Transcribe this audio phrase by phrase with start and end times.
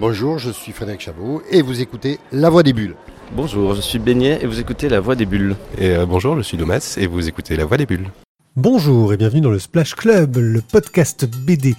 [0.00, 2.94] Bonjour, je suis Frédéric Chabot et vous écoutez La Voix des Bulles.
[3.32, 5.56] Bonjour, je suis Beignet et vous écoutez La Voix des Bulles.
[5.76, 8.08] Et euh, bonjour, je suis Domas et vous écoutez La Voix des Bulles.
[8.54, 11.74] Bonjour et bienvenue dans le Splash Club, le podcast BD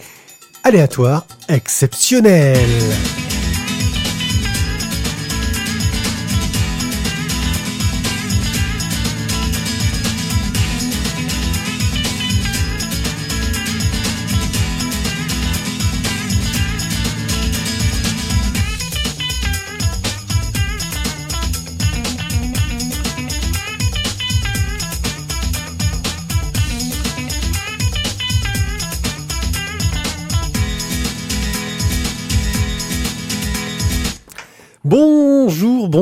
[0.66, 2.68] aléatoire exceptionnel.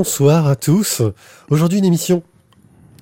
[0.08, 1.02] Bonsoir à tous.
[1.50, 2.24] Aujourd'hui une émission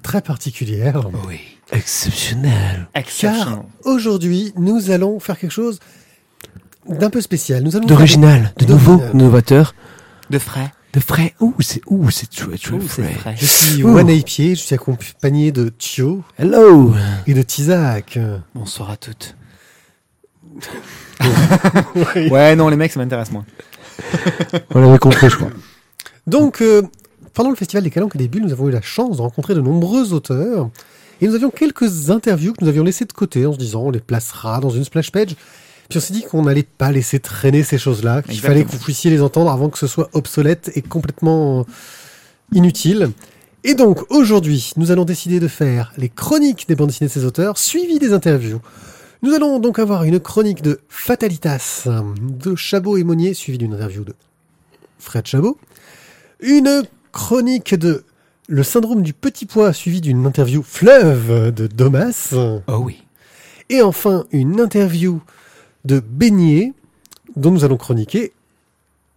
[0.01, 1.05] très particulière.
[1.27, 1.39] Oui.
[1.71, 2.87] Exceptionnel.
[3.19, 5.79] Car aujourd'hui nous allons faire quelque chose
[6.89, 7.61] d'un peu spécial.
[7.61, 9.17] Nous allons D'original, de nouveau, D'original.
[9.17, 9.75] novateur,
[10.31, 10.71] De frais.
[10.95, 11.35] de frais.
[11.41, 13.13] Ouh, c'est ouh, c'est très très Ouh, c'est frais.
[13.13, 13.35] frais.
[13.37, 13.95] Je suis Ouh.
[13.99, 16.91] One Pied, je suis accompagné de Thio Hello.
[17.27, 18.17] et de Tizak.
[18.55, 19.35] Bonsoir à toutes.
[22.31, 23.45] Ouais, non, les mecs, ça m'intéresse moins.
[24.73, 25.49] On l'avait compris, je crois.
[26.27, 26.81] Donc, euh,
[27.33, 29.53] pendant le Festival des Calanques et des Bulles, nous avons eu la chance de rencontrer
[29.53, 30.69] de nombreux auteurs.
[31.21, 33.91] Et nous avions quelques interviews que nous avions laissées de côté en se disant on
[33.91, 35.35] les placera dans une splash page.
[35.89, 38.79] Puis on s'est dit qu'on n'allait pas laisser traîner ces choses-là, qu'il fallait que vous
[38.79, 41.65] puissiez les entendre avant que ce soit obsolète et complètement
[42.51, 43.11] inutile.
[43.63, 47.25] Et donc aujourd'hui, nous allons décider de faire les chroniques des bandes dessinées de ces
[47.25, 48.59] auteurs, suivies des interviews.
[49.21, 51.87] Nous allons donc avoir une chronique de Fatalitas
[52.19, 54.13] de Chabot et Monnier, suivie d'une interview de
[54.99, 55.57] Fred Chabot.
[56.39, 58.03] Une chronique de
[58.47, 62.33] Le syndrome du petit pois, suivie d'une interview fleuve de Domas.
[62.33, 63.03] Oh oui.
[63.69, 65.21] Et enfin, une interview
[65.85, 66.73] de Beignet,
[67.35, 68.31] dont nous allons chroniquer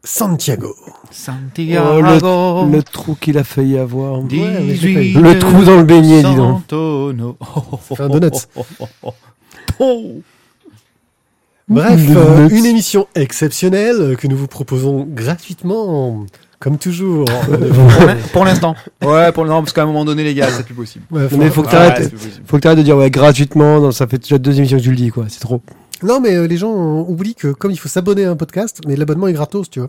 [0.04, 0.74] Santiago.
[1.10, 1.82] Santiago.
[2.22, 4.20] Oh, le, le trou qu'il a failli avoir.
[4.20, 4.28] Ouais.
[4.30, 6.60] Le trou dans le beignet, dis donc.
[6.60, 7.36] Santono.
[7.80, 8.30] fait un donut.
[11.68, 16.24] Bref, euh, une émission exceptionnelle que nous vous proposons gratuitement,
[16.58, 17.24] comme toujours.
[17.26, 18.74] Pour l'in- Pour l'instant.
[19.04, 21.04] Ouais, pour non, parce qu'à un moment donné, les gars, c'est plus possible.
[21.10, 22.12] Ouais, Mais faut que t'arrêtes.
[22.46, 23.80] Faut que t'arrêtes de dire ouais gratuitement.
[23.80, 25.26] Non, ça fait déjà deux émissions que tu le dis quoi.
[25.28, 25.60] C'est trop.
[26.02, 28.80] Non, mais euh, les gens euh, oublient que comme il faut s'abonner à un podcast,
[28.86, 29.88] mais l'abonnement est gratos, tu vois.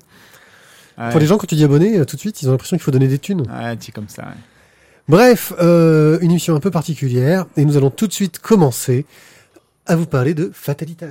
[0.97, 1.12] Ouais.
[1.12, 2.84] Pour les gens, quand tu dis abonner, euh, tout de suite, ils ont l'impression qu'il
[2.84, 3.41] faut donner des thunes.
[3.41, 4.24] Ouais, c'est comme ça.
[4.24, 4.28] ouais.
[5.08, 9.06] Bref, euh, une émission un peu particulière, et nous allons tout de suite commencer
[9.88, 11.08] à vous parler de Fatalitas.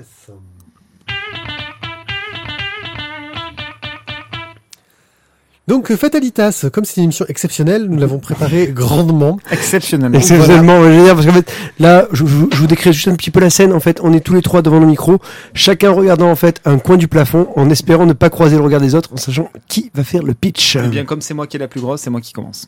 [5.69, 9.39] Donc euh, Fatalitas, comme c'est une émission exceptionnelle, nous l'avons préparée grandement.
[9.51, 10.15] Exceptionnel.
[10.17, 13.15] Exceptionnellement, je veux dire, parce qu'en fait, là, je, je- je vous décris juste un
[13.15, 13.73] petit peu la scène.
[13.75, 15.19] En fait, on est tous les trois devant nos micros,
[15.55, 18.81] chacun regardant en fait un coin du plafond, en espérant ne pas croiser le regard
[18.81, 20.77] des autres, en sachant qui va faire le pitch.
[20.77, 22.67] Eh bien, comme c'est moi qui est la plus grosse, c'est moi qui commence.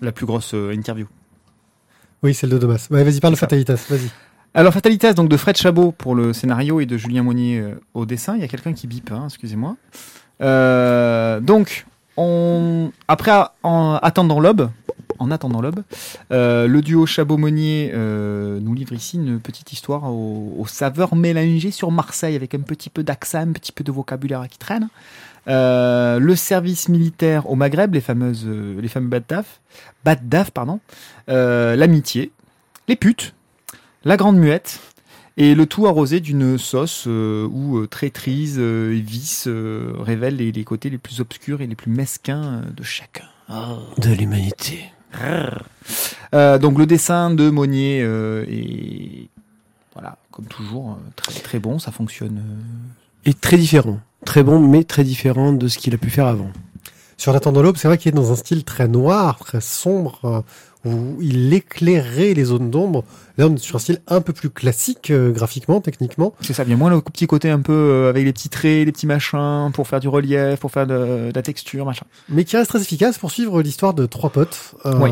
[0.00, 1.06] La plus grosse euh, interview.
[2.22, 2.86] Oui, celle de Domas.
[2.90, 3.38] Ouais, vas-y, parle de.
[3.38, 4.08] Fatalitas, vas-y.
[4.54, 8.06] Alors Fatalitas, donc de Fred Chabot pour le scénario et de Julien Monnier euh, au
[8.06, 8.34] dessin.
[8.34, 9.76] Il y a quelqu'un qui bip, hein, excusez-moi.
[10.40, 11.84] Euh, donc,
[13.08, 14.70] après en attendant l'aube,
[15.18, 15.60] en attendant
[16.32, 21.90] euh, le duo Chabot-Monnier euh, nous livre ici une petite histoire aux, saveurs mélangées sur
[21.90, 24.88] Marseille avec un petit peu d'accent, un petit peu de vocabulaire qui traîne.
[25.48, 29.60] Euh, le service militaire au Maghreb, les fameuses, les fameux Baddaf,
[30.04, 30.80] Baddaf, pardon,
[31.26, 32.30] l'amitié,
[32.86, 33.34] les putes,
[34.04, 34.80] la grande muette,
[35.38, 40.36] et le tout arrosé d'une sauce euh, où euh, traîtrise euh, et vice euh, révèlent
[40.36, 43.24] les, les côtés les plus obscurs et les plus mesquins de chacun.
[43.96, 44.84] De l'humanité.
[46.34, 49.28] Euh, donc le dessin de Monnier euh, est
[49.94, 52.38] voilà comme toujours très très bon, ça fonctionne.
[52.38, 54.00] euh, Et très différent.
[54.26, 56.50] Très bon, mais très différent de ce qu'il a pu faire avant.
[57.16, 60.40] Sur l'attendant l'aube, c'est vrai qu'il est dans un style très noir, très sombre, euh,
[60.84, 63.04] où il éclairait les zones d'ombre.
[63.36, 66.34] Là, on est sur un style un peu plus classique, euh, graphiquement, techniquement.
[66.40, 68.92] C'est ça, bien moins le petit côté un peu euh, avec les petits traits, les
[68.92, 72.06] petits machins pour faire du relief, pour faire de, de la texture, machin.
[72.28, 75.10] mais qui reste très efficace pour suivre l'histoire de trois potes euh, Oui.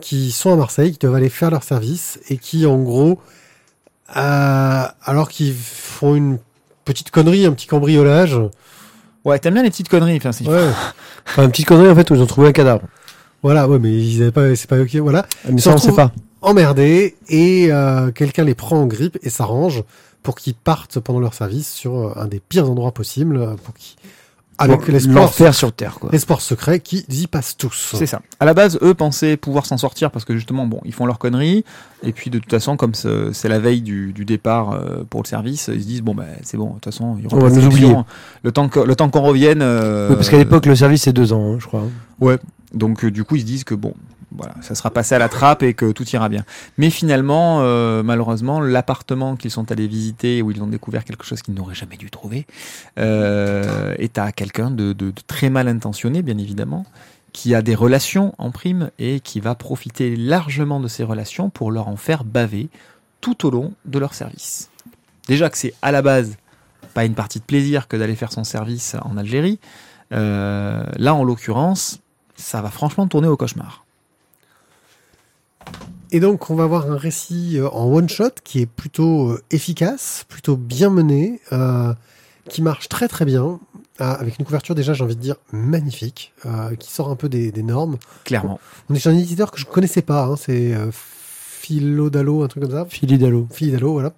[0.00, 3.18] qui sont à Marseille, qui doivent aller faire leur service et qui, en gros,
[4.16, 6.38] euh, alors qu'ils font une
[6.84, 8.36] petite connerie, un petit cambriolage,
[9.22, 10.70] Ouais, t'aimes bien les petites conneries, enfin c'est ouais,
[11.28, 12.80] Enfin, une petite connerie en fait où ils ont trouvé un cadavre.
[13.42, 15.92] Voilà, ouais, mais ils avaient pas, c'est pas ok, voilà, Mais Ils ça, on sait
[15.92, 16.12] pas.
[16.42, 19.82] emmerdés et euh, quelqu'un les prend en grippe et s'arrange
[20.22, 23.74] pour qu'ils partent pendant leur service sur euh, un des pires endroits possibles, euh, pour
[23.74, 23.96] qu'ils
[24.62, 26.10] avec les sports, L'enfer sur Terre, quoi.
[26.12, 27.94] les sports secrets qui y passent tous.
[27.96, 28.20] C'est ça.
[28.40, 31.18] À la base, eux pensaient pouvoir s'en sortir parce que justement, bon, ils font leur
[31.18, 31.64] connerie.
[32.02, 34.78] Et puis, de toute façon, comme c'est la veille du, du départ
[35.08, 36.66] pour le service, ils se disent bon, ben, c'est bon.
[36.66, 37.96] De toute façon, il y aura On pas va de nous oublier.
[38.42, 39.62] Le temps que- le temps qu'on revienne.
[39.62, 41.84] euh, Oui, parce qu'à l'époque, le service, c'est deux ans, hein, je crois.
[42.20, 42.36] Ouais.
[42.72, 43.94] Donc euh, du coup, ils se disent que bon,
[44.32, 46.44] voilà, ça sera passé à la trappe et que tout ira bien.
[46.78, 51.42] Mais finalement, euh, malheureusement, l'appartement qu'ils sont allés visiter où ils ont découvert quelque chose
[51.42, 52.46] qu'ils n'auraient jamais dû trouver
[52.98, 56.86] euh, est à quelqu'un de, de- très mal intentionné, bien évidemment,
[57.32, 61.72] qui a des relations en prime et qui va profiter largement de ces relations pour
[61.72, 62.68] leur en faire baver
[63.20, 64.70] tout au long de leur service.
[65.26, 66.36] Déjà que c'est à la base
[66.94, 69.58] pas une partie de plaisir que d'aller faire son service en Algérie.
[70.10, 72.00] Là, en l'occurrence,
[72.40, 73.84] ça va franchement tourner au cauchemar.
[76.12, 79.42] Et donc, on va avoir un récit euh, en one shot qui est plutôt euh,
[79.52, 81.94] efficace, plutôt bien mené, euh,
[82.48, 83.60] qui marche très très bien,
[83.98, 87.52] avec une couverture déjà, j'ai envie de dire, magnifique, euh, qui sort un peu des,
[87.52, 87.98] des normes.
[88.24, 88.58] Clairement.
[88.88, 92.48] On est chez un éditeur que je connaissais pas, hein, c'est euh, Philo Dalo, un
[92.48, 92.86] truc comme ça.
[92.88, 93.46] Philly Dallo.
[93.52, 94.12] Philippe Dalo, voilà.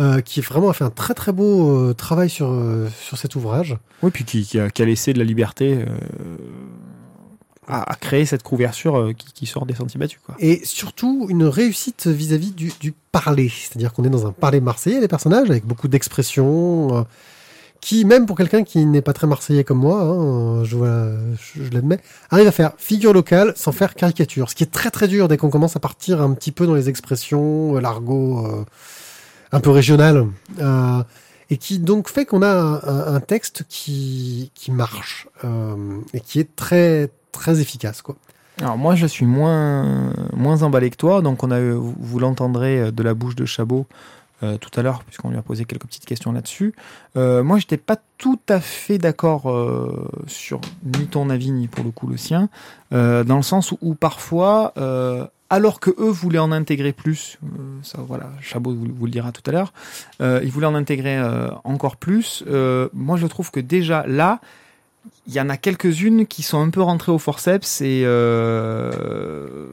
[0.00, 3.34] Euh, qui vraiment a fait un très très beau euh, travail sur, euh, sur cet
[3.34, 3.76] ouvrage.
[4.02, 6.36] Oui, puis qui, qui a, qui a laissé de la liberté euh,
[7.70, 10.20] à, créer cette couverture euh, qui, sort des sentiers battus.
[10.24, 10.34] Quoi.
[10.38, 13.48] Et surtout une réussite vis-à-vis du, parler.
[13.48, 17.02] C'est-à-dire qu'on est dans un parler marseillais, les personnages, avec beaucoup d'expressions, euh,
[17.80, 21.12] qui, même pour quelqu'un qui n'est pas très marseillais comme moi, hein, je, vois-
[21.54, 21.98] je, l'admets,
[22.30, 24.50] arrive à faire figure locale sans faire caricature.
[24.50, 26.74] Ce qui est très très dur dès qu'on commence à partir un petit peu dans
[26.74, 28.64] les expressions, euh, l'argot euh,
[29.52, 30.26] un peu régional.
[30.60, 31.02] euh,
[31.50, 36.54] et qui donc fait qu'on a un, texte qui, qui marche euh, et qui est
[36.54, 38.02] très très efficace.
[38.02, 38.16] quoi.
[38.60, 42.90] Alors moi, je suis moins, moins emballé que toi, donc on a, vous, l'entendrez euh,
[42.90, 43.86] de la bouche de Chabot
[44.42, 46.74] euh, tout à l'heure, puisqu'on lui a posé quelques petites questions là-dessus.
[47.16, 51.84] Euh, moi, j'étais pas tout à fait d'accord euh, sur ni ton avis ni pour
[51.84, 52.48] le coup le sien,
[52.90, 54.72] dans le sens où, parfois,
[55.50, 57.38] alors que eux voulaient en intégrer plus,
[57.82, 59.72] ça voilà, Chabot vous, vous le dira tout à l'heure,
[60.20, 61.22] ils voulaient en intégrer
[61.64, 62.42] encore plus.
[62.92, 64.40] Moi, je trouve que déjà là,
[65.26, 69.66] il y en a quelques-unes qui sont un peu rentrées au forceps et euh,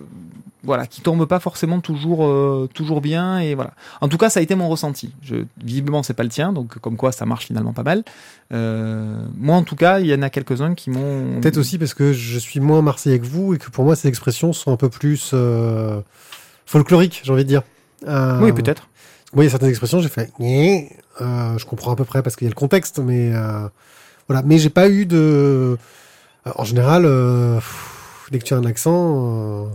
[0.64, 3.72] voilà, qui tombent pas forcément toujours euh, toujours bien et voilà.
[4.02, 5.14] En tout cas, ça a été mon ressenti.
[5.22, 8.04] Je, visiblement, c'est pas le tien, donc comme quoi ça marche finalement pas mal.
[8.54, 11.94] Euh, moi, en tout cas, il y en a quelques-uns qui m'ont Peut-être aussi parce
[11.94, 14.78] que je suis moins marseillais que vous et que pour moi ces expressions sont un
[14.78, 16.02] peu plus euh,
[16.66, 17.64] folkloriques, j'ai envie de dire.
[18.06, 18.90] Oui, peut-être.
[19.34, 20.32] Moi, il y a certaines expressions, j'ai fait
[21.20, 23.32] euh, je comprends à peu près parce qu'il y a le contexte, mais
[24.28, 24.44] voilà.
[24.46, 25.18] Mais j'ai pas eu de.
[25.18, 27.60] euh, en général, euh,
[28.32, 29.66] dès que tu as un accent, euh,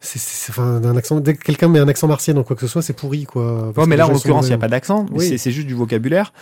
[0.00, 1.18] c'est c'est- enfin un accent.
[1.20, 3.72] Dès que quelqu'un met un accent marseillais dans quoi que ce soit, c'est pourri quoi.
[3.76, 4.66] Ouais, mais là, en l'occurrence, il n'y a mauvais.
[4.66, 5.06] pas d'accent.
[5.12, 5.36] Oui.
[5.38, 6.32] c'est- juste du vocabulaire.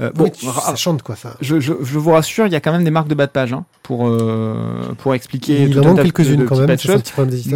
[0.00, 1.36] Euh, Bon, ça chante quoi ça.
[1.40, 3.30] Je, je, je vous rassure, il y a quand même des marques de bas de
[3.30, 5.62] page hein, pour, euh, pour expliquer.
[5.62, 6.68] Il tout en un manque quelques-unes quand même.
[6.70, 7.12] le petit.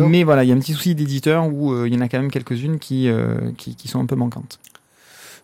[0.08, 2.08] Mais voilà, il y a un petit souci d'éditeur où euh, il y en a
[2.08, 4.60] quand même quelques-unes qui, euh, qui, qui sont un peu manquantes.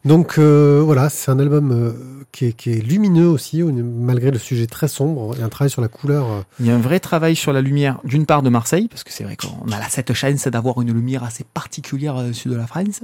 [0.04, 1.92] Donc euh, voilà, c'est un album euh,
[2.30, 5.30] qui, est, qui est lumineux aussi, malgré le sujet très sombre.
[5.34, 6.30] Il y a un travail sur la couleur.
[6.30, 9.04] euh, Il y a un vrai travail sur la lumière, d'une part de Marseille, parce
[9.04, 12.50] que c'est vrai qu'on a cette chance d'avoir une lumière assez particulière euh, au sud
[12.52, 13.00] de la France,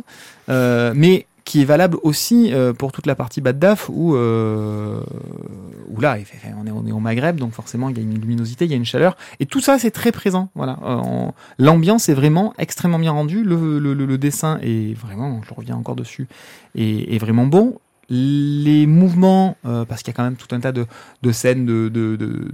[0.48, 5.00] euh, mais qui est valable aussi euh, pour toute la partie Bad Daf, où, euh,
[5.88, 6.16] où là,
[6.56, 8.74] on est, on est au Maghreb, donc forcément, il y a une luminosité, il y
[8.74, 10.50] a une chaleur, et tout ça, c'est très présent.
[10.54, 15.74] Voilà, Euh, L'ambiance est vraiment extrêmement bien rendue, le, le, dessin est vraiment, je reviens
[15.74, 16.28] encore dessus,
[16.76, 17.80] est, est vraiment bon.
[18.08, 20.86] Les mouvements, parce qu'il y a quand même tout un tas de,
[21.22, 22.48] de scènes de, de, de,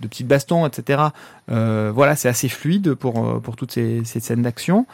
[0.00, 1.10] petites bastons, etc.
[1.46, 4.84] Voilà, c'est assez fluide pour, pour toutes ces, ces scènes d'action.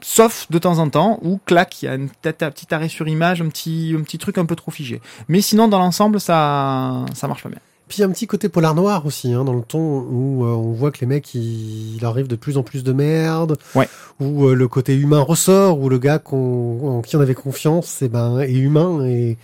[0.00, 3.40] Sauf de temps en temps où, clac, il y a un petit arrêt sur image,
[3.42, 5.00] un petit, un petit truc un peu trop figé.
[5.28, 7.58] Mais sinon, dans l'ensemble, ça, ça marche pas bien.
[7.88, 10.44] Puis il y a un petit côté polar noir aussi, hein, dans le ton où
[10.44, 13.56] euh, on voit que les mecs, il, il arrive de plus en plus de merde,
[13.74, 13.88] Ouais.
[14.20, 18.00] où euh, le côté humain ressort, où le gars qu'on, en qui on avait confiance
[18.02, 19.38] eh ben, est humain et,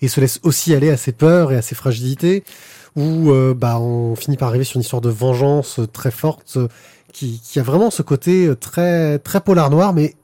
[0.00, 2.42] et se laisse aussi aller à ses peurs et à ses fragilités,
[2.96, 6.56] où euh, bah, on finit par arriver sur une histoire de vengeance euh, très forte,
[7.12, 10.14] qui, a vraiment ce côté euh, très, très polar noir, mais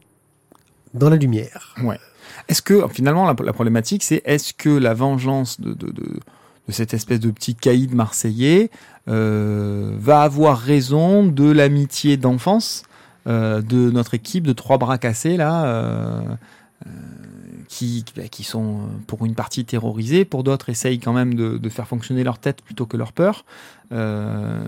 [0.95, 1.75] dans la lumière.
[2.49, 6.21] Est-ce que, finalement, la, problématique, c'est est-ce que la vengeance de, de, de,
[6.69, 8.71] cette espèce de petit caïd marseillais
[9.09, 12.83] euh, va avoir raison de l'amitié d'enfance
[13.27, 16.39] euh, de notre équipe de trois bras cassés, là,
[17.77, 21.69] qui, bah, qui sont euh, pour une partie terrorisés, pour d'autres essayent quand même de,
[21.69, 23.45] faire fonctionner leur tête plutôt que leur peur.
[23.93, 24.59] Euh,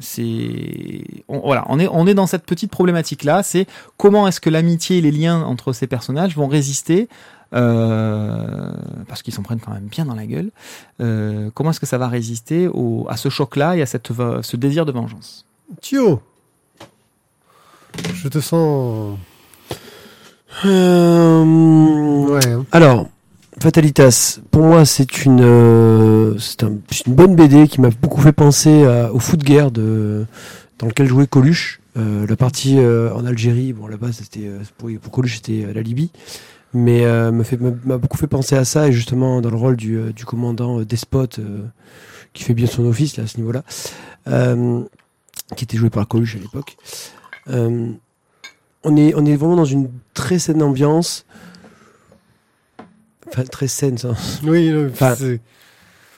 [0.00, 3.42] c'est on, voilà, on est on est dans cette petite problématique là.
[3.42, 7.08] C'est comment est-ce que l'amitié et les liens entre ces personnages vont résister
[7.54, 8.72] euh,
[9.08, 10.50] parce qu'ils s'en prennent quand même bien dans la gueule.
[11.54, 12.68] Comment est-ce que ça va résister
[13.08, 14.10] à ce choc-là et à cette,
[14.42, 15.46] ce désir de vengeance?
[15.80, 16.20] Thio
[18.12, 19.16] Je te sens.
[20.64, 21.44] Euh,
[22.28, 22.56] Ouais.
[22.72, 23.08] Alors,
[23.60, 28.32] Fatalitas, pour moi, c'est une, euh, c'est un- une bonne BD qui m'a beaucoup fait
[28.32, 30.26] penser à- au foot guerre de,
[30.78, 31.80] dans lequel jouait Coluche.
[31.96, 35.80] Euh, la partie euh, en Algérie, bon là-bas c'était euh, pour, pour Coluche c'était la
[35.80, 36.10] Libye,
[36.72, 37.30] mais euh,
[37.84, 41.38] m'a beaucoup fait penser à ça et justement dans le rôle du, du commandant despote
[41.38, 41.60] euh,
[42.32, 43.62] qui fait bien son office là à ce niveau-là,
[44.26, 44.82] euh,
[45.56, 46.76] qui était joué par Coluche à l'époque.
[47.48, 47.90] Euh,
[48.84, 51.24] on est on est vraiment dans une très saine ambiance.
[53.28, 54.14] Enfin, très saine, ça.
[54.44, 55.40] Oui, Enfin- oui,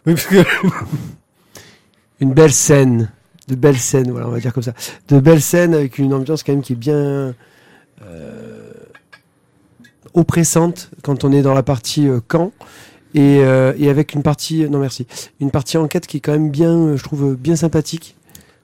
[0.05, 0.45] parce que.
[2.21, 3.11] Une belle scène.
[3.49, 4.73] De belles scènes, voilà, on va dire comme ça.
[5.09, 7.35] De belles scènes avec une ambiance quand même qui est bien
[8.03, 8.73] euh,
[10.15, 12.53] oppressante quand on est dans la partie euh, camp.
[13.15, 15.07] Et, euh, et avec une partie, non merci,
[15.41, 18.17] une partie enquête qui est quand même bien, euh, je trouve, bien sympathique.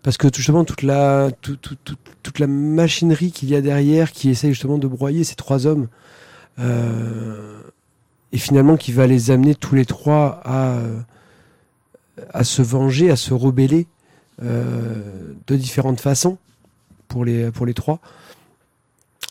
[0.03, 4.11] Parce que justement, toute la, tout- tout- tout- toute la machinerie qu'il y a derrière
[4.13, 5.89] qui essaye justement de broyer ces trois hommes.
[6.59, 7.61] euh,
[8.33, 10.79] et finalement qui va les amener tous les trois à,
[12.33, 13.87] à se venger, à se rebeller
[14.43, 16.39] euh, de différentes façons
[17.09, 18.01] pour les, pour les trois.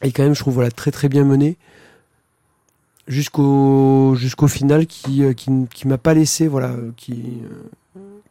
[0.04, 1.58] Et quand même, je trouve voilà, très très bien mené
[3.08, 7.70] jusqu'au jusqu'au final qui, euh, qui, qui m'a pas laissé voilà qui euh,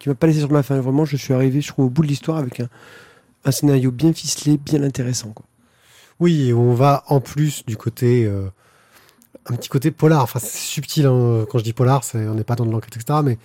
[0.00, 2.02] qui m'a pas laissé sur ma fin vraiment je suis arrivé je trouve au bout
[2.02, 2.68] de l'histoire avec un,
[3.44, 5.46] un scénario bien ficelé bien intéressant quoi.
[6.18, 8.24] Oui, et on va en plus du côté.
[8.24, 8.48] euh,
[9.46, 10.22] un petit côté polar.
[10.22, 13.20] Enfin, c'est subtil hein, quand je dis polar, on n'est pas dans de l'enquête, etc.
[13.24, 13.38] Mais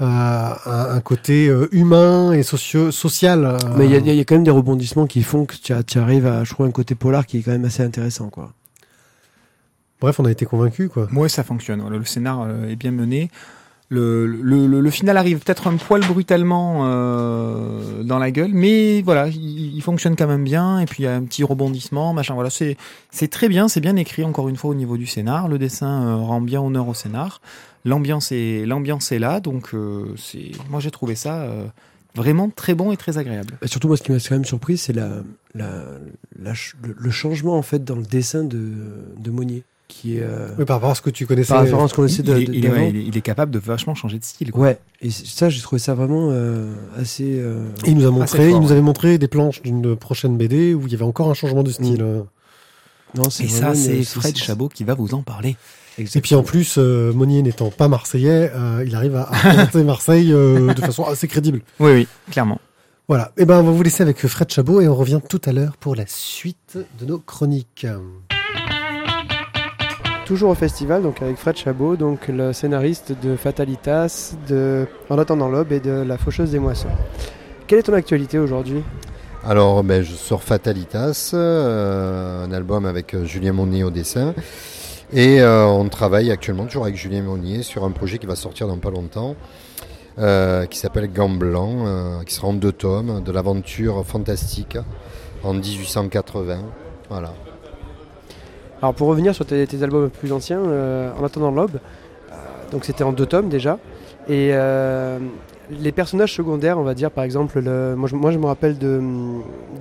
[0.00, 3.44] euh, un, un côté euh, humain et socio social.
[3.44, 5.56] euh, mais il y a, il y a quand même des rebondissements qui font que
[5.56, 8.52] tu, arrives à je trouve un côté polar qui est quand même assez intéressant quoi
[10.00, 11.08] Bref, on a été convaincus, quoi.
[11.10, 11.82] Moi, ça fonctionne.
[11.82, 13.30] Voilà, le scénar est bien mené.
[13.92, 19.02] Le, le, le, le final arrive peut-être un poil brutalement euh, dans la gueule, mais
[19.02, 20.78] voilà, il, il fonctionne quand même bien.
[20.78, 22.34] Et puis il y a un petit rebondissement, machin.
[22.34, 22.76] Voilà, c'est
[23.10, 25.48] c'est très bien, c'est bien écrit encore une fois au niveau du scénar.
[25.48, 27.40] Le dessin euh, rend bien honneur au scénar.
[27.84, 31.64] L'ambiance est l'ambiance est là, donc euh, c'est moi j'ai trouvé ça euh,
[32.14, 33.58] vraiment très bon et très agréable.
[33.60, 35.08] Et surtout moi ce qui m'a quand même surpris c'est la,
[35.56, 35.82] la,
[36.38, 38.70] le changement en fait dans le dessin de,
[39.18, 41.52] de Monnier qui est euh, Oui, par rapport à ce que tu connaissais.
[41.52, 42.80] par qu'on Il, de, est, de- il est- d'avant.
[42.80, 44.50] ouais, il est- capable de vachement changer de style.
[44.52, 44.62] quoi.
[44.62, 47.24] Ouais, et ça, j'ai trouvé ça vraiment euh, assez.
[47.40, 48.72] euh, Et il nous a montré, fort, il nous ouais.
[48.72, 51.70] avait montré des planches d'une prochaine BD où il y avait encore un changement de
[51.70, 52.00] style.
[52.02, 52.22] euh.
[53.16, 55.56] Non, c'est Et ça, c'est Fred Chabot qui va vous en parler.
[55.98, 59.82] Et puis en plus, euh, Monnier n'étant pas marseillais, euh, il arrive à, à présenter
[59.84, 61.60] Marseille euh, de façon assez crédible.
[61.80, 62.58] Oui, oui, clairement.
[63.08, 63.32] Voilà.
[63.36, 65.76] Et ben, on va vous laisser avec Fred Chabot et on revient tout à l'heure
[65.76, 67.84] pour la suite de nos chroniques.
[70.30, 75.48] Toujours au festival, donc avec Fred Chabot, donc le scénariste de Fatalitas, de En attendant
[75.48, 76.86] l'aube et de La Faucheuse des Moissons.
[77.66, 78.84] Quelle est ton actualité aujourd'hui?
[79.44, 84.32] Alors, ben, je sors Fatalitas, euh, un album avec euh, Julien Monnier au dessin.
[85.12, 88.68] Et euh, on travaille actuellement toujours avec Julien Monnier sur un projet qui va sortir
[88.68, 89.34] dans pas longtemps,
[90.16, 94.78] qui s'appelle euh, qui sera en deux tomes, de l'aventure fantastique
[95.42, 96.60] en 1880.
[97.08, 97.32] Voilà.
[98.82, 101.78] Alors pour revenir sur tes, albums plus anciens, euh, En attendant l'aube,
[102.30, 102.34] euh,
[102.72, 103.78] donc c'était en deux tomes déjà,
[104.28, 105.18] et euh,
[105.70, 109.00] les personnages secondaires, on va dire par exemple, le, moi, je, me rappelle de,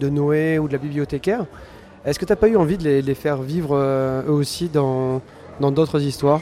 [0.10, 1.46] Noé ou de la bibliothécaire,
[2.06, 5.22] est-ce que tu n'as pas eu envie de les, faire vivre eux aussi dans
[5.60, 6.42] d'autres histoires?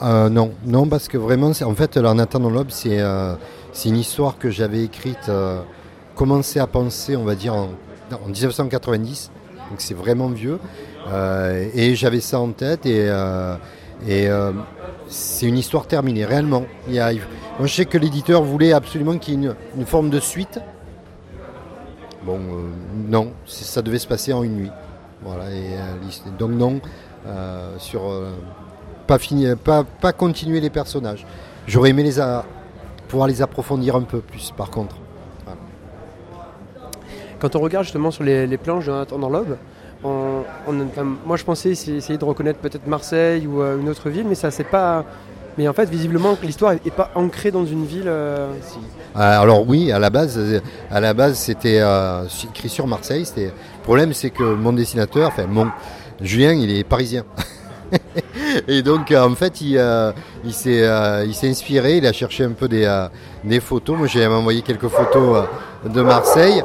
[0.00, 2.98] Non, non, parce que vraiment, en fait, en attendant l'aube, c'est
[3.84, 5.60] une histoire que j'avais écrite, euh,
[6.14, 7.68] commencé à penser, on va dire, en,
[8.12, 9.30] en 1990,
[9.70, 10.58] donc c'est vraiment vieux,
[11.10, 13.54] Euh, et j'avais ça en tête, et, euh,
[14.08, 14.52] euh,
[15.08, 16.64] c'est une histoire terminée, réellement.
[16.86, 20.10] Il y a, moi, je sais que l'éditeur voulait absolument qu'il y ait une, forme
[20.10, 20.60] de suite.
[22.24, 22.38] Bon,
[23.08, 24.70] non, ça devait se passer en une nuit.
[25.22, 25.78] Voilà, et
[26.38, 26.80] donc non,
[27.78, 28.02] sur
[29.06, 29.18] pas,
[29.84, 31.24] pas, continuer les personnages.
[31.66, 32.20] J'aurais aimé les
[33.08, 34.96] pouvoir les approfondir un peu plus, par contre.
[37.40, 38.92] Quand on regarde justement sur les, planches de
[40.02, 44.34] enfin, moi je pensais essayer de reconnaître peut-être Marseille ou euh, une autre ville, mais
[44.34, 45.04] ça c'est pas.
[45.56, 48.04] Mais en fait, visiblement, l'histoire n'est pas ancrée dans une ville.
[48.06, 48.48] euh.
[49.16, 50.38] Euh, Alors oui, à la base,
[50.88, 51.82] à la base, c'était
[52.50, 53.24] écrit sur Marseille.
[53.36, 53.50] Le
[53.82, 55.68] problème, c'est que mon dessinateur, enfin mon
[56.20, 57.24] Julien, il est parisien.
[58.68, 59.80] Et donc, en fait, il,
[60.52, 61.96] s'est inspiré.
[61.96, 63.06] Il a cherché un peu des,
[63.42, 63.96] des photos.
[63.98, 65.44] Moi, j'ai envoyé quelques photos
[65.84, 66.62] de Marseille,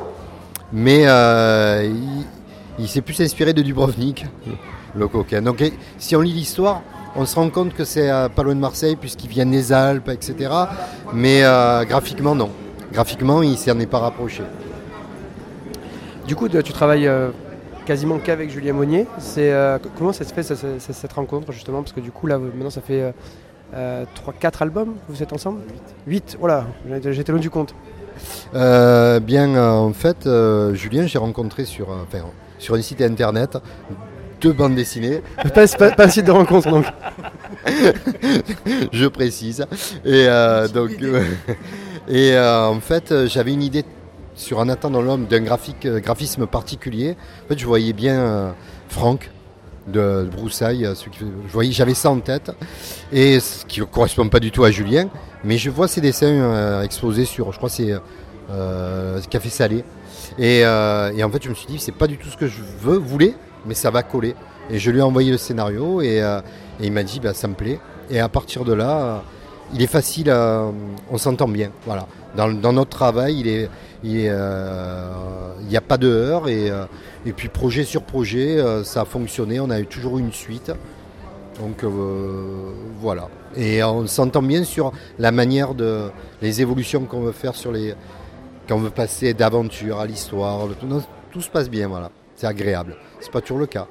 [0.73, 2.25] mais euh, il,
[2.83, 4.25] il s'est plus inspiré de Dubrovnik,
[4.95, 5.41] le coquin.
[5.41, 6.81] Donc, et- si on lit l'histoire,
[7.15, 10.09] On se rend compte que c'est euh, pas loin de Marseille puisqu'ils viennent des Alpes,
[10.09, 10.49] etc.
[11.13, 12.49] Mais euh, graphiquement, non.
[12.91, 14.41] Graphiquement, il s'en est pas rapproché.
[16.27, 17.29] Du coup, tu travailles euh,
[17.85, 19.05] quasiment qu'avec Julien Monnier.
[19.97, 21.83] Comment ça se fait ça- ça- ça- cette rencontre justement?
[21.83, 23.13] Parce que du coup là, maintenant ça fait
[23.75, 25.59] euh, 3 4 albums que vous êtes ensemble?
[26.07, 26.37] 8.
[26.41, 27.75] Oh là, j'étais j'étais loin du compte.
[28.55, 32.25] Euh, bien, euh, en fait, euh, Julien, j'ai rencontré sur, enfin,
[32.59, 33.57] sur un site internet
[34.43, 35.21] deux bandes dessinées,
[35.55, 36.85] pas, pas, site de rencontre donc.
[38.91, 39.65] je précise.
[40.03, 41.23] Et euh, donc, euh,
[42.09, 43.85] et euh, en fait, j'avais une idée
[44.35, 47.15] sur un attendant l'homme d'un graphique, graphisme particulier.
[47.45, 48.51] En fait, je voyais bien euh,
[48.89, 49.31] Franck
[49.87, 50.93] de Broussailles, euh,
[51.71, 52.51] j'avais ça en tête,
[53.11, 55.09] et ce qui ne correspond pas du tout à Julien,
[55.43, 57.93] mais je vois ses dessins euh, exposés sur, je crois, c'est
[58.51, 59.83] euh, Café Salé.
[60.39, 62.97] Et, en fait, je me suis dit, c'est pas du tout ce que je veux,
[62.97, 63.35] voulais,
[63.65, 64.35] mais ça va coller.
[64.69, 66.23] Et je lui ai envoyé le scénario et,
[66.79, 67.79] il m'a dit, bah, ça me plaît.
[68.09, 69.21] Et à partir de là,
[69.73, 70.33] il est facile,
[71.11, 71.71] on s'entend bien.
[71.85, 72.07] Voilà.
[72.35, 73.69] Dans, notre travail,
[74.03, 76.71] il n'y a pas de heurts et,
[77.25, 79.59] et puis projet sur projet, euh, ça a fonctionné.
[79.59, 80.71] On a eu toujours une suite.
[81.59, 83.29] Donc euh, voilà.
[83.55, 86.09] Et on s'entend bien sur la manière de
[86.41, 87.93] les évolutions qu'on veut faire sur les
[88.69, 90.67] veut passer d'aventure à l'histoire.
[91.31, 92.09] Tout, se passe bien, voilà.
[92.35, 92.95] C'est agréable.
[93.19, 93.87] C'est pas toujours le cas.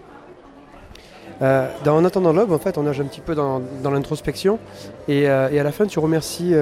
[1.40, 4.58] Euh, En attendant l'aube, en fait, on nage un petit peu dans, l'introspection.
[5.06, 6.52] Et, à la fin, tu remercies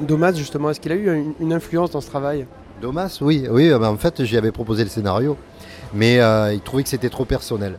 [0.00, 0.70] Domas, justement.
[0.70, 2.46] Est-ce qu'il a eu une influence dans ce travail?
[2.80, 3.70] Domas, oui, oui.
[3.70, 5.36] euh, ben, en fait, j'y avais proposé le scénario,
[5.94, 7.78] mais euh, il trouvait que c'était trop personnel.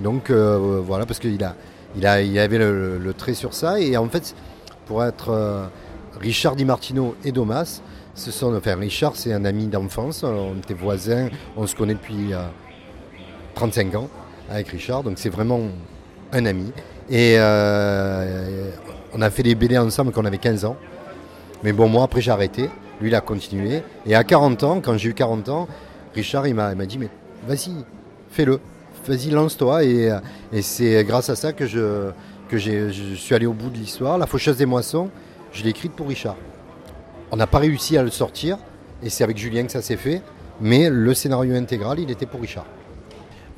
[0.00, 1.54] Donc euh, voilà, parce qu'il a,
[1.96, 3.78] il a, il avait le, trait sur ça.
[3.78, 4.34] Et en fait,
[4.86, 5.68] pour être
[6.20, 7.80] Richard Di Martino et Domas,
[8.16, 10.24] ce sont, enfin Richard, c'est un ami d'enfance.
[10.24, 12.42] On était voisins, on se connaît depuis euh,
[13.54, 14.08] 35 ans
[14.50, 15.60] avec Richard, donc c'est vraiment
[16.32, 16.72] un ami.
[17.08, 20.76] Et on a fait des BD ensemble quand on avait 15 ans.
[21.62, 22.68] Mais bon, moi, après, j'ai arrêté.
[23.00, 23.82] Lui, il a continué.
[24.06, 25.68] Et à 40 ans, quand j'ai eu 40 ans,
[26.14, 27.08] Richard, il m'a dit, mais
[27.48, 27.72] vas-y,
[28.30, 28.60] fais-le.
[29.06, 29.84] Vas-y, lance-toi.
[29.84, 30.18] Et, euh,
[30.52, 32.10] et c'est grâce à ça que, je,
[32.48, 34.16] que j'ai- je suis allé au bout de l'histoire.
[34.16, 35.10] La faucheuse des moissons,
[35.52, 36.36] je l'ai écrite pour Richard.
[37.30, 38.56] On n'a pas réussi à le sortir.
[39.02, 40.22] Et c'est avec Julien que ça s'est fait.
[40.60, 42.64] Mais le scénario intégral, il était pour Richard.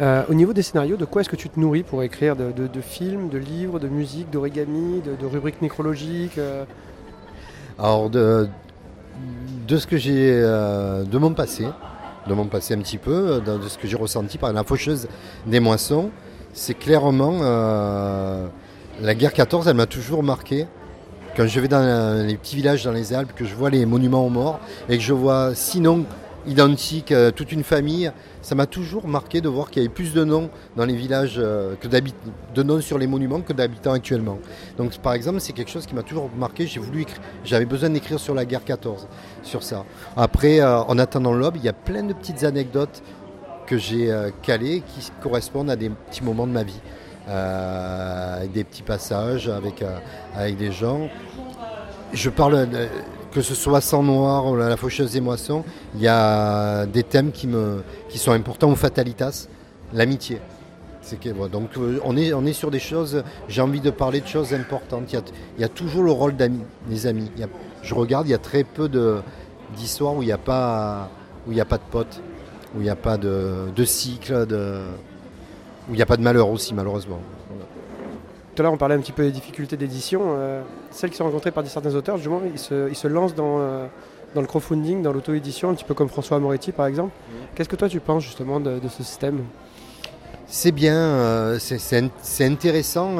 [0.00, 2.50] Euh, Au niveau des scénarios, de quoi est-ce que tu te nourris pour écrire de,
[2.52, 6.64] de- de films, de livres, de musique, d'origami, de, de rubriques nécrologiques euh?
[7.78, 8.48] Alors, de,
[9.66, 10.30] de ce que j'ai.
[10.32, 11.66] euh, de mon passé,
[12.26, 15.08] de mon passé un petit peu, de, de ce que j'ai ressenti par la faucheuse
[15.46, 16.10] des moissons,
[16.52, 17.38] c'est clairement.
[17.42, 18.46] euh,
[19.02, 20.66] la guerre 14, elle m'a toujours marqué.
[21.36, 23.84] Quand je vais dans euh, les petits villages dans les Alpes, que je vois les
[23.84, 25.54] monuments aux morts et que je vois
[26.46, 28.10] identiques, euh, toute une famille,
[28.46, 31.34] ça m'a toujours marqué de voir qu'il y avait plus de noms dans les villages
[31.36, 34.38] euh, que de noms sur les monuments que d'habitants actuellement.
[34.78, 36.64] Donc par exemple, c'est quelque chose qui m'a toujours marqué.
[36.64, 37.06] J'ai voulu
[37.42, 39.08] j'avais besoin d'écrire sur la guerre 14,
[39.42, 39.84] sur ça.
[40.16, 43.02] Après, euh, en attendant l'aube, il y a plein de petites anecdotes
[43.66, 46.80] que j'ai euh, calées qui correspondent à des petits moments de ma vie.
[48.54, 49.84] Des petits passages, avec,
[50.36, 51.08] avec des gens.
[52.12, 52.68] Je parle,
[53.36, 55.62] que ce soit Sang Noir ou La Faucheuse des Moissons,
[55.94, 59.46] il y a des thèmes qui, me, qui sont importants ou Fatalitas,
[59.92, 60.40] l'amitié.
[61.52, 64.54] Donc euh, on est, on est sur des choses, j'ai envie de parler de choses
[64.54, 65.12] importantes.
[65.12, 65.22] Il y a,
[65.58, 67.30] il y a toujours le rôle d'amis, des amis.
[67.82, 68.88] Je regarde, il y a très peu
[69.76, 71.10] d'histoires où il n'y a, pas-
[71.54, 72.22] a pas de potes,
[72.74, 74.80] où il n'y a pas de, de cycle, de,
[75.90, 77.20] où il n'y a pas de malheur aussi, malheureusement.
[78.56, 80.22] Tout à l'heure, on parlait un petit peu des difficultés d'édition.
[80.28, 83.58] euh, celles qui sont rencontrées par certains auteurs, justement, ils se, ils se lancent dans,
[83.60, 83.86] euh,
[84.34, 87.12] dans le crowdfunding, dans l'auto-édition, un petit peu comme François Moretti, par exemple.
[87.54, 89.40] Qu'est-ce que toi, tu penses justement de, de ce système?
[90.46, 93.18] C'est bien, euh, c'est- c'est in- c'est intéressant.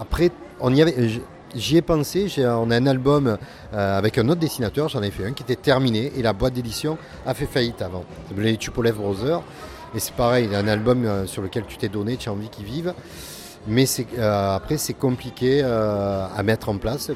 [0.00, 1.22] après, on y avait, j-
[1.54, 2.26] j'y ai pensé.
[2.38, 3.38] on a un album
[3.74, 6.54] euh, avec un autre dessinateur, j'en ai fait un qui était terminé et la boîte
[6.54, 8.04] d'édition a fait faillite avant.
[8.28, 9.40] C'est les Tupolev Brothers.
[9.94, 12.28] Et c'est pareil, il y a un album euh, sur lequel tu t'es donné, tu
[12.28, 12.92] as envie qu'il vive.
[13.66, 13.84] Mais
[14.18, 17.14] euh, après, c'est compliqué euh, à mettre en place le,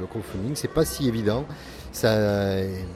[0.00, 0.54] le, crowdfunding.
[0.54, 1.44] C'est pas si évident.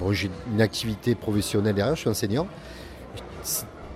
[0.00, 2.46] Bon, j'ai une activité professionnelle derrière, je suis enseignant.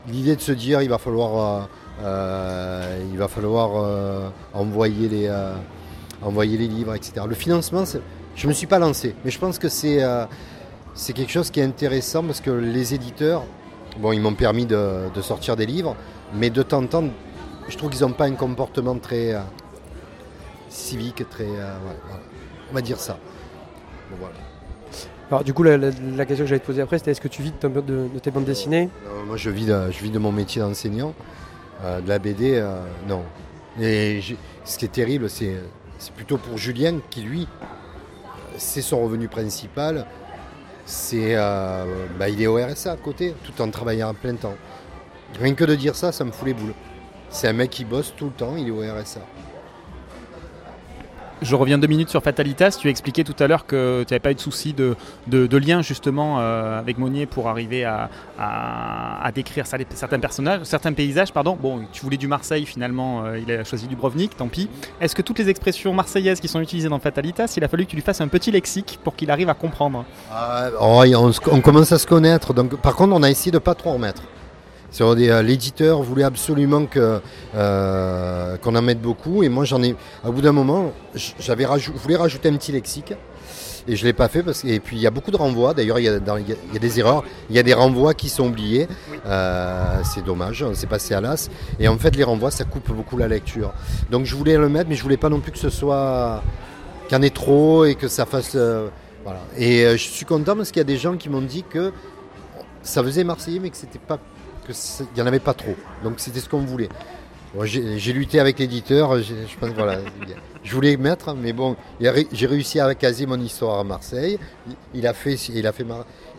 [0.08, 5.26] L'idée de se dire il va falloir, euh, euh, il va falloir euh, envoyer, les,
[5.28, 5.54] euh,
[6.44, 7.26] livres, etc.
[7.28, 7.84] Le financement,
[8.36, 10.24] je ne me suis pas lancé, mais je pense que c'est euh,
[10.94, 13.44] c'est quelque chose qui est intéressant parce que les éditeurs,
[13.98, 15.96] bon, ils m'ont permis de, de sortir des livres,
[16.34, 17.04] mais de temps en temps,
[17.68, 19.40] je trouve qu'ils n'ont pas un comportement très euh,
[20.68, 21.44] civique, très.
[21.44, 21.48] euh,
[21.78, 22.22] ouais, voilà.
[22.70, 23.18] On va dire ça.
[24.10, 24.34] Bon, voilà.
[25.30, 27.28] Alors, du coup, la, la- la question que j'allais te poser après, c'était est-ce que
[27.28, 27.80] tu vis de, ton- de-
[28.12, 28.88] de tes bandes dessinées?
[29.08, 31.14] Euh, moi, je vis, de, je vis de mon métier d'enseignant.
[31.84, 32.64] Euh, de la BD,
[33.06, 33.22] non.
[33.80, 34.20] Et
[34.64, 35.56] ce qui est terrible, c'est
[36.14, 37.46] plutôt pour Julien qui, lui,
[38.56, 40.06] c'est son revenu principal.
[40.86, 44.54] C'est, bah, il est au RSA à côté, tout en travaillant à plein temps.
[45.40, 46.72] Rien que de dire ça, ça me fout les boules.
[47.36, 49.20] C'est un mec qui bosse tout le temps, il est au RSA.
[51.42, 52.78] Je reviens deux minutes sur Fatalitas.
[52.80, 54.96] Tu expliquais tout à l'heure que tu n'avais pas eu de souci de,
[55.26, 60.62] de, de lien justement euh, avec Monnier pour arriver à, à, à décrire certains personnages,
[60.62, 61.30] certains paysages.
[61.30, 61.58] Pardon.
[61.60, 64.70] Bon, tu voulais du Marseille finalement, euh, il a choisi du Brovnik, tant pis.
[65.02, 67.90] Est-ce que toutes les expressions marseillaises qui sont utilisées dans Fatalitas, il a fallu que
[67.90, 71.02] tu lui fasses un petit lexique pour qu'il arrive à comprendre Ah, oh,
[71.52, 72.54] on commence à se connaître.
[72.54, 74.22] Donc, par contre, on a essayé de pas trop en mettre.
[75.42, 79.42] L'éditeur voulait absolument euh, qu'on en mette beaucoup.
[79.42, 79.94] Et moi, j'en ai.
[80.24, 80.92] Au bout d'un moment,
[81.38, 83.12] j'avais rajou- voulais rajouter un petit lexique.
[83.88, 84.42] Et je ne l'ai pas fait.
[84.42, 85.74] Parce que, et puis, il y a beaucoup de renvois.
[85.74, 87.24] D'ailleurs, il y, y a- des erreurs.
[87.50, 88.88] Il y a des renvois qui sont oubliés.
[89.26, 90.64] Euh, c'est dommage.
[90.74, 91.50] C'est passé à l'as.
[91.78, 93.72] Et en fait, les renvois, ça coupe beaucoup la lecture.
[94.10, 96.42] Donc, je voulais le mettre, mais je voulais pas non plus que ce soit.
[97.08, 98.52] qu'il y en ait trop et que ça fasse.
[98.56, 98.88] euh,
[99.24, 99.40] voilà.
[99.58, 101.92] Et je suis content parce qu'il y a des gens qui m'ont dit que
[102.82, 104.18] ça faisait Marseillais, mais que c'était pas,
[104.66, 105.74] que c'est- il y en avait pas trop.
[106.04, 106.88] Donc c'était ce qu'on voulait.
[107.54, 109.18] Bon, j'ai lutté avec l'éditeur.
[109.22, 109.98] Je pense voilà,
[110.62, 114.38] je voulais mettre, mais bon, j'ai réussi à caser mon histoire à Marseille.
[114.94, 115.86] Il- a fait, il a fait,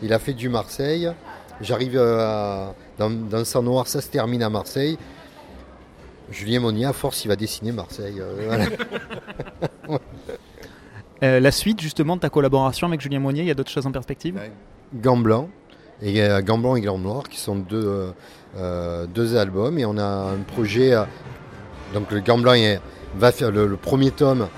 [0.02, 1.10] il a fait du Marseille.
[1.60, 4.96] J'arrive euh, à- dans, dans Sang Noir, ça se termine à Marseille.
[6.30, 8.20] Julien Monnier, à force, il va dessiner Marseille.
[8.20, 8.66] euh,
[9.86, 9.98] voilà.
[11.24, 13.86] Euh, La suite justement de ta collaboration avec Julien Monnier, il y a d'autres choses
[13.86, 14.38] en perspective?
[14.94, 15.48] Gants Blanc
[16.02, 18.10] et euh, Gants Blanc et Gants Noirs qui sont deux, euh,
[18.56, 19.78] euh, deux albums.
[19.78, 21.04] Et on a un projet euh,
[21.94, 22.22] donc le
[22.56, 22.80] est-
[23.16, 24.48] va faire le, premier tome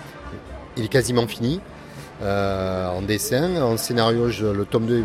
[0.77, 1.61] il est quasiment fini
[2.23, 3.63] en dessin.
[3.63, 5.05] En scénario le tome 2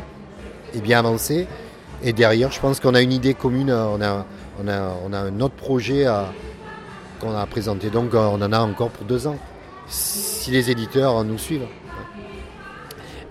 [0.74, 1.48] est bien avancé.
[2.04, 4.26] Et derrière je pense qu'on a une idée commune on a,
[4.62, 6.06] on a, on a un autre projet
[7.20, 7.90] qu'on a présenté.
[7.90, 9.38] Donc on en a encore pour deux ans
[9.88, 11.68] si les éditeurs nous suivent.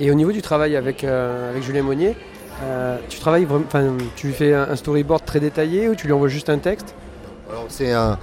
[0.00, 2.16] Et au niveau du travail avec, avec Julien Monnier,
[2.62, 6.48] euh, tu travailles vraiment, tu fais un storyboard très détaillé ou tu lui envoies juste
[6.48, 6.94] un texte?
[7.68, 8.18] C'est un,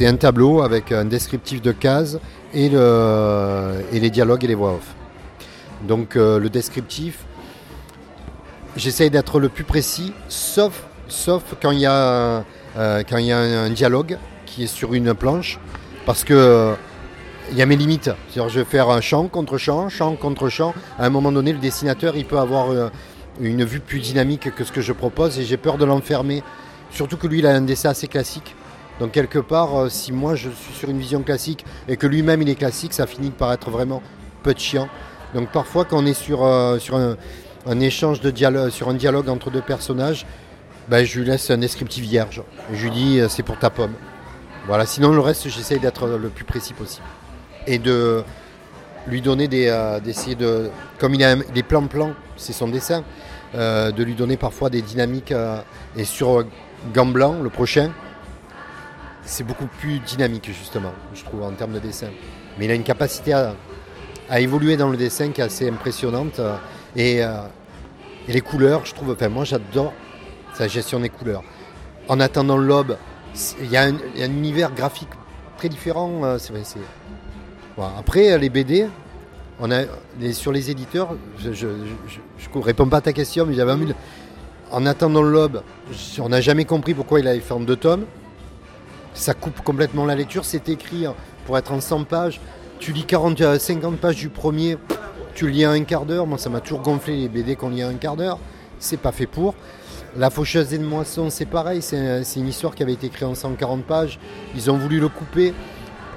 [0.00, 2.18] un tableau avec un descriptif de cases
[2.52, 4.94] et, le, et les dialogues et les voix off.
[5.86, 7.24] Donc euh, le descriptif,
[8.76, 12.44] j'essaye d'être le plus précis, sauf, sauf quand il y a,
[12.76, 15.58] euh, y a un, dialogue qui est sur une planche,
[16.06, 16.74] parce que
[17.50, 18.10] il y a mes limites.
[18.34, 20.72] Je vais faire un champ contre champ, champ contre champ.
[20.98, 22.68] À un moment donné, le dessinateur, il peut avoir
[23.40, 26.42] une vue plus dynamique que ce que je propose et j'ai peur de l'enfermer.
[26.90, 28.54] Surtout que lui, il a un dessin assez classique.
[29.00, 32.42] Donc quelque part, euh, si moi je suis sur une vision classique et que lui-même
[32.42, 34.02] il est classique, ça finit par être vraiment
[34.42, 34.88] peu de chiant.
[35.34, 39.28] Donc parfois quand on est sur, euh, sur un, échange de dialogue, sur un dialogue
[39.28, 40.26] entre deux personnages,
[40.88, 42.42] ben, je lui laisse un descriptif vierge.
[42.72, 43.94] Je lui dis euh, c'est pour ta pomme.
[44.66, 47.06] Voilà, sinon le reste j'essaye d'être le plus précis possible.
[47.66, 48.22] Et de
[49.06, 49.66] lui donner des.
[49.68, 50.70] euh, d'essayer de.
[50.98, 53.02] Comme il a des plans-plans, c'est son dessin,
[53.54, 55.32] euh, de lui donner parfois des dynamiques.
[55.32, 55.60] euh,
[55.96, 56.44] et sur
[56.94, 57.90] Gant Blanc, le prochain,
[59.24, 62.08] c'est beaucoup plus dynamique justement, je trouve, en termes de dessin.
[62.58, 63.54] Mais il a une capacité à,
[64.40, 66.40] évoluer dans le dessin qui est assez impressionnante.
[66.96, 67.22] et,
[68.28, 69.92] les couleurs, je trouve, enfin moi j'adore
[70.54, 71.42] sa gestion des couleurs.
[72.08, 72.96] En attendant l'aube,
[73.60, 75.08] il y, a un univers graphique
[75.58, 76.38] très différent.
[76.38, 76.78] c'est-
[77.98, 78.86] Après, euh, les BD,
[79.60, 79.68] on
[80.32, 83.94] sur les éditeurs, je ne réponds pas à ta question, mais j'avais envie de...
[84.70, 88.04] En attendant l'aube, je- on n'a jamais compris pourquoi il avait fait en deux tomes.
[89.14, 90.44] Ça coupe complètement la lecture.
[90.46, 91.14] C'est écrit hein,
[91.46, 92.40] pour être en 100 pages.
[92.78, 94.78] Tu lis 40, euh, 50 pages du premier,
[95.34, 96.26] tu le lis en un quart d'heure.
[96.26, 98.38] Moi, ça m'a toujours gonflé les BD qu'on lit en un quart d'heure.
[98.78, 99.54] C'est pas fait pour.
[100.16, 101.82] La faucheuse des moissons, c'est pareil.
[101.82, 104.18] C'est un- c'est une histoire qui avait été écrite en 140 pages.
[104.54, 105.52] Ils ont voulu le couper.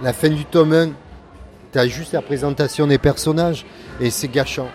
[0.02, 0.90] La fin du tome 1,
[1.78, 3.66] as juste la présentation des personnages
[4.00, 4.68] et c'est gâchant.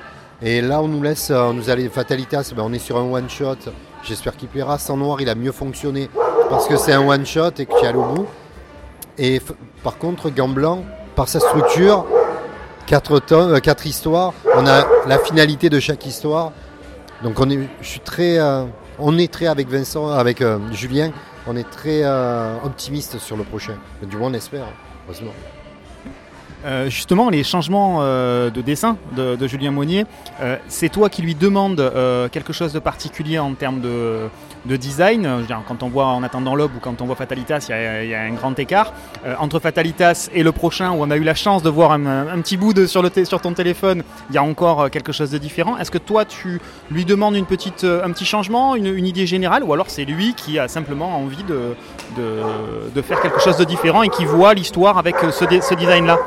[0.43, 2.97] Et là, on nous laisse, euh, on nous a les Fatalitas, ben, on est sur
[2.97, 3.57] un one-shot.
[4.03, 4.79] J'espère qu'il plaira.
[4.79, 6.09] Sans noir, il a mieux fonctionné
[6.49, 8.27] parce que c'est un one-shot et que tu allé au bout.
[9.19, 9.43] Et
[9.83, 10.85] par contre, Gant Blanc,
[11.15, 12.07] par sa structure,
[12.91, 16.53] euh, quatre histoires, on a la finalité de chaque histoire.
[17.23, 18.65] Donc on est, je suis très, euh,
[18.99, 21.11] on est très avec Vincent, avec Julien,
[21.47, 22.03] on est très
[22.65, 23.75] optimiste sur le prochain.
[24.03, 24.65] Du moins on espère,
[25.07, 25.33] heureusement.
[26.65, 30.05] Euh, justement, les changements euh, de dessin de, Julien Monnier,
[30.43, 34.29] euh, c'est toi qui lui demandes euh, quelque chose de particulier en termes de,
[34.67, 35.47] de design.
[35.67, 38.35] Quand on voit En attendant l'aube ou quand on voit Fatalitas, il y a- un
[38.35, 38.93] grand écart.
[39.39, 42.57] Entre Fatalitas et le prochain, où on a eu la chance de voir un, petit
[42.57, 45.79] bout sur, ton téléphone, il y a encore quelque chose de différent.
[45.79, 50.05] Est-ce que toi, tu lui demandes un petit changement, une, idée générale, ou alors c'est
[50.05, 54.99] lui qui a simplement envie de, faire quelque chose de différent et qui voit l'histoire
[54.99, 56.19] avec ce design-là?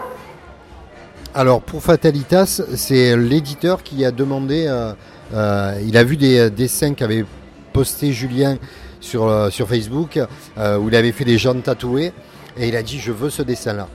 [1.36, 4.94] Alors pour Fatalitas, c'est l'éditeur qui a demandé, euh,
[5.34, 7.26] euh, il a vu des dessins qu'avait
[7.74, 8.58] posté Julien
[9.00, 10.20] sur, euh, Facebook,
[10.58, 12.14] où il avait fait des gens tatoués,
[12.56, 13.88] et il a dit je veux ce dessin-là.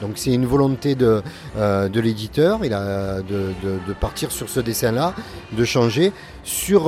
[0.00, 1.20] Donc c'est une volonté de,
[1.92, 5.14] l'éditeur, de, partir sur ce dessin-là,
[5.50, 6.12] de changer.
[6.44, 6.82] Sur,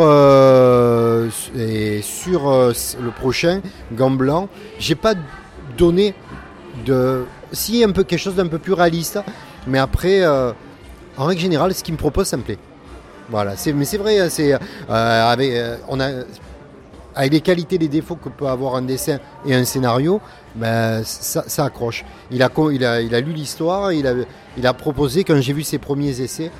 [1.59, 3.61] et sur le prochain,
[3.93, 5.15] Gant Blanc, j'ai pas
[5.77, 6.15] donné
[6.85, 7.25] de...
[7.53, 9.21] Si un peu quelque chose d'un peu plus réaliste,
[9.67, 10.53] mais après, euh,
[11.17, 12.59] en règle générale, ce qu'il me propose, ça me plaît.
[13.29, 15.99] Voilà, mais c'est vrai, c'est, euh, avec, euh, on
[17.29, 20.21] les qualités, les défauts que peut avoir un dessin et un scénario,
[20.55, 22.05] ben, ça, accroche.
[22.31, 26.53] Il a, lu l'histoire, il a, proposé, quand j'ai vu ses premiers essais,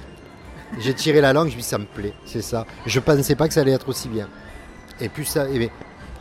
[0.81, 2.67] j'ai tiré la langue, je me suis dit, ça me plaît, c'est ça.
[2.85, 4.29] Je pensais pas que ça allait être aussi bien.
[5.01, 5.69] Et puis ça, et bien,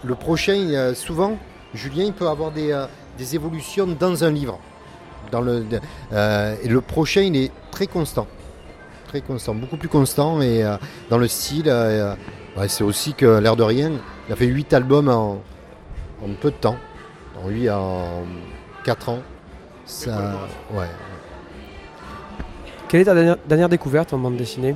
[0.04, 1.38] le prochain, souvent,
[1.74, 4.60] Julien, il peut avoir des évolutions dans un livre.
[5.32, 5.66] Dans le,
[6.14, 8.28] euh, et le prochain, il est très constant.
[9.08, 10.42] Très constant, beaucoup plus constant.
[10.42, 10.76] Et euh,
[11.10, 12.14] dans le style, euh,
[12.58, 13.92] ouais, c'est aussi que l'air de rien,
[14.28, 15.42] il a fait 8 albums en,
[16.24, 16.78] en peu de temps.
[17.44, 18.24] En 8 en
[18.84, 19.20] 4 ans.
[19.86, 20.34] Ça,
[20.74, 20.88] ouais.
[22.88, 24.76] Quelle est ta dernière, dernière découverte en bande dessinée?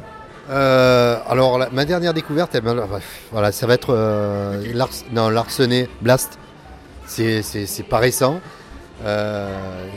[0.50, 5.06] Euh, alors, la- ma dernière découverte, eh ben, bref, voilà, ça va être euh, Lars-
[5.12, 6.40] non, Larsenet Blast.
[7.06, 8.40] C'est, c'est, c'est pas récent.
[9.06, 9.48] Euh,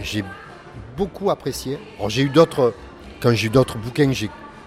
[0.02, 0.24] j'ai
[0.96, 1.78] beaucoup apprécié.
[2.08, 2.74] J'ai eu d'autres,
[3.20, 4.10] quand j'ai eu d'autres bouquins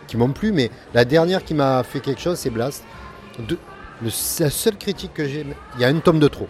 [0.07, 2.83] qui m'ont plu, mais la dernière qui m'a fait quelque chose, c'est Blast.
[4.39, 6.47] La seule critique que j'ai, il y a un tome de trop.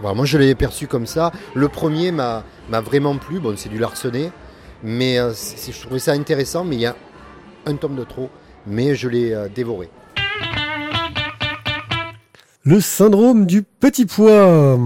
[0.00, 1.30] Voilà, moi, je l'ai perçu comme ça.
[1.54, 3.38] Le premier m'a, vraiment plu.
[3.38, 4.32] Bon, c'est du Larsenet.
[4.82, 6.96] Mais euh, je trouvais ça intéressant, mais il y a
[7.66, 8.30] un tome de trop,
[8.66, 9.90] mais je l'ai euh, dévoré.
[12.64, 14.78] Le syndrome du petit pois.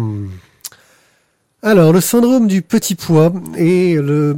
[1.66, 4.36] Alors, le syndrome du petit pois est le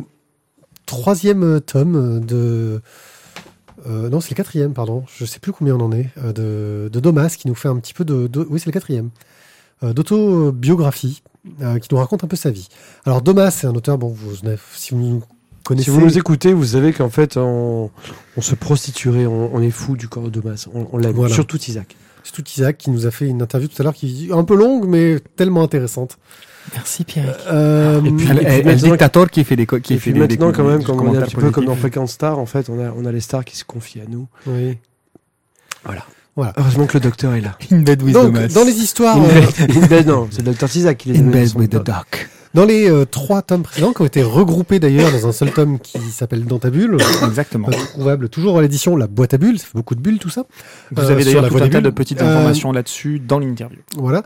[0.87, 2.81] troisième tome de...
[3.89, 5.05] euh, non, c'est le quatrième, pardon.
[5.19, 6.09] Je sais plus combien on en est.
[6.19, 8.29] euh, de, de Domas qui nous fait un petit peu de...
[8.29, 9.11] de- oui, c'est le quatrième.
[9.83, 11.25] Euh, D'autobiographie
[11.63, 12.69] euh, qui nous raconte un peu sa vie.
[13.05, 14.37] Alors, Domas, c'est un auteur, bon, vous,
[14.77, 15.23] si vous nous
[15.65, 15.87] connaissez...
[15.87, 17.91] Si vous nous écoutez, vous savez qu'en fait, on,
[18.37, 20.69] on se prostituerait, on, on est fou du corps de masse.
[20.73, 21.35] On, on l'aime, Voilà.
[21.35, 21.97] surtout Isaac.
[22.23, 24.45] C'est tout Isaac qui nous a fait une interview tout à l'heure qui est un
[24.45, 26.19] peu longue, mais tellement intéressante.
[26.75, 27.37] Merci Pierre.
[27.49, 30.83] Euh, Et puis- maintenant- dictateur qui fait des qui Et fait des maintenant, quand même,
[30.83, 31.75] comme on est un petit peu comme dans.
[31.77, 34.27] Fréquence Star, en fait, on a, on a les stars qui se confient à nous.
[34.47, 34.79] oui.
[36.59, 37.57] Heureusement que le docteur est là.
[37.73, 40.45] In bed with Donc, dans les histoires, In euh, bed- in bed, non, c'est le
[40.45, 42.29] docteur Isaac qui les a In bed with the doc.
[42.53, 45.79] dans les euh, trois tomes précédents, qui ont été regroupés d'ailleurs dans un seul tome
[45.79, 47.69] qui s'appelle Dans ta bulle, Exactement.
[47.69, 50.29] euh, trouvable toujours à l'édition La boîte à bulles, ça fait beaucoup de bulles tout
[50.29, 50.45] ça.
[50.91, 53.79] Vous Euh, avez d'ailleurs tout un des tas de petites Euh, informations là-dessus dans l'interview.
[53.97, 54.23] Voilà.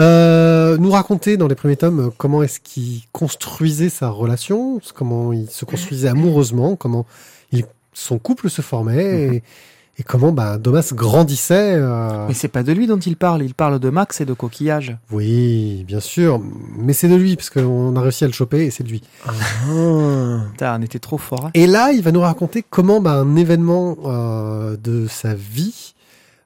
[0.00, 5.32] Euh, nous raconter dans les premiers tomes euh, comment est-ce qu'il construisait sa relation, comment
[5.32, 7.06] il se construisait amoureusement, comment
[7.52, 9.42] il, son couple se formait et,
[9.98, 11.74] et comment bah, Domas grandissait.
[11.76, 14.32] euh, Mais c'est pas de lui dont il parle, il parle de Max et de
[14.32, 14.96] coquillage.
[15.12, 16.40] Oui, bien sûr,
[16.76, 19.00] mais c'est de lui parce qu'on a réussi à le choper et c'est de lui.
[19.24, 19.30] Ah.
[20.50, 21.46] Putain, on était trop fort.
[21.46, 21.50] hein.
[21.54, 25.94] Et là, il va nous raconter comment bah, un événement euh, de sa vie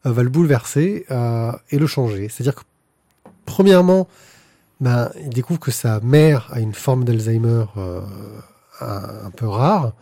[0.05, 2.29] euh, va le bouleverser euh, et le changer.
[2.29, 2.61] C'est-à-dire que,
[3.49, 4.07] premièrement,
[4.81, 8.03] bah, il découvre que sa mère a une forme d'Alzheimer euh,
[8.81, 9.93] un, peu rare,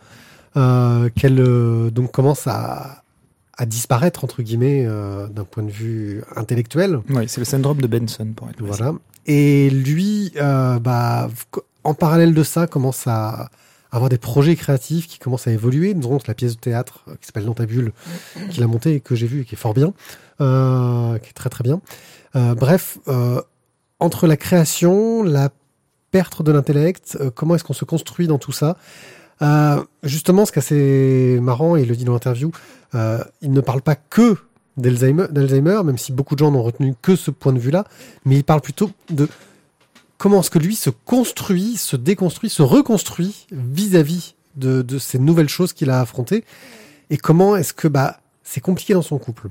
[0.57, 3.03] euh, qu'elle euh, donc commence à,
[3.57, 6.99] à disparaître entre guillemets d'un point de vue intellectuel.
[7.09, 8.77] Oui, c'est le syndrome de Benson pour être précis.
[8.77, 8.93] Voilà.
[9.25, 11.29] Et lui, bah,
[11.83, 13.49] en parallèle de ça, commence à
[13.91, 15.93] avoir des projets créatifs qui commencent à évoluer.
[15.93, 17.93] Nous avons la pièce de théâtre qui s'appelle Dans ta bulle,
[18.51, 19.93] qu'il a montée et que j'ai vu et qui est fort bien,
[20.37, 21.81] qui est très très bien.
[22.37, 23.41] Euh, bref, euh,
[23.99, 25.49] entre la création, la
[26.11, 28.77] perte de l'intellect, euh, comment est-ce qu'on se construit dans tout ça
[30.01, 32.51] Justement, ce qui est assez marrant, et il le dit dans l'interview,
[32.95, 34.35] il ne parle pas que
[34.77, 37.83] d'Alzheimer, d'Alzheimer, même si beaucoup de gens n'ont retenu que ce point de vue-là,
[38.25, 39.29] mais il parle plutôt de
[40.17, 45.49] comment est-ce que lui se construit, se déconstruit, se reconstruit vis-à-vis de, de ces nouvelles
[45.49, 46.43] choses qu'il a affrontées,
[47.11, 49.49] et comment est-ce que bah c'est compliqué dans son couple.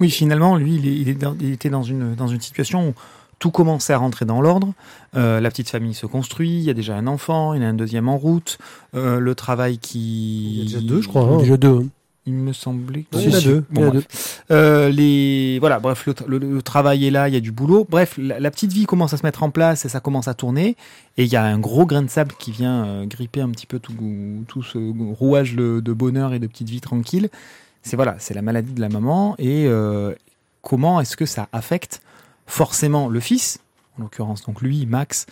[0.00, 2.88] Oui, finalement, lui, il, est- il est dans- il était dans une, dans une situation
[2.88, 2.94] où
[3.38, 4.72] tout commence à rentrer dans l'ordre.
[5.16, 7.68] Euh, la petite famille se construit, il y a déjà un enfant, il y en
[7.68, 8.58] a un deuxième en route.
[8.94, 10.50] Euh, le travail qui...
[10.50, 11.22] Il y a déjà deux, je crois.
[11.22, 11.38] hein.
[11.38, 11.68] Déjà deux.
[11.82, 11.86] hein.
[12.26, 13.16] Il me semblait que...
[13.16, 13.64] Il y en a deux.
[13.70, 14.44] Bon, Il y en a bref.
[14.50, 17.86] Euh, les voilà bref le, le- le travail est là il y a du boulot
[17.88, 20.34] bref la, la petite vie commence à se mettre en place et ça commence à
[20.34, 20.76] tourner
[21.16, 23.66] et il y a un gros grain de sable qui vient euh, gripper un petit
[23.66, 23.94] peu tout,
[24.48, 24.76] tout ce
[25.14, 27.30] rouage de, de bonheur et de petite vie tranquille
[27.82, 30.14] c'est voilà c'est la maladie de la maman et euh,
[30.62, 32.02] comment est-ce que ça affecte
[32.46, 33.60] forcément le fils
[33.98, 35.26] en l'occurrence donc lui Max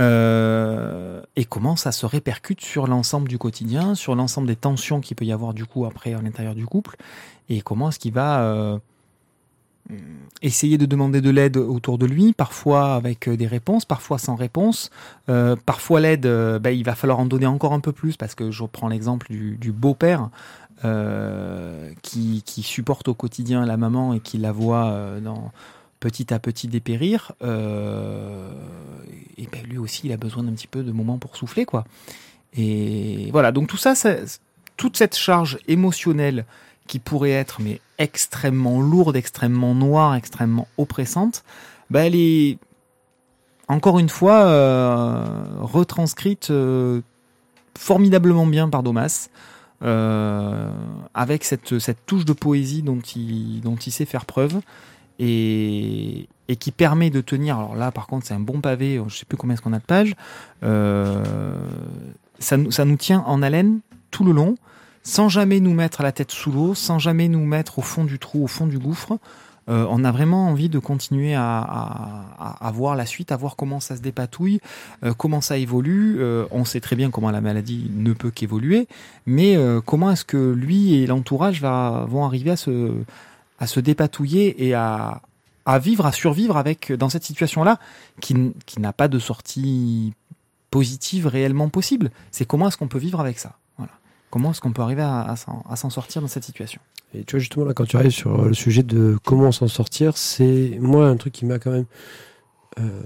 [0.00, 5.16] euh, et comment ça se répercute sur l'ensemble du quotidien sur l'ensemble des tensions qu'il
[5.16, 6.96] peut y avoir du coup après à l'intérieur du couple
[7.48, 8.78] et comment est-ce qu'il va euh,
[10.40, 14.90] essayer de demander de l'aide autour de lui, parfois avec des réponses, parfois sans réponse.
[15.26, 18.62] Parfois l'aide, ben, il va falloir en donner encore un peu plus parce que je
[18.62, 20.30] reprends l'exemple du beau-père
[20.84, 25.20] euh, qui, supporte au quotidien la maman et qui la voit euh,
[26.00, 27.32] petit à petit dépérir.
[27.42, 28.50] Euh,
[29.38, 31.84] et ben, lui aussi, il a besoin d'un petit peu de moments pour souffler, quoi.
[32.54, 34.16] Et voilà, donc tout ça, ça
[34.76, 36.44] toute cette charge émotionnelle
[36.88, 41.44] qui pourrait être mais extrêmement lourde, extrêmement noire, extrêmement oppressante,
[41.90, 42.58] bah elle est
[43.68, 45.24] encore une fois
[45.60, 46.52] retranscrite
[47.78, 49.28] formidablement bien par Domas,
[49.82, 50.70] euh,
[51.14, 54.60] avec cette, cette touche de poésie dont il, dont il sait faire preuve
[55.18, 57.58] et, et qui permet de tenir.
[57.58, 59.00] Alors là, par contre, c'est un bon pavé.
[59.08, 60.14] Je sais plus combien est-ce qu'on a de pages.
[60.62, 61.22] Euh,
[62.38, 64.56] ça nous tient en haleine tout le long
[65.02, 68.18] sans jamais nous mettre la tête sous l'eau, sans jamais nous mettre au fond du
[68.18, 69.18] trou, au fond du gouffre.
[69.68, 73.96] Euh, on a vraiment envie de continuer à, voir la suite, à voir comment ça
[73.96, 74.60] se dépatouille,
[75.04, 76.16] euh, comment ça évolue.
[76.20, 78.88] Euh, on sait très bien comment la maladie ne peut qu'évoluer,
[79.26, 85.20] mais comment est-ce que lui et l'entourage vont arriver à se, dépatouiller et à,
[85.80, 87.78] vivre, à survivre avec dans cette situation-là
[88.20, 88.34] qui,
[88.78, 90.12] n'a pas de sortie
[90.70, 92.10] positive réellement possible?
[92.30, 93.56] C'est comment est-ce qu'on peut vivre avec ça?
[93.76, 93.92] Voilà.
[94.30, 96.80] Comment est-ce qu'on peut arriver à s'en sortir dans cette situation?
[97.14, 100.16] Et tu vois, justement, là, quand tu arrives sur le sujet de comment s'en sortir,
[100.16, 101.84] c'est moi un truc qui m'a quand même
[102.80, 103.02] euh,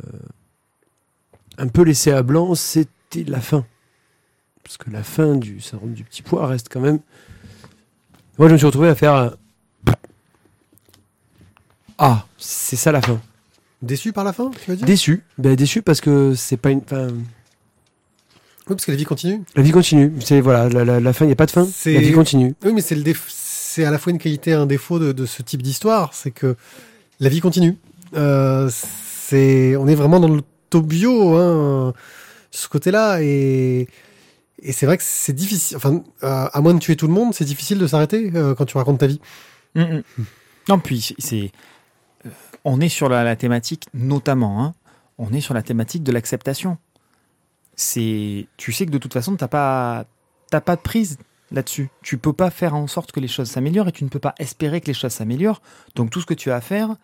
[1.59, 3.65] un peu laissé à blanc, c'était la fin.
[4.63, 7.01] Parce que la fin du syndrome du petit pois reste quand même.
[8.39, 9.15] Moi, je me suis retrouvé à faire.
[9.15, 9.35] un-
[11.99, 13.21] Ah, c'est ça la fin.
[13.83, 14.87] Déçu par la fin, tu vas dire?
[14.87, 15.23] Déçu.
[15.39, 16.81] Ben, déçu parce que c'est pas une.
[16.81, 17.15] Enfin, Oui,
[18.75, 19.43] parce que la vie continue.
[19.55, 20.13] la vie continue.
[20.21, 21.67] C'est voilà, la, la- la fin, il n'y a pas de fin.
[21.87, 22.55] La vie continue.
[22.65, 23.31] Oui, mais c'est le déf-
[23.77, 26.57] c'est à la fois une qualité et un défaut de, ce type d'histoire, c'est que
[27.21, 27.77] la vie continue.
[28.15, 31.93] Euh, c'est, on est vraiment dans l'autobio, hein,
[32.51, 33.87] ce côté-là, et,
[34.71, 35.77] c'est vrai que c'est difficile.
[35.77, 38.65] Enfin, euh, à moins de tuer tout le monde, c'est difficile de s'arrêter euh, quand
[38.65, 39.21] tu racontes ta vie.
[39.75, 40.03] Mm, mm.
[40.71, 41.53] Non, puis c'est-
[42.65, 44.75] On est sur la, la thématique, notamment, hein,
[45.19, 46.79] on est sur la thématique de l'acceptation.
[47.75, 50.07] C'est, tu sais que de toute façon, t'as pas,
[50.51, 51.19] t'as pas de prise
[51.51, 51.91] là-dessus.
[52.03, 54.35] Tu peux pas faire en sorte que les choses s'améliorent et tu ne peux pas
[54.39, 55.63] espérer que les choses s'améliorent.
[55.95, 56.97] Donc tout ce que tu as à faire,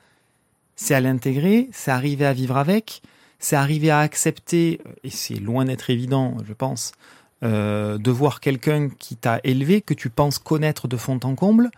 [0.77, 3.03] c'est à l'intégrer, c'est arriver à vivre avec,
[3.39, 6.93] c'est arriver à accepter, et c'est loin d'être évident, je pense,
[7.43, 11.71] euh, de voir quelqu'un qui t'a élevé, que tu penses connaître de fond en comble,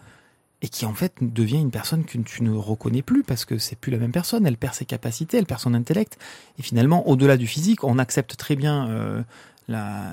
[0.62, 3.77] et qui en fait devient une personne que tu ne reconnais plus parce que c'est
[3.77, 6.18] plus la même personne, elle perd ses capacités, elle perd son intellect,
[6.59, 9.22] et finalement, au-delà du physique, on accepte très bien euh,
[9.68, 10.05] la,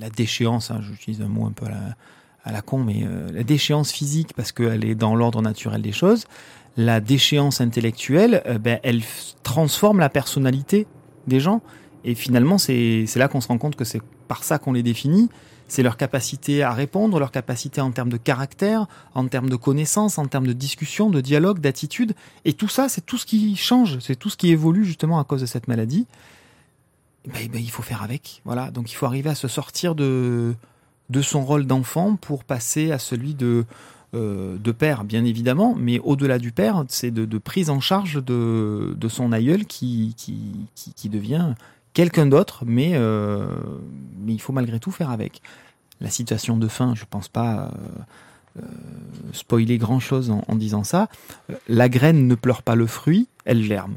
[0.00, 1.96] la déchéance, hein, j'utilise un mot un peu à la,
[2.44, 5.92] à la con, mais euh, la déchéance physique parce qu'elle est dans l'ordre naturel des
[5.92, 6.26] choses,
[6.76, 9.02] la déchéance intellectuelle, euh, ben, elle
[9.42, 10.86] transforme la personnalité
[11.26, 11.60] des gens,
[12.04, 15.28] et finalement, c'est là qu'on se rend compte que c'est par ça qu'on les définit,
[15.66, 20.16] c'est leur capacité à répondre, leur capacité en termes de caractère, en termes de connaissances,
[20.16, 22.14] en termes de discussion, de dialogue, d'attitude.
[22.46, 25.24] Et tout ça, c'est tout ce qui change, c'est tout ce qui évolue justement à
[25.24, 26.06] cause de cette maladie.
[27.32, 28.42] Ben, ben, il faut faire avec.
[28.44, 28.70] Voilà.
[28.70, 30.54] Donc il faut arriver à se sortir de,
[31.10, 33.64] de son rôle d'enfant pour passer à celui de,
[34.14, 35.74] euh, de père, bien évidemment.
[35.78, 40.66] Mais au-delà du père, c'est de, prise en charge de, de son aïeul qui, qui,
[40.74, 41.54] qui, qui devient
[41.92, 43.48] quelqu'un d'autre, mais, euh,
[44.20, 45.42] mais il faut malgré tout faire avec.
[46.00, 47.72] La situation de fin, je pense pas
[48.56, 48.62] euh,
[49.32, 51.08] spoiler grand chose en, disant ça.
[51.68, 53.96] La graine ne pleure pas le fruit, elle germe.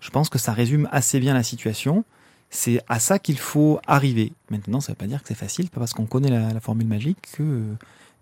[0.00, 2.04] Je pense que ça résume assez bien la situation.
[2.50, 4.32] C'est à ça qu'il faut arriver.
[4.50, 6.86] Maintenant, ça ne veut pas dire que c'est facile, pas parce qu'on connaît la, formule
[6.86, 7.62] magique que,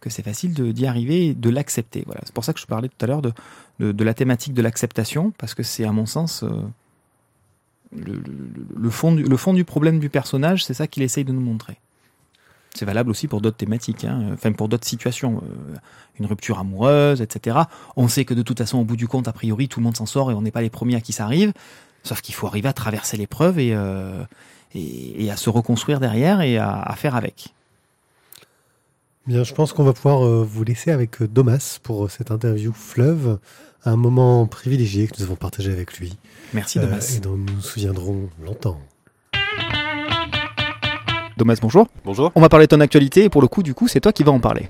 [0.01, 2.03] que c'est facile d'y arriver et de l'accepter.
[2.07, 2.23] Voilà.
[2.25, 3.33] C'est pour ça que je parlais tout à l'heure de,
[3.81, 6.49] de, la thématique de l'acceptation, parce que c'est à mon sens euh,
[7.95, 11.41] le fond du, le fond du problème du personnage, c'est ça qu'il essaye de nous
[11.41, 11.79] montrer.
[12.75, 15.77] C'est valable aussi pour d'autres thématiques, hein, enfin pour d'autres situations, euh,
[16.19, 17.59] une rupture amoureuse, etc.
[17.95, 19.97] On sait que de toute façon, au bout du compte, a priori, tout le monde
[19.97, 21.53] s'en sort et on n'est pas les premiers à qui ça arrive.
[22.05, 24.23] Sauf qu'il faut arriver à traverser l'épreuve et, euh,
[24.75, 27.49] et, et à se reconstruire derrière et à, à faire avec.
[29.27, 32.73] Bien, je pense qu'on va pouvoir euh, vous laisser avec Domas pour euh, cette interview
[32.75, 33.39] fleuve,
[33.87, 36.19] un moment privilégié que nous avons partagé avec lui
[36.53, 37.15] Merci euh, Domas.
[37.17, 38.79] et dont nous nous souviendrons longtemps.
[41.39, 41.89] Domas, bonjour.
[42.05, 42.31] Bonjour.
[42.35, 44.23] On va parler de ton actualité et pour le coup, du coup, c'est toi qui
[44.23, 44.69] vas en parler.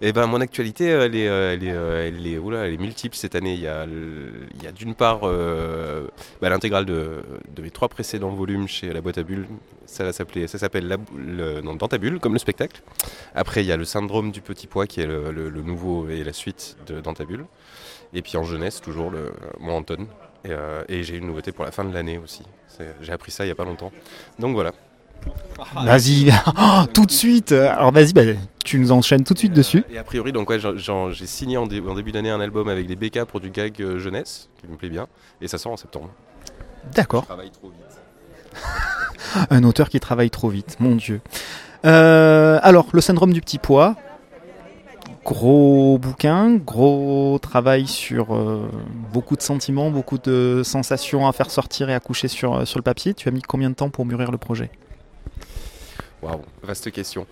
[0.00, 3.16] Eh ben, mon actualité, elle est, euh, elle est, euh, elle est, elle est multiple
[3.16, 3.54] cette année.
[3.54, 6.06] Il y a, il y a d'une part euh,
[6.40, 7.22] bah, l'intégrale de,
[7.60, 9.46] mes trois précédents volumes chez La Boîte à Bulles.
[9.86, 12.80] Ça, ça s'appelle Dans bulle, comme le spectacle.
[13.34, 16.32] Après, il y a le syndrome du petit poids qui est le, nouveau et la
[16.32, 17.46] suite de Dans bulle.
[18.14, 20.06] Et puis en jeunesse, toujours le, mon Anton.
[20.44, 22.42] Et, euh, j'ai une nouveauté pour la fin de l'année aussi.
[23.00, 23.90] J'ai appris ça il n'y a pas longtemps.
[24.38, 24.72] Donc voilà.
[25.74, 27.50] Vas-y, Oh, tout de suite.
[27.50, 28.22] Alors vas-y, bah,
[28.68, 29.82] tu nous enchaînes tout de suite dessus.
[29.90, 32.86] Et a priori, donc ouais, j'ai signé en, dé- en début d'année un album avec
[32.86, 35.06] des BK pour du gag euh, jeunesse, qui me plaît bien,
[35.40, 36.10] et ça sort en septembre.
[36.94, 37.22] D'accord.
[37.22, 38.60] Je travaille trop vite.
[39.50, 41.20] Un auteur qui travaille trop vite, mon Dieu.
[41.84, 43.96] Euh, alors, le syndrome du petit pois.
[45.24, 48.68] Gros bouquin, gros travail sur euh,
[49.12, 52.78] beaucoup de sentiments, beaucoup de sensations à faire sortir et à coucher sur, euh, sur
[52.78, 53.12] le papier.
[53.12, 54.70] Tu as mis combien de temps pour mûrir le projet?
[56.22, 57.26] Waouh, vaste question.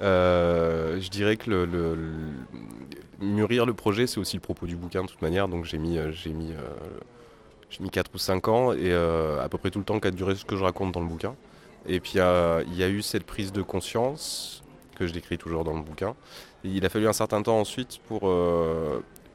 [0.00, 1.96] Euh, je dirais que
[3.20, 5.98] mûrir le projet, c'est aussi le propos du bouquin de toute manière, donc j'ai mis,
[5.98, 6.60] euh, j'ai mis, euh,
[7.68, 10.34] j'ai mis 4 ou 5 ans, et à peu près tout le temps qu'a duré
[10.34, 11.34] ce que je raconte dans le bouquin.
[11.86, 14.62] Et puis il y a eu cette prise de conscience,
[14.96, 16.14] que je décris toujours dans le bouquin.
[16.62, 18.30] Il a fallu un certain temps ensuite pour,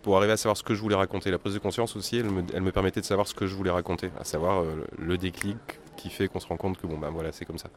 [0.03, 1.31] pour arriver à savoir ce que je voulais raconter.
[1.31, 4.11] La prise de conscience aussi, elle me, permettait de savoir ce que je voulais raconter,
[4.19, 4.63] à savoir
[4.97, 5.57] le déclic
[5.97, 7.69] qui fait qu'on se rend compte que bon ben voilà, c'est comme ça.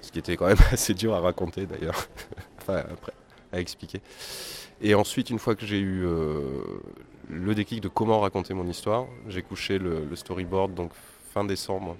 [0.00, 2.08] Ce qui était quand même assez dur à raconter d'ailleurs,
[2.60, 3.12] enfin après,
[3.52, 4.00] à expliquer.
[4.80, 6.62] Et ensuite, une fois que j'ai eu euh,
[7.28, 10.92] le déclic de comment raconter mon histoire, j'ai couché le, storyboard donc
[11.32, 11.96] fin décembre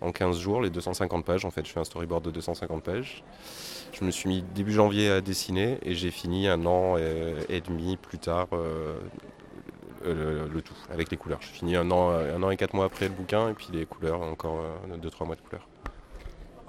[0.00, 1.44] en 15 jours, les 250 pages.
[1.44, 3.24] En fait, je fais un storyboard de 250 pages.
[3.92, 7.96] Je me suis mis début janvier à dessiner et j'ai fini un an et, demi
[7.96, 8.98] plus tard euh,
[10.04, 11.38] le, tout avec les couleurs.
[11.40, 13.86] J'ai fini un an, un an et quatre mois après le bouquin et puis les
[13.86, 14.62] couleurs encore
[15.00, 15.66] 2-3 mois de couleurs.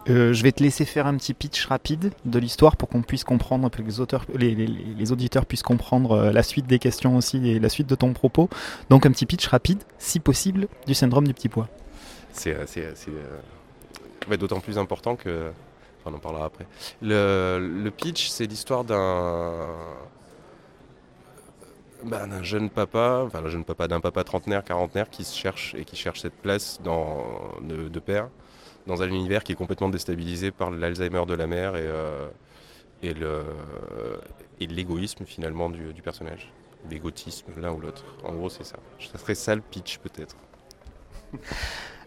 [0.09, 3.23] Euh, je vais te laisser faire un petit pitch rapide de l'histoire pour qu'on puisse
[3.23, 7.69] comprendre, pour que les, auditeurs puissent comprendre euh, la suite des questions aussi et la
[7.69, 8.49] suite de ton propos.
[8.89, 11.69] Donc un petit pitch rapide, si possible, du syndrome du petit pois.
[12.33, 15.51] C'est euh, d'autant plus important que.
[16.01, 16.65] Enfin, on en parlera après.
[17.01, 19.53] Le, pitch, c'est l'histoire d'un.
[22.03, 25.75] bah, d'un jeune papa, enfin, un jeune papa, d'un papa trentenaire, quarantenaire qui se cherche
[25.75, 28.27] et qui cherche cette place de père
[28.87, 32.27] dans un univers qui est complètement déstabilisé par l'Alzheimer de la mère et, euh,
[33.03, 33.43] le
[34.59, 36.51] l'égoïsme finalement du, personnage.
[36.89, 38.05] L'égotisme, l'un ou l'autre.
[38.23, 38.77] En gros, c'est ça.
[39.11, 40.35] Ça serait ça le pitch peut-être.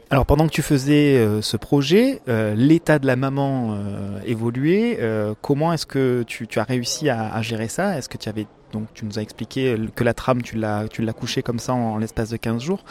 [0.08, 3.76] Alors pendant que tu faisais euh, ce projet, euh, l'état de la maman
[4.24, 4.98] évoluait.
[5.42, 7.98] comment est-ce que tu, as réussi à, gérer ça?
[7.98, 11.02] Est-ce que tu avais donc tu nous as expliqué que la trame tu l'as tu
[11.02, 12.84] l'as couchée comme ça en, l'espace de 15 jours,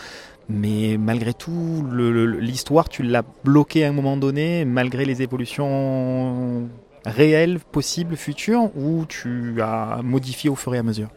[0.50, 1.86] mais malgré tout
[2.40, 6.70] l'histoire tu l'as bloquée à un moment donné malgré les évolutions
[7.06, 11.10] réelles possibles futures ou tu as modifié au fur et à mesure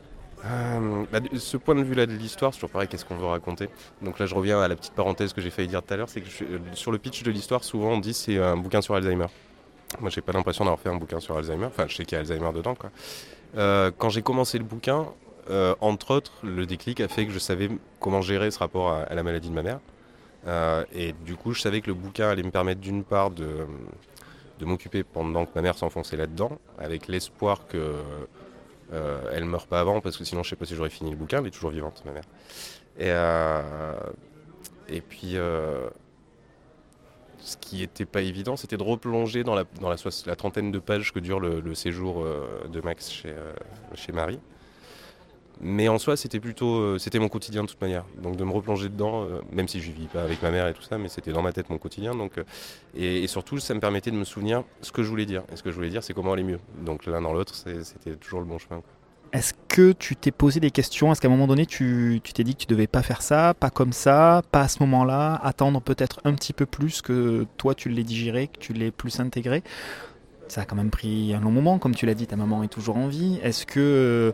[0.45, 3.69] Euh, bah, ce point de vue-là de l'histoire, c'est toujours pareil, qu'est-ce qu'on veut raconter?
[4.03, 6.09] Donc là, je reviens à la petite parenthèse que j'ai failli dire tout à l'heure,
[6.09, 8.95] c'est que euh, sur le pitch de l'histoire, souvent on dit c'est un bouquin sur
[8.95, 9.27] Alzheimer.
[10.01, 12.19] Moi, j'ai pas l'impression d'avoir fait un bouquin sur Alzheimer, enfin, je sais qu'il y
[12.19, 12.91] a Alzheimer dedans, quoi.
[13.57, 15.07] Euh, quand j'ai commencé le bouquin,
[15.51, 17.71] euh, entre autres, le déclic a fait que je savais
[18.01, 19.81] comment gérer ce rapport à, la maladie de ma mère.
[20.47, 23.67] Euh, et du coup, je savais que le bouquin allait me permettre d'une part de,
[24.61, 27.95] m'occuper pendant que ma mère s'enfonçait là-dedans, avec l'espoir que
[28.93, 31.41] euh, meurt pas avant, parce que sinon je sais pas si j'aurais fini le bouquin,
[31.41, 32.25] elle est toujours vivante, ma mère.
[32.99, 33.95] Et, euh,
[35.09, 35.37] puis,
[37.39, 39.65] ce qui était pas évident, c'était de replonger dans la,
[40.37, 42.25] trentaine de pages que dure le, séjour
[42.69, 43.23] de Max
[43.95, 44.41] chez Marie.
[45.61, 48.05] Mais en soi, c'était plutôt, euh, c'était mon quotidien de toute manière.
[48.23, 50.75] Donc de me replonger dedans, euh, même si je vis pas avec ma mère et
[50.75, 52.15] tout ça, mais c'était dans ma tête mon quotidien.
[52.15, 52.45] Donc, euh,
[52.95, 55.43] et, surtout, ça me permettait de me souvenir ce que je voulais dire.
[55.53, 56.61] Et ce que je voulais dire, c'est comment aller mieux.
[56.85, 58.83] Donc l'un dans l'autre, c'était toujours le bon chemin.
[59.33, 61.13] Est-ce que tu t'es posé des questions?
[61.13, 63.53] Est-ce qu'à un moment donné, tu tu t'es dit que tu devais pas faire ça,
[63.53, 67.75] pas comme ça, pas à ce moment-là, attendre peut-être un petit peu plus que toi
[67.75, 69.63] tu l'aies digéré, que tu l'aies plus intégré?
[70.49, 72.69] Ça a quand même pris un long moment, comme tu l'as dit, ta maman est
[72.69, 73.39] toujours en vie.
[73.43, 74.33] Est-ce que euh,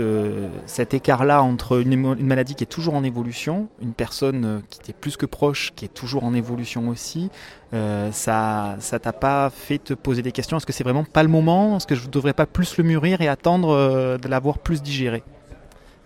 [0.00, 4.80] euh, cet écart-là entre une, maladie qui est toujours en évolution, une personne euh, qui
[4.80, 7.30] t'est plus que proche, qui est toujours en évolution aussi,
[7.70, 10.56] ça ça t'a pas fait te poser des questions?
[10.56, 11.76] Est-ce que c'est vraiment pas le moment?
[11.76, 15.22] Est-ce que je ne devrais pas plus le mûrir et attendre de l'avoir plus digéré?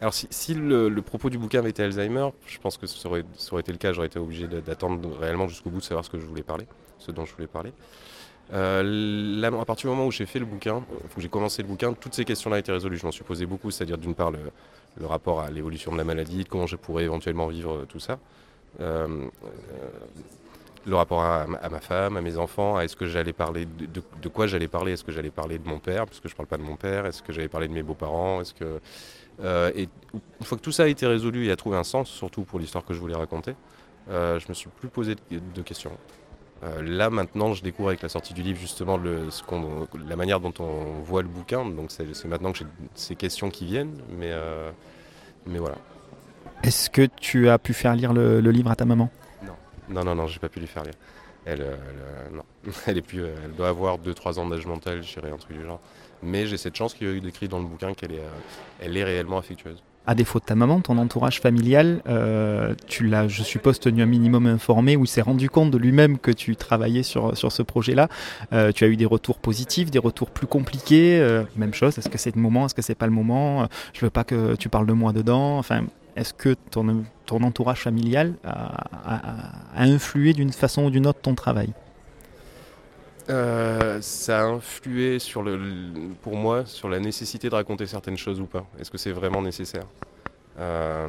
[0.02, 3.52] Alors si, le, propos du bouquin avait été Alzheimer, je pense que ça aurait, ça
[3.52, 6.18] aurait été le cas, j'aurais été obligé d'attendre réellement jusqu'au bout de savoir ce que
[6.18, 6.66] je voulais parler,
[6.98, 7.72] ce dont je voulais parler.
[8.52, 10.84] Euh, à partir du moment où j'ai fait le bouquin,
[11.16, 12.98] où j'ai commencé le bouquin, toutes ces questions-là étaient résolues.
[12.98, 16.44] Je m'en suis posé beaucoup, c'est-à-dire d'une part le, rapport à l'évolution de la maladie,
[16.44, 18.18] comment je pourrais éventuellement vivre euh, tout ça.
[18.80, 19.26] Euh,
[20.84, 23.86] le rapport à, ma- femme, à mes enfants, à est-ce que j'allais parler de,
[24.20, 26.56] de- quoi j'allais parler, est-ce que j'allais parler de mon père, puisque je parle pas
[26.56, 28.80] de mon père, est-ce que j'allais parler de mes beaux-parents, est-ce que
[29.40, 29.88] une
[30.44, 32.84] fois que tout ça a été résolu et a trouvé un sens, surtout pour l'histoire
[32.84, 33.54] que je voulais raconter,
[34.08, 35.92] je me suis plus posé de questions.
[36.64, 40.14] Euh, là maintenant, je découvre avec la sortie du livre justement le, ce qu'on- la
[40.16, 41.64] manière dont on voit le bouquin.
[41.68, 44.70] Donc c'est maintenant que j'ai ces questions qui viennent, mais euh,
[45.46, 45.76] mais voilà.
[46.62, 49.10] Est-ce que tu as pu faire lire le, le livre à ta maman?
[49.88, 50.94] Non, non, non, j'ai pas pu lui faire lire.
[51.44, 51.76] Elle, euh,
[52.30, 52.44] elle, non.
[52.86, 55.64] elle est plus, elle doit avoir 2-3 ans d'âge mental, je dirais un truc du
[55.64, 55.80] genre.
[56.22, 58.22] Mais j'ai cette chance qu'il y a eu décrit dans le bouquin qu'elle est,
[58.80, 59.82] elle est réellement affectueuse.
[60.04, 64.06] À défaut de ta maman, ton entourage familial, euh, tu l'as, je suppose, tenu un
[64.06, 68.08] minimum informé ou s'est rendu compte de lui-même que tu travaillais sur, sur ce projet-là.
[68.52, 71.20] Euh, tu as eu des retours positifs, des retours plus compliqués.
[71.20, 74.04] euh, même chose, est-ce que c'est le moment, est-ce que c'est pas le moment Je
[74.04, 75.56] veux pas que tu parles de moi dedans.
[75.58, 75.84] Enfin,
[76.16, 81.72] est-ce que ton, entourage familial a influé d'une façon ou d'une autre ton travail?
[83.28, 85.58] Euh, ça a influé sur le,
[86.22, 88.66] pour moi sur la nécessité de raconter certaines choses ou pas.
[88.78, 89.86] Est-ce que c'est vraiment nécessaire?
[90.58, 91.08] Euh,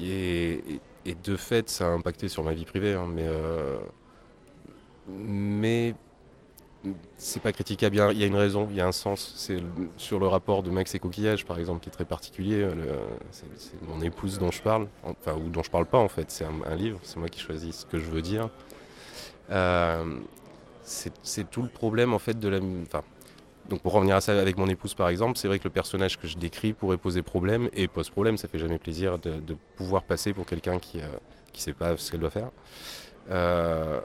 [0.00, 0.80] et,
[1.24, 3.78] de fait, ça a impacté sur ma vie privée, hein, mais euh,
[5.08, 5.94] mais
[7.18, 7.96] c'est pas critiquable.
[7.96, 9.34] Il y a- une raison, il y a un sens.
[9.36, 9.58] C'est
[9.98, 12.66] sur le rapport de Max et Coquillage, par exemple, qui est très particulier.
[13.30, 16.30] C'est mon épouse dont je parle, enfin ou dont je parle pas en fait.
[16.30, 16.98] C'est un, livre.
[17.02, 18.48] C'est moi qui choisis ce que je veux dire.
[20.90, 22.58] C'est tout le problème en fait de la.
[22.58, 23.02] Enfin,
[23.68, 26.18] donc pour revenir à ça avec mon épouse par exemple, c'est vrai que le personnage
[26.18, 28.36] que je décris pourrait poser problème et pose problème.
[28.36, 31.06] Ça fait jamais plaisir de, pouvoir passer pour quelqu'un qui euh,
[31.52, 32.50] qui sait pas ce qu'elle doit faire.
[33.30, 34.00] Euh,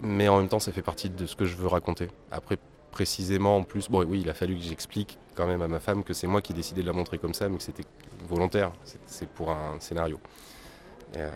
[0.00, 2.08] mais en même temps, ça fait partie de ce que je veux raconter.
[2.30, 2.58] Après,
[2.90, 6.04] précisément en plus, bon oui, il a fallu que j'explique quand même à ma femme
[6.04, 7.84] que c'est moi qui ai décidé de la montrer comme ça, mais que c'était
[8.28, 8.72] volontaire.
[9.06, 10.20] C'est- pour un scénario.
[11.16, 11.30] Euh,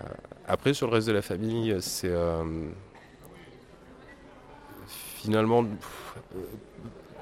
[0.46, 2.70] après, sur le reste de la famille, c'est euh,
[5.29, 6.16] finalement pff,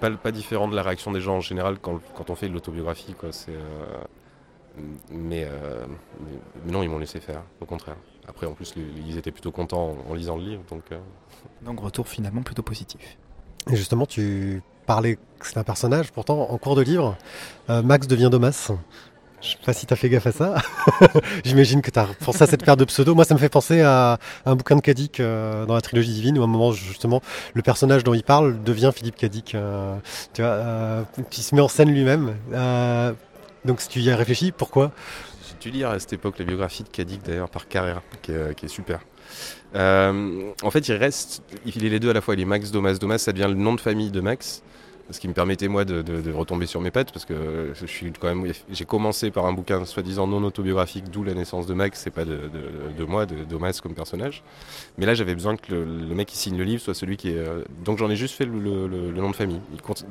[0.01, 2.55] pas, pas différent de la réaction des gens en général quand, quand on fait de
[2.55, 3.15] l'autobiographie.
[3.15, 3.33] quoi.
[3.33, 5.87] C'est, euh, mais, euh,
[6.21, 7.97] mais- mais non, ils m'ont laissé faire, au contraire.
[8.29, 8.75] Après, en plus,
[9.07, 10.63] ils étaient plutôt contents en, en lisant le livre.
[10.71, 10.99] Donc, euh,
[11.63, 13.17] Donc retour finalement plutôt positif.
[13.71, 17.17] Et justement, tu parlais que c'est un personnage, pourtant, en cours de livre,
[17.71, 18.71] euh, Max devient Domas.
[19.43, 20.55] Je sais pas si tu as fait gaffe à ça.
[21.45, 23.15] J'imagine que tu as pensé à cette paire de pseudos.
[23.15, 26.39] Moi, ça me fait penser à un bouquin de Kadik euh, dans la trilogie divine,
[26.39, 27.23] où à un moment, justement,
[27.55, 29.55] le personnage dont il parle devient Philippe Kadik.
[29.55, 29.97] euh,
[30.33, 32.35] tu vois, euh, qui se met en scène lui-même.
[32.53, 33.13] Euh,
[33.65, 34.93] donc, si tu y as réfléchi, pourquoi?
[35.61, 39.01] Dû lire à cette époque la biographie de Kadik d'ailleurs par Carrera, qui est, super.
[39.75, 42.35] En fait, il reste, il est les deux à la fois.
[42.35, 42.95] Il est Max Domas.
[42.95, 44.63] Domas, ça devient le nom de famille de Max,
[45.11, 48.35] ce qui me permettait moi de, retomber sur mes pattes, parce que je suis quand
[48.35, 52.01] même, j'ai commencé par un bouquin soi-disant non autobiographique, d'où la naissance de Max.
[52.01, 54.43] C'est pas de, moi, de Domas comme personnage.
[54.99, 57.39] Mais là, j'avais besoin que le, mec qui signe le livre soit celui qui est.
[57.39, 59.61] euh, donc j'en ai juste fait le, nom de famille.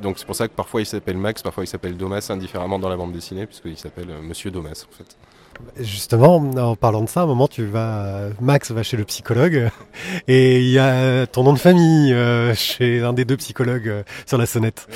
[0.02, 2.89] Donc c'est pour ça que parfois il s'appelle Max, parfois il s'appelle Domas indifféremment dans
[2.89, 5.18] la bande dessinée, puisqu'il s'appelle euh, Monsieur Domas en fait.
[5.80, 9.70] Justement, en parlant de ça, à un moment, tu vas, Max va chez le psychologue
[10.28, 14.03] et il y a ton nom de famille euh, chez un des deux psychologues euh,
[14.26, 14.88] sur la sonnette.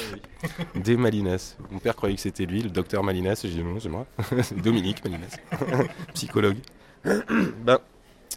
[0.75, 1.57] Des Malinas.
[1.71, 3.41] Mon père croyait que c'était lui, le docteur Malinas.
[3.43, 4.05] J'ai dit non, c'est moi.
[4.63, 5.37] Dominique Malinas,
[6.13, 6.57] psychologue.
[7.03, 7.79] ben,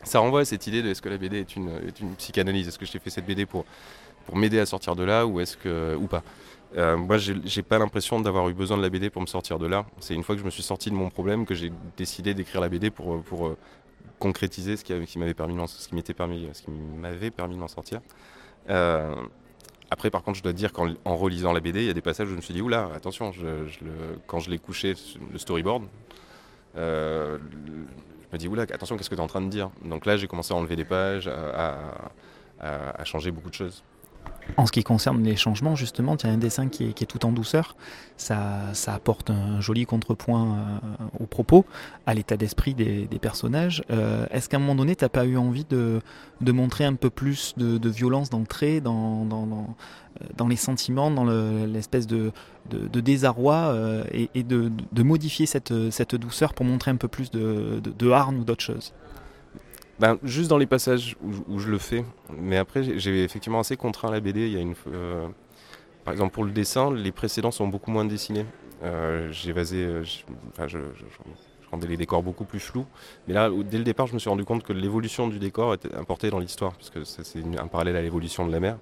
[0.05, 2.69] ça renvoie à cette idée de est-ce que la BD est une, est une psychanalyse?
[2.69, 3.65] Est-ce que je t'ai fait cette BD pour,
[4.27, 6.23] pour m'aider à sortir de là ou est-ce que ou pas?
[6.77, 9.67] Euh, Moi, j'ai pas l'impression d'avoir eu besoin de la BD pour me sortir de
[9.67, 9.85] là.
[10.01, 12.61] C'est une fois que je me suis sorti de mon problème que j'ai décidé d'écrire
[12.61, 13.57] la BD pour, pour euh,
[14.19, 16.71] concrétiser ce qui, avait- qui m'avait permis, de m'en- ce qui m'était permis, ce qui
[16.71, 18.01] m'avait permis de m'en sortir.
[18.71, 19.15] Euh,
[19.91, 22.01] après, par contre, je dois dire qu'en en relisant la BD, il y a des
[22.01, 23.33] passages où je me suis dit, oula, attention,
[24.27, 24.95] quand je l'ai couché,
[25.31, 25.85] le storyboard,
[26.77, 29.71] euh, je me dis, oula, attention, qu'est-ce que tu es en train de dire?
[29.85, 32.11] Donc là, j'ai commencé à enlever des pages, à-
[32.61, 33.83] à changer beaucoup de choses.
[34.57, 37.33] En ce qui concerne les changements, justement, il y un dessin qui est, tout en
[37.33, 37.77] douceur.
[38.17, 41.65] Ça, ça apporte un joli contrepoint euh, au propos,
[42.07, 43.83] à l'état d'esprit des, personnages.
[43.91, 46.03] Euh, Est-ce qu'à un moment donné, tu n'as pas eu envie de,
[46.41, 51.67] montrer un peu plus de, violence dans le trait, dans, euh, les sentiments, dans le-
[51.67, 52.33] l'espèce de,
[52.69, 54.71] désarroi, euh, et, de,
[55.03, 58.93] modifier cette, douceur pour montrer un peu plus de, hargne ou d'autres choses?
[60.03, 61.17] Ben, juste dans les passages
[61.49, 62.05] où, je le fais,
[62.37, 64.49] mais après j'ai- effectivement assez contraint la BD.
[64.49, 65.29] Il y a une, euh,
[66.05, 68.45] Par exemple, pour le dessin, les précédents sont beaucoup moins dessinés.
[68.83, 70.79] Euh, j'ai basé, euh, je,
[71.71, 72.85] rendais les décors beaucoup plus flous.
[73.29, 75.95] Mais là, dès le départ, je me suis rendu compte que l'évolution du décor était
[75.95, 78.79] importée dans l'histoire, parce que c'est un parallèle à l'évolution de la mer.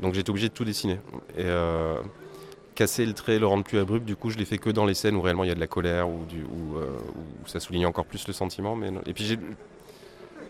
[0.00, 0.98] Donc j'étais obligé de tout dessiner.
[1.38, 1.46] Et
[2.74, 4.94] casser le trait, le rendre plus abrupt, du coup, je l'ai fait que dans les
[4.94, 8.26] scènes où réellement il y a de la colère, ou où, ça souligne encore plus
[8.26, 8.74] le sentiment.
[8.74, 8.90] Mais.
[9.06, 9.38] Et puis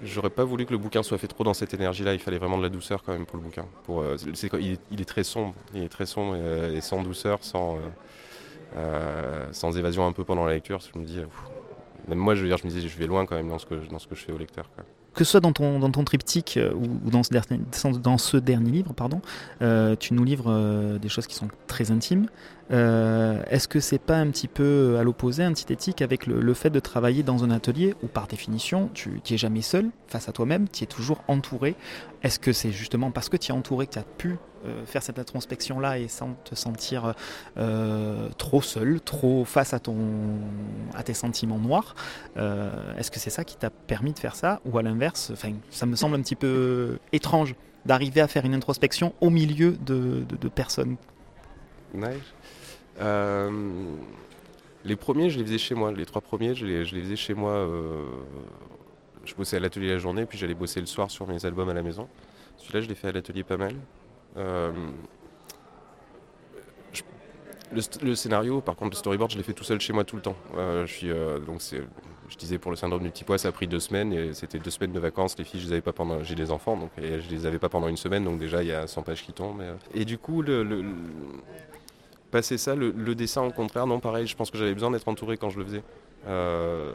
[0.03, 2.15] J'aurais pas voulu que le bouquin soit fait trop dans cette énergie-là.
[2.15, 3.67] Il fallait vraiment de la douceur quand même pour le bouquin.
[3.89, 4.17] Euh,
[4.91, 5.55] il, est, très sombre.
[5.75, 7.79] Il est très sombre et, sans douceur, sans, euh,
[8.77, 10.81] euh, sans évasion un peu pendant la lecture.
[10.81, 11.21] Je me dis,
[12.09, 13.67] même moi, je veux dire, je me disais, je vais loin quand même dans ce
[13.67, 14.69] que, dans ce que je fais au lecteur.
[15.15, 17.63] Que ce soit dans ton, dans ton triptyque ou, ou dans, ce dernier,
[18.03, 19.23] dans ce dernier livre, pardon,
[19.99, 22.29] tu nous livres des choses qui sont très intimes.
[22.71, 26.81] Euh, Est-ce que c'est pas un petit peu à l'opposé, antithétique avec le, fait de
[26.81, 30.85] travailler dans un atelier où par définition tu n'es jamais seul face à toi-même, tu
[30.85, 31.77] es toujours entouré?
[32.23, 34.37] Est-ce que c'est justement parce que tu es entouré que tu as pu
[34.67, 37.15] euh, faire cette introspection-là et sans te sentir
[37.59, 39.97] euh, trop seul, trop face à, ton,
[40.95, 41.95] à tes sentiments noirs
[42.37, 44.61] euh, Est-ce que c'est ça qui t'a permis de faire ça?
[44.65, 45.33] Ou à l'inverse,
[45.71, 47.55] ça me semble un petit peu étrange
[47.85, 50.97] d'arriver à faire une introspection au milieu de, personnes.
[53.01, 53.51] Euh,
[54.85, 55.93] les premiers, je les faisais chez moi.
[55.93, 57.53] Les trois premiers, je les, faisais chez moi.
[57.53, 58.05] euh,
[59.25, 61.75] je bossais à l'atelier la journée, puis j'allais bosser le soir sur mes albums à
[61.75, 62.09] la maison.
[62.59, 63.75] Celui-là, je l'ai fait à l'atelier pas mal.
[64.37, 64.71] Euh,
[67.73, 70.23] le, scénario, par contre, le storyboard, je l'ai fait tout seul chez moi tout le
[70.23, 70.37] temps.
[72.29, 74.59] Je disais pour le syndrome du petit pois, ça a pris deux semaines et c'était
[74.59, 75.37] deux semaines de vacances.
[75.39, 77.59] Les filles, je les avais pas pendant, j'ai des enfants, donc et je les avais
[77.59, 79.63] pas pendant une semaine, donc déjà il y a 100 pages qui tombent.
[79.95, 80.65] Et, du coup, le-
[82.37, 84.27] passer ça, le, dessin au contraire, non pareil.
[84.27, 85.83] Je pense que j'avais besoin d'être entouré quand je le faisais.
[86.27, 86.93] Euh,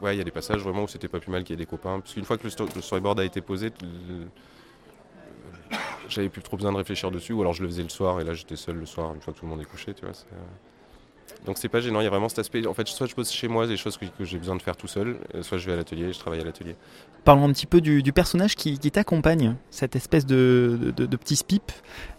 [0.00, 1.64] Ouais, il y a des passages vraiment où c'était pas plus mal qu'il y ait
[1.64, 1.98] des copains.
[1.98, 3.72] Parce qu'une fois que le, sto- le storyboard a été posé,
[6.08, 7.32] j'avais plus trop besoin de réfléchir dessus.
[7.32, 9.32] Ou alors je le faisais le soir et là j'étais seul le soir une fois
[9.34, 9.94] que tout le monde est couché.
[9.94, 10.36] Tu vois, euh,
[11.46, 12.64] Donc c'est pas gênant, il y a vraiment cet aspect.
[12.66, 14.76] En fait, soit je pose chez moi des choses que, que j'ai besoin de faire
[14.76, 16.76] tout seul, euh, soit je vais à l'atelier et je travaille à l'atelier.
[17.24, 21.72] Parlons un petit peu du, personnage qui, t'accompagne, cette espèce de, petit spip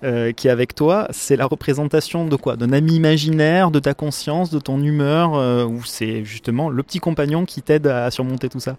[0.04, 1.08] euh, qui est avec toi.
[1.12, 2.56] C'est la représentation de quoi?
[2.56, 7.00] D'un ami imaginaire, de ta conscience, de ton humeur, euh, ou c'est justement le petit
[7.00, 8.78] compagnon qui t'aide à surmonter tout ça?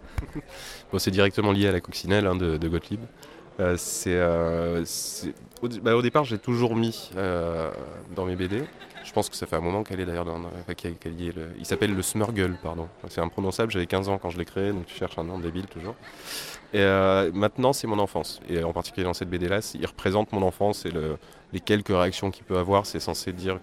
[0.93, 3.01] Bon, c'est directement lié à la coccinelle hein, de Gottlieb.
[3.59, 3.77] Euh,
[4.07, 4.85] euh,
[5.83, 7.71] bah, au départ, j'ai toujours mis euh,
[8.15, 8.63] dans mes BD.
[9.05, 10.37] Je pense que ça fait un moment qu'elle est d'ailleurs dans.
[10.45, 10.75] enfin,
[11.59, 12.89] il s'appelle le Smurgle, pardon.
[13.09, 15.67] C'est imprononçable, j'avais 15 ans quand je l'ai créé, donc tu cherches un nom débile
[15.67, 15.95] toujours.
[16.73, 16.85] Et
[17.33, 18.41] maintenant, c'est mon enfance.
[18.49, 21.17] Et en particulier dans cette BD-là, il représente mon enfance et le-
[21.53, 22.87] les quelques réactions qu'il peut avoir.
[22.87, 23.59] C'est censé dire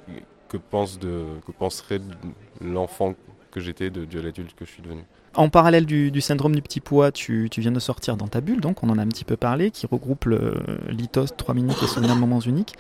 [0.50, 2.02] que, pense que penserait
[2.60, 3.14] l'enfant
[3.52, 5.04] que j'étais de l'adulte que je suis devenu.
[5.38, 8.82] En parallèle du, syndrome du petit pois, tu, viens de sortir dans ta bulle, donc
[8.82, 10.56] on en a un petit peu parlé, qui regroupe le
[10.90, 12.74] lithos, 3 minutes et souvenirs de moments uniques.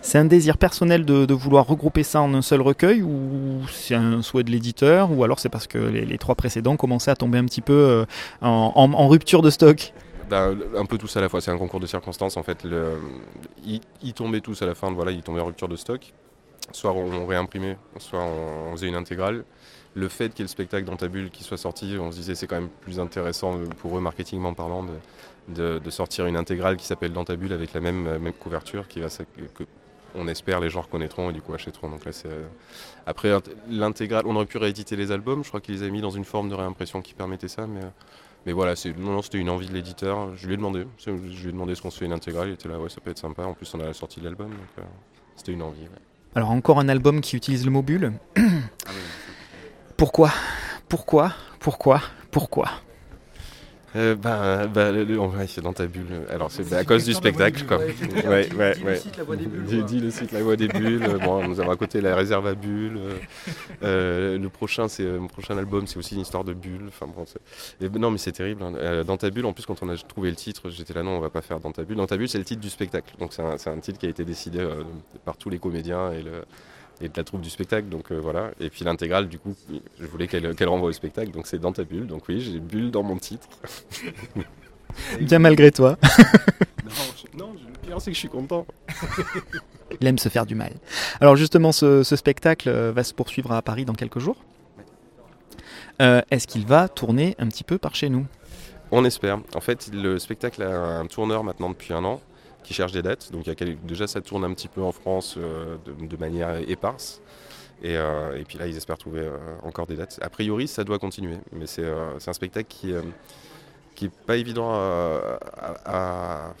[0.00, 4.22] C'est un désir personnel de, vouloir regrouper ça en un seul recueil, ou c'est un
[4.22, 7.44] souhait de l'éditeur, ou alors c'est parce que les, trois précédents commençaient à tomber un
[7.44, 8.04] petit peu euh,
[8.40, 9.92] en, rupture de stock?
[10.28, 12.66] Ben, un peu tous à la fois, c'est un concours de circonstances en fait.
[13.64, 16.12] Ils, tombaient tous à la fin, voilà, ils tombaient en rupture de stock.
[16.72, 19.44] Soit on réimprimait, soit on faisait une intégrale.
[19.94, 22.16] Le fait qu'il y ait le spectacle dans ta bulle qui soit sorti, on se
[22.16, 24.92] disait c'est quand même plus intéressant pour eux, marketingment parlant, de,
[25.48, 28.86] de- de sortir une intégrale qui s'appelle Dans ta bulle avec la même, même couverture
[28.86, 29.64] qui va que
[30.16, 31.88] on espère les gens reconnaîtront et du coup achèteront.
[31.88, 32.42] Donc là, c'est euh,
[33.06, 35.42] après int- l'intégrale, on aurait pu rééditer les albums.
[35.44, 37.80] Je crois qu'ils les avaient mis dans une forme de réimpression qui permettait ça, mais
[37.80, 37.88] euh,
[38.46, 40.34] mais voilà, c'est non, non, c'était une envie de l'éditeur.
[40.36, 42.48] Je lui ai demandé, je lui ai demandé ce qu'on se fait une intégrale.
[42.48, 43.42] Il était là, ouais, ça peut être sympa.
[43.44, 44.82] En plus, on a la sortie de l'album, donc euh,
[45.36, 45.82] c'était une envie.
[45.82, 45.88] ouais.
[46.34, 48.12] Alors encore un album qui utilise le mot bulle.
[50.00, 50.30] Pourquoi?
[50.88, 51.34] Pourquoi?
[51.58, 52.00] Pourquoi?
[52.30, 52.70] Pourquoi?
[53.96, 56.22] Euh, bah, bah, le- le- ouais, c'est dans ta bulle.
[56.30, 57.76] Alors c'est bah, à cause du spectacle, quoi.
[57.76, 59.82] Ouais, ouais, ouais.
[59.82, 61.02] Dis, le site La Voix des Bulles.
[61.04, 62.96] Euh, Bon, nous avons à côté la réserve à bulles.
[62.96, 63.18] Euh,
[63.82, 66.86] euh, le prochain, c'est euh, mon prochain album, c'est aussi une histoire de bulles.
[66.88, 68.62] Enfin bon, c'est- et, non, mais c'est terrible.
[68.62, 68.72] hein.
[68.76, 71.18] Euh, dans ta bulle, en plus, quand on a trouvé le titre, j'étais là, non,
[71.18, 71.98] on va pas faire dans ta bulle.
[71.98, 73.12] Dans ta bulle, c'est le titre du spectacle.
[73.18, 74.82] Donc c'est un, titre qui a été décidé euh,
[75.26, 76.44] par tous les comédiens et le
[77.00, 78.50] et de la troupe du spectacle, donc euh, voilà.
[78.60, 79.54] Et puis l'intégrale, du coup,
[79.98, 82.06] je voulais qu'elle qu'elle renvoie au spectacle, donc c'est dans ta bulle.
[82.06, 83.48] Donc oui, j'ai bulle dans mon titre.
[85.20, 85.96] Bien malgré toi.
[86.84, 88.66] Non, je- non, le pire c'est que je suis content.
[90.00, 90.72] Il aime se faire du mal.
[91.20, 94.36] Alors justement, ce, ce spectacle euh, va se poursuivre à Paris dans quelques jours.
[96.00, 98.26] Euh, Est-ce qu'il va tourner un petit peu par chez nous?
[98.92, 99.38] On espère.
[99.54, 102.20] En fait, le spectacle a un tourneur maintenant depuis un an
[102.62, 103.32] qui cherche des dates.
[103.32, 103.48] Donc
[103.84, 107.20] déjà ça tourne un petit peu en France euh, de, manière éparse.
[107.82, 110.18] Et, euh, et puis là, ils espèrent trouver euh, encore des dates.
[110.22, 111.38] A priori, ça doit continuer.
[111.52, 112.92] Mais c'est un spectacle qui,
[113.94, 116.54] qui est pas évident à,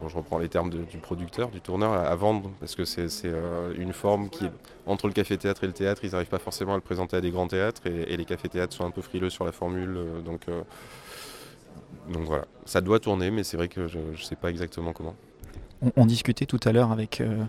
[0.00, 3.08] bon, je reprends les termes du producteur, du tourneur, à, vendre, parce que c'est
[3.76, 4.46] une forme qui
[4.86, 7.30] entre le café-théâtre et le théâtre, ils n'arrivent pas forcément à le présenter à des
[7.30, 10.42] grands théâtres, et, les cafés-théâtres sont un peu frileux sur la formule, donc,
[12.08, 12.44] donc voilà.
[12.66, 15.16] Ça doit tourner, mais c'est vrai que je ne sais pas exactement comment.
[15.86, 17.44] On, on discutait tout à l'heure avec, euh,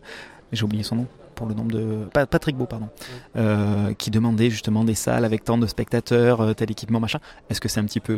[0.52, 2.06] j'ai oublié son nom, pour le nombre de...
[2.14, 2.90] Pa- Patrick Beau, pardon,
[3.36, 7.20] euh, qui demandait justement des salles avec tant de spectateurs, euh, tel équipement, machin.
[7.50, 8.14] Est-ce que c'est un petit peu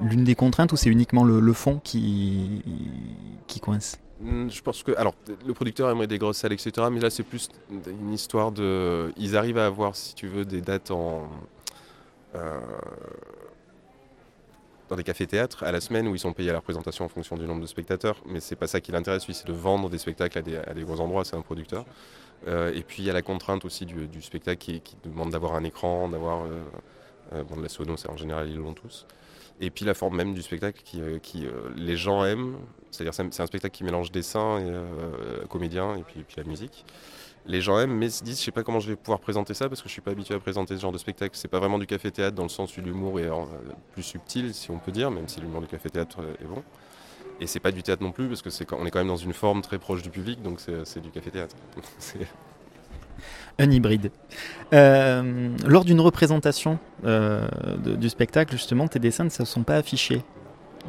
[0.00, 2.62] l'une des contraintes ou c'est uniquement le, le fond qui,
[3.46, 3.98] qui coince?
[4.20, 5.14] Hmm, Je pense que, alors,
[5.46, 6.72] le producteur aimerait des grosses salles, etc.
[6.90, 9.12] Mais là, c'est plus une histoire de.
[9.16, 11.28] Ils arrivent à avoir, si tu veux, des dates en.
[12.36, 12.60] euh,
[14.88, 17.36] dans des cafés-théâtres à la semaine où ils sont payés à la représentation en fonction
[17.36, 18.16] du nombre de spectateurs.
[18.26, 21.00] Mais c'est pas ça qui l'intéresse, lui, c'est de vendre des spectacles à des, gros
[21.00, 21.24] endroits.
[21.24, 21.84] C'est un producteur.
[22.46, 25.64] Euh, et puis, il y a la contrainte aussi du, spectacle qui, demande d'avoir un
[25.64, 26.44] écran, d'avoir.
[26.44, 26.62] euh,
[27.32, 29.06] euh, bon, de la sono, en général, ils l'ont tous.
[29.60, 32.56] Et puis la forme même du spectacle qui, les gens aiment,
[32.90, 36.84] c'est-à-dire c'est un- spectacle qui mélange dessin et comédien et puis la musique.
[37.46, 39.68] Les gens aiment, mais se disent, je sais pas comment je vais pouvoir présenter ça
[39.68, 41.36] parce que je suis pas habitué à présenter ce genre de spectacle.
[41.36, 43.44] C'est pas vraiment du café-théâtre dans le sens où l'humour est euh,
[43.92, 46.62] plus subtil, si on peut dire, même si l'humour du café-théâtre euh, est bon.
[47.40, 49.16] Et c'est pas du théâtre non plus parce que c'est on est quand même dans
[49.16, 51.56] une forme très proche du public, donc c'est du café-théâtre.
[53.58, 54.10] Un hybride.
[54.72, 60.22] Euh, lors d'une représentation du spectacle, justement, tes dessins ne se sont pas affichés,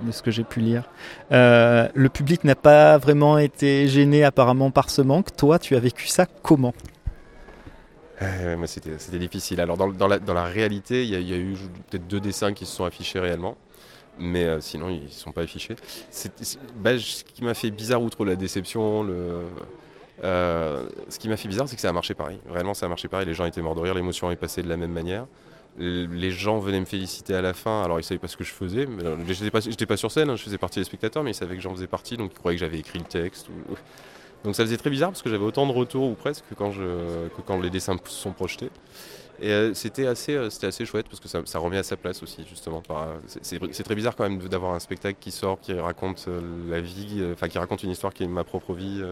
[0.04, 0.84] de ce que j'ai pu lire.
[1.32, 5.36] Euh, le public n'a pas vraiment été gêné apparemment par ce manque.
[5.36, 6.74] Toi, tu as vécu ça comment?
[8.22, 9.60] Euh, c'était difficile.
[9.60, 11.56] Alors dans, la, réalité, il y, a- eu
[11.90, 13.58] peut-être deux dessins qui se sont affichés réellement,
[14.18, 15.76] mais euh, sinon ils ne sont pas affichés.
[16.78, 19.06] Bah, ce qui m'a fait bizarre, outre la déception,
[20.22, 22.40] ce qui m'a fait bizarre, c'est que ça a marché pareil.
[22.48, 23.26] Vraiment, ça a marché pareil.
[23.26, 25.26] Les gens étaient morts de rire, l'émotion est passée de la même manière.
[25.78, 28.54] Les gens venaient me féliciter à la fin, alors ils savaient pas ce que je
[28.54, 28.88] faisais.
[28.88, 31.56] euh, J'étais pas, pas sur scène, hein, je faisais partie des spectateurs, mais ils savaient
[31.58, 33.48] que j'en faisais partie, donc ils croyaient que j'avais écrit le texte.
[34.46, 36.72] donc ça faisait très bizarre parce que j'avais autant de retours ou presque que quand,
[36.72, 36.82] je,
[37.28, 38.70] que quand les dessins sont projetés.
[39.42, 42.24] Et euh, c'était assez, euh, c'était assez chouette parce que ça, remet à sa place
[42.24, 42.82] aussi justement.
[43.42, 46.30] c'est- très bizarre quand même d'avoir un spectacle qui sort, qui raconte
[46.70, 49.04] la vie, enfin qui raconte une histoire qui est ma propre vie,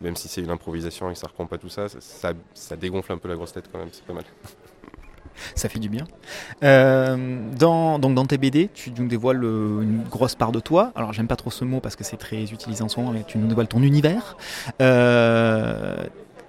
[0.00, 2.76] même si c'est une improvisation et que ça reprend pas tout ça, ça, ça, ça
[2.76, 4.24] dégonfle un peu la grosse tête quand même, c'est pas mal.
[5.54, 6.04] Ça fait du bien.
[6.62, 10.92] Euh, dans, donc dans tes BD, tu nous dévoiles euh, une grosse part de toi.
[10.94, 13.24] Alors j'aime pas trop ce mot parce que c'est très utilisé en ce moment, mais
[13.26, 14.36] tu nous dévoiles ton univers.
[14.80, 15.96] Euh,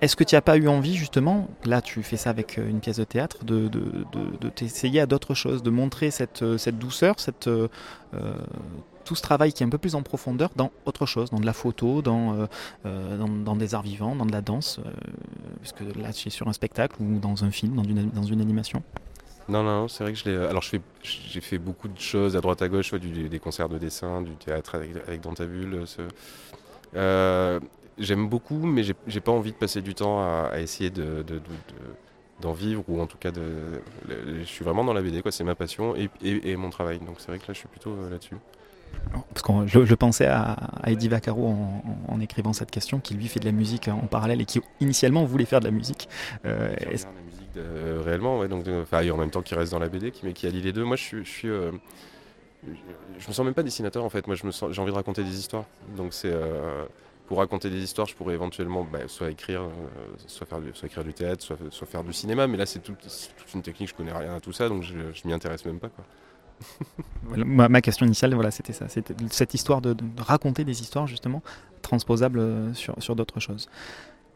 [0.01, 2.97] Est-ce que tu n'as pas eu envie justement, là tu fais ça avec une pièce
[2.97, 3.69] de théâtre, de,
[4.55, 7.49] t'essayer à d'autres choses, de montrer cette, douceur, cette,
[9.09, 11.45] tout ce travail qui est un peu plus en profondeur dans autre chose, dans de
[11.47, 12.45] la photo, dans, euh,
[12.85, 14.91] euh, dans, des arts vivants, dans de la danse, euh,
[15.59, 18.39] parce que là es sur un spectacle ou dans un film, dans une, dans une
[18.39, 18.83] animation
[19.47, 20.35] Non, non, c'est vrai que je l'ai.
[20.45, 23.67] Alors, je fais, j'ai fait beaucoup de choses à droite à gauche, ouais, des concerts
[23.67, 25.87] de dessin, du théâtre avec, avec Dans ta bulle.
[25.87, 26.03] ce-
[26.95, 27.59] Euh,
[27.97, 31.23] J'aime beaucoup, mais j'ai j'ai pas envie de passer du temps à, essayer de, de-
[31.23, 31.95] de- de-
[32.41, 35.31] d'en vivre, ou en tout cas, de, je suis vraiment dans la BD, quoi.
[35.31, 36.99] C'est ma passion et, et- mon travail.
[36.99, 38.37] Donc, c'est vrai que là, je suis plutôt là-dessus.
[39.33, 40.51] Parce que je, je pensais à,
[40.83, 43.87] à Eddie Vaccaro en, en- en écrivant cette question, qui lui fait de la musique
[43.87, 46.07] en parallèle et qui initialement voulait faire de la musique.
[46.45, 49.41] Euh, Qui regarde la musique de- réellement, ouais, donc, de- enfin, et en même temps
[49.41, 50.83] qu'il reste dans la BD, qui, mais qui allie les deux.
[50.83, 51.71] Moi, je suis, je suis, euh,
[53.17, 54.27] je, me sens même pas dessinateur en fait.
[54.27, 55.65] Moi, je me sens, j'ai envie de raconter des histoires.
[55.97, 56.85] Donc, c'est euh,
[57.27, 59.67] pour raconter des histoires, je pourrais éventuellement bah, soit écrire, euh,
[60.27, 62.47] soit faire, du, soit écrire du théâtre, soit, soit faire du cinéma.
[62.47, 63.89] Mais là, c'est tout- c'est toute une technique.
[63.89, 65.89] Je connais rien à tout ça, donc je, je m'y intéresse même pas.
[65.89, 66.05] Quoi.
[67.35, 68.87] Ma, question initiale, c'était ça.
[68.89, 71.41] C'était cette histoire de, raconter des histoires, justement,
[71.81, 73.69] transposables euh, sur, d'autres choses.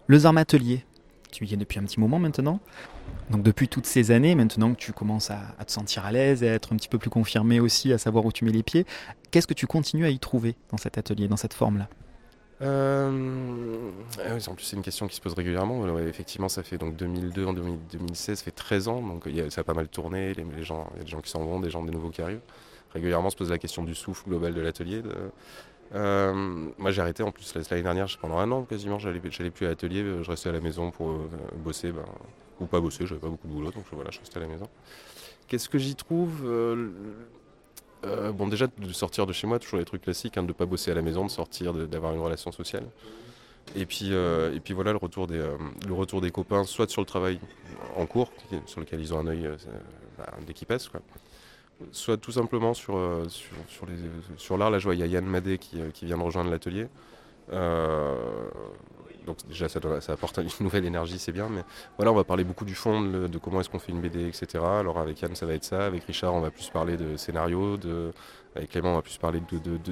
[0.07, 0.86] Le Zarm Atelier,
[1.32, 2.59] tu y es depuis un petit moment maintenant.
[3.30, 6.43] Donc, depuis toutes ces années, maintenant que tu commences à, à te sentir à l'aise
[6.43, 8.63] et à être un petit peu plus confirmé aussi, à savoir où tu mets les
[8.63, 8.86] pieds,
[9.32, 11.89] qu'est-ce que tu continues à y trouver dans cet atelier, dans cette forme-là?
[12.61, 15.97] Euh, ah en plus, c'est une question qui se pose régulièrement.
[15.99, 19.63] Effectivement, ça fait donc 2002, en 2000 2016, ça fait 13 ans, donc ça a
[19.63, 20.31] pas mal tourné.
[20.31, 20.87] Il y a des gens
[21.21, 22.41] qui s'en vont, des gens des nouveaux qui arrivent.
[22.93, 25.01] Régulièrement, se pose la question du souffle global de l'atelier.
[25.95, 26.33] Euh,
[26.77, 30.01] moi, j'ai arrêté en plus l'année dernière, pendant un an quasiment, j'allais plus à l'atelier,
[30.01, 31.13] euh, je restais à la maison pour
[31.57, 32.05] bosser, ben,
[32.59, 34.67] ou pas bosser, j'avais pas beaucoup de boulot, donc voilà, je restais à la maison.
[35.47, 36.47] Qu'est-ce que j'y trouve
[38.05, 40.53] Euh, Bon, déjà, de sortir de chez moi, toujours les trucs classiques, hein, de ne
[40.53, 42.85] pas bosser à la maison, de sortir, d'avoir une relation sociale.
[43.75, 46.89] Et puis, euh, et puis voilà, le retour, des, euh, le retour des copains, soit
[46.89, 47.39] sur le travail
[47.95, 48.31] en cours,
[48.65, 49.49] sur lequel ils ont un œil
[50.17, 50.89] bah, dès qu'ils passent,
[51.91, 52.99] soit tout simplement sur,
[54.37, 54.69] sur, l'art.
[54.69, 56.87] Là, je vois, il y a Yann Madé qui, vient de rejoindre l'atelier.
[59.26, 61.49] Donc déjà ça, apporte une nouvelle énergie, c'est bien.
[61.49, 61.63] Mais
[61.97, 64.63] voilà, on va parler beaucoup du fond, de, comment est-ce qu'on fait une BD, etc.
[64.63, 65.86] Alors avec Yann, ça va être ça.
[65.86, 67.78] Avec Richard, on va plus parler de scénario.
[68.55, 69.41] Avec Clément, on va plus parler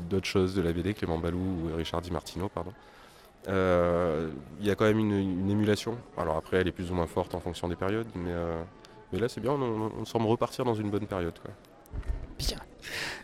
[0.10, 0.94] d'autres choses de la BD.
[0.94, 2.74] Clément Balou ou Richard Di Martino, pardon.
[3.48, 4.30] Euh,
[4.60, 5.98] Il y a quand même une, émulation.
[6.18, 8.62] Alors après, elle est plus ou moins forte en fonction des périodes, mais, euh,
[9.12, 9.54] mais là c'est bien.
[9.54, 11.34] On, semble repartir dans une bonne période.
[12.38, 12.58] Bien.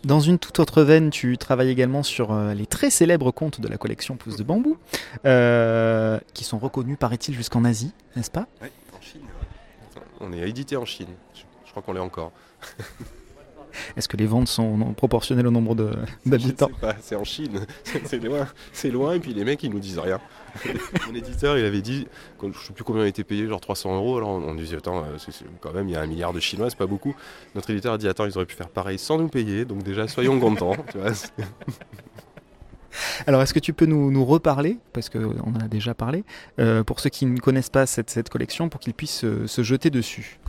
[0.03, 3.67] Dans une toute autre veine, tu travailles également sur euh, les très célèbres contes de
[3.67, 4.77] la collection Pouce de Bambou,
[5.25, 8.47] euh, qui sont reconnus, paraît-il, jusqu'en Asie, n'est-ce pas?
[8.61, 9.21] En Chine.
[10.19, 11.07] On est édité en Chine.
[11.65, 12.31] Je crois qu'on l'est encore.
[13.95, 15.75] Est-ce que les ventes sont proportionnelles au nombre
[16.25, 17.65] d'habitants Je sais pas, c'est en Chine,
[18.05, 20.19] c'est loin, c'est loin, et puis les mecs ils nous disent rien.
[21.07, 22.07] Mon éditeur il avait dit,
[22.41, 25.03] je sais plus combien on était payé, genre 300 euros, alors on, on disait attends,
[25.03, 25.17] euh,
[25.61, 27.15] quand même il y a un milliard de Chinois, c'est pas beaucoup.
[27.55, 30.07] Notre éditeur a dit attends, ils auraient pu faire pareil sans nous payer, donc déjà
[30.07, 30.75] soyons contents.
[30.91, 31.11] tu vois,
[33.25, 36.23] Alors, est-ce que tu peux nous, nous reparler, parce qu'on en a déjà parlé,
[36.59, 39.63] euh, pour ceux qui ne connaissent pas cette, cette collection, pour qu'ils puissent euh, se
[39.63, 40.39] jeter dessus?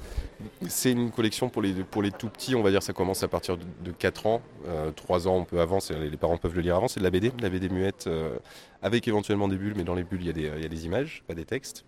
[0.69, 3.29] C'est une collection pour les, pour les tout petits, on va dire ça commence à
[3.29, 6.61] partir de, de 4 ans, euh, 3 ans on peut avant, les parents peuvent le
[6.61, 8.37] lire avant, c'est de la BD, de la BD muette euh,
[8.81, 10.69] avec éventuellement des bulles, mais dans les bulles il y a des, il y a
[10.69, 11.85] des images, pas des textes.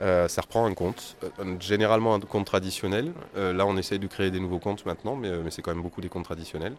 [0.00, 3.12] Euh, ça reprend un conte, euh, généralement un conte traditionnel.
[3.36, 5.74] Euh, là on essaye de créer des nouveaux contes maintenant, mais, euh, mais c'est quand
[5.74, 6.74] même beaucoup des contes traditionnels.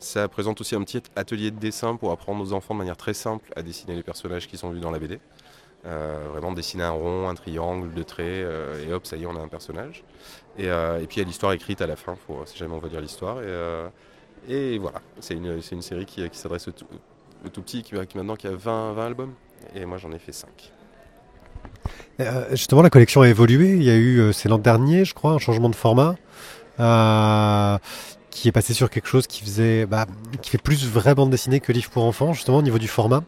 [0.00, 3.14] Ça présente aussi un petit atelier de dessin pour apprendre aux enfants de manière très
[3.14, 5.20] simple à dessiner les personnages qui sont vus dans la BD.
[5.86, 9.26] Euh, vraiment dessiner un rond, un triangle, deux traits, euh, et hop, ça y est,
[9.26, 10.02] on a un personnage.
[10.58, 12.78] Et, euh, et puis il y a l'histoire écrite à la fin, si jamais on
[12.78, 13.40] veut lire l'histoire.
[13.40, 16.86] Et, euh, voilà, c'est une, série qui, s'adresse au tout,
[17.62, 19.34] petit, qui, qui maintenant a 20, 20 albums.
[19.74, 20.48] Et moi j'en ai fait 5.
[22.20, 23.74] Euh, justement, la collection a évolué.
[23.74, 26.14] Il y a eu, c'est l'an dernier, je crois, un changement de format
[28.34, 30.06] qui est passé sur quelque chose qui faisait, bah,
[30.42, 33.22] qui fait plus vraie bande dessinée que livre pour enfants, justement au niveau du format.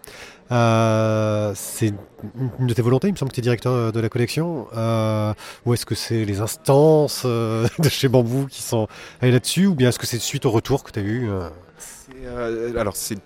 [0.52, 1.92] Euh, c'est
[2.60, 4.68] une de tes volontés, il me semble que tu es directeur euh, de la collection.
[4.76, 5.32] Euh,
[5.64, 8.88] ou est-ce que c'est les instances euh, de chez Bambou qui sont
[9.20, 11.48] allées là-dessus, ou bien est-ce que c'est suite au retour que tu as eu euh
[12.76, 13.18] alors c'est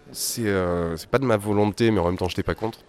[1.11, 2.81] pas de ma volonté, mais en même temps je n'étais pas contre.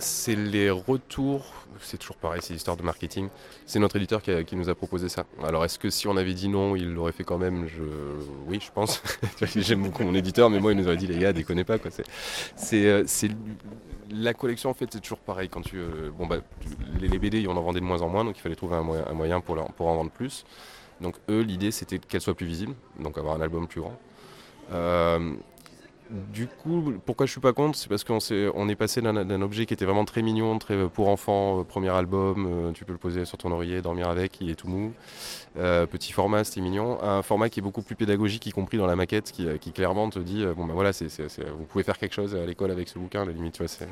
[0.00, 1.44] C'est les retours,
[1.78, 3.28] c'est toujours pareil, c'est l'histoire de marketing.
[3.66, 5.26] C'est notre éditeur qui, nous a proposé ça.
[5.44, 7.68] Alors est-ce que si on avait dit non, il l'aurait fait quand même?
[8.46, 9.02] Oui, je pense.
[9.56, 11.78] J'aime beaucoup mon éditeur, mais moi il nous aurait dit les gars, déconnez pas.
[11.78, 11.90] Quoi.
[11.90, 12.04] C'est,
[12.56, 13.30] c'est, euh, c'est
[14.10, 15.50] la collection en fait, c'est toujours pareil.
[15.50, 16.38] Quand tu, euh, bah,
[16.98, 19.40] les, BD, on en vendait de moins en moins, donc il fallait trouver un moyen,
[19.42, 20.46] pour en vendre plus.
[21.02, 23.98] Donc eux, l'idée c'était qu'elle soit plus visible, donc avoir un album plus grand.
[24.72, 25.34] Euh,
[26.10, 29.74] du coup, pourquoi je suis pas contre, c'est parce qu'on est passé d'un objet qui
[29.74, 32.98] était vraiment très mignon, très euh, pour enfants, euh, premier album, euh, tu peux le
[32.98, 34.92] poser sur ton oreiller, dormir avec, il est tout mou.
[35.54, 37.02] Petit format, c'était mignon.
[37.02, 40.18] Un format qui est beaucoup plus pédagogique, y compris dans la maquette, qui, clairement te
[40.18, 43.32] dit, bon ben voilà, vous pouvez faire quelque chose à l'école avec ce bouquin, la
[43.32, 43.86] limite, tu vois,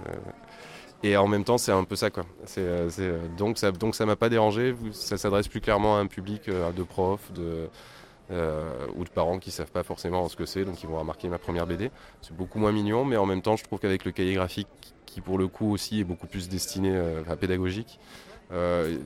[1.02, 2.24] Et en même temps, c'est un peu ça, quoi.
[3.36, 4.74] Donc ça, donc ça m'a pas dérangé.
[4.92, 7.68] Ça s'adresse plus clairement à un public de profs, de
[8.30, 11.28] euh, ou de parents qui savent pas forcément ce que c'est, donc ils vont remarquer
[11.28, 11.90] ma première BD.
[12.22, 14.68] C'est beaucoup moins mignon, mais en même temps, je trouve qu'avec le cahier graphique,
[15.06, 17.98] qui pour le coup aussi est beaucoup plus destiné euh, à pédagogique,
[18.52, 18.96] euh,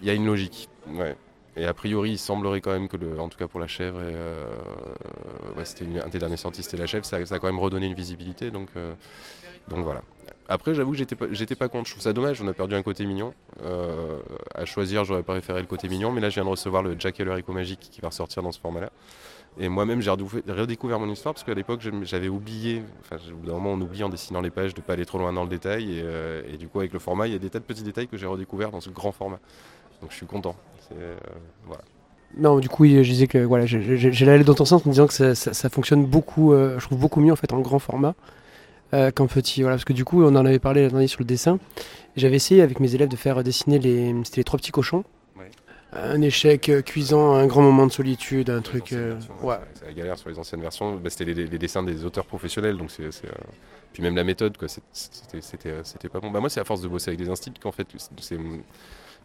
[0.00, 0.68] il y a une logique.
[0.88, 1.16] Ouais.
[1.56, 4.00] Et a priori, il semblerait quand même que, le, en tout cas pour la chèvre,
[4.00, 4.46] et, euh,
[5.56, 7.58] ouais, c'était une- un des derniers sorties, c'était la chèvre, ça, ça a quand même
[7.58, 8.94] redonné une visibilité, donc, euh,
[9.68, 10.02] donc voilà.
[10.52, 11.26] Après, j'avoue que j'étais pas,
[11.66, 11.86] pas contre.
[11.86, 13.32] Je trouve ça dommage, on a perdu un côté mignon.
[13.64, 14.18] Euh,
[14.54, 17.18] à choisir, j'aurais préféré le côté mignon, mais là, je viens de recevoir le Jack
[17.20, 18.90] et le haricot magique qui va ressortir dans ce format-là.
[19.58, 23.54] Et moi-même, j'ai redécouvert mon histoire parce qu'à l'époque, j'avais oublié, enfin, au bout d'un
[23.54, 25.84] moment, on oublie en dessinant les pages de pas aller trop loin dans le détail.
[25.84, 27.82] Et, euh, et du coup, avec le format, il y a des tas de petits
[27.82, 29.40] détails que j'ai redécouverts dans ce grand format.
[30.02, 30.54] Donc, je suis content.
[30.92, 31.16] Euh.
[32.36, 35.34] Non, du coup, je disais que voilà, j'ai allé dans ton sens en disant que
[35.34, 38.14] ça, fonctionne beaucoup, je trouve beaucoup mieux en fait en grand format
[39.14, 39.62] qu'en petit.
[39.62, 41.58] Voilà, parce que du coup, on en avait parlé la dernière sur le dessin.
[42.16, 45.04] J'avais essayé avec mes élèves de faire dessiner les, c'était les trois petits cochons.
[45.36, 45.50] Ouais.
[45.92, 48.90] Un échec euh, cuisant, un grand moment de solitude, un truc.
[48.90, 49.56] Les anciennes euh, versions, ouais.
[49.74, 50.96] C'est la galère sur les anciennes versions.
[50.96, 53.34] Bah, c'était les, les dessins des auteurs professionnels, donc c'est, c'est, euh,
[53.94, 54.68] puis même la méthode, quoi.
[54.68, 56.30] C'était, c'était, euh, c'était pas bon.
[56.30, 57.86] Bah, moi, c'est à force de bosser avec des instituts qu'en fait,
[58.18, 58.38] c'est,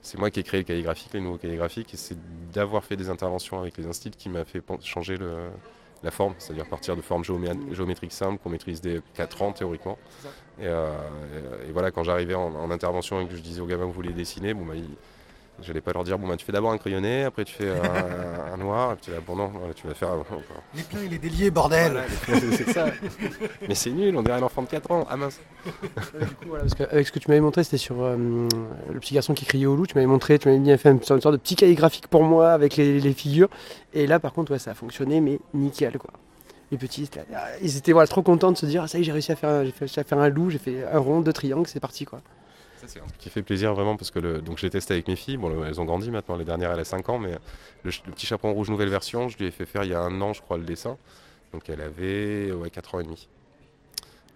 [0.02, 2.18] c'est moi qui ai créé le cahier graphique, les nouveaux cahiers graphiques, et c'est
[2.54, 5.50] d'avoir fait des interventions avec les instituts qui m'a fait changer le,
[6.04, 9.98] la forme, c'est-à-dire partir de formes géomé- géométriques simples qu'on maîtrise dès 4 ans théoriquement.
[10.60, 10.92] Et, euh,
[11.68, 13.94] et- voilà, quand j'arrivais en, en intervention et que je disais aux gamins que vous
[13.94, 14.96] voulez dessiner, bon, bah, ils-
[15.62, 18.54] J'allais pas leur dire, bon, bah, tu fais d'abord un crayonné, après tu fais un,
[18.54, 20.10] un noir, et puis là, bon, non, tu vas faire.
[20.76, 22.86] Les pleins et les déliés, bordel c'est ça.
[23.68, 25.08] Mais c'est nul, on dirait un enfant de 4 ans.
[25.10, 25.40] Ah mince.
[25.66, 25.72] Du
[26.36, 28.16] coup, voilà, parce qu'avec ce que tu m'avais montré, c'était sur euh,
[28.92, 29.88] le petit garçon qui criait au loup.
[29.88, 32.52] Tu m'avais montré, tu m'avais bien fait une sorte de petit cahier graphique pour moi
[32.52, 33.50] avec les, les figures.
[33.94, 36.12] Et là, par contre, ouais, ça a fonctionné, mais nickel, quoi.
[36.72, 39.04] Les petits, ah, ils étaient voilà, trop contents de se dire, ah, ça y est,
[39.06, 41.22] j'ai réussi à faire, un- j'ai réussi à faire un loup, j'ai fait un rond,
[41.22, 42.22] deux triangles, c'est parti, quoi.
[43.06, 44.40] Truc qui fait plaisir vraiment parce que le...
[44.42, 45.38] donc j'ai testé avec mes filles.
[45.38, 46.36] Bon, elles ont grandi maintenant.
[46.38, 47.32] Les dernières, elle a 5 ans, mais
[47.84, 50.00] le, le petit chaperon rouge nouvelle version, je lui ai fait faire il y a
[50.02, 50.98] un an, je crois, le dessin.
[51.54, 53.28] Donc elle avait ouais, 4 ans et demi.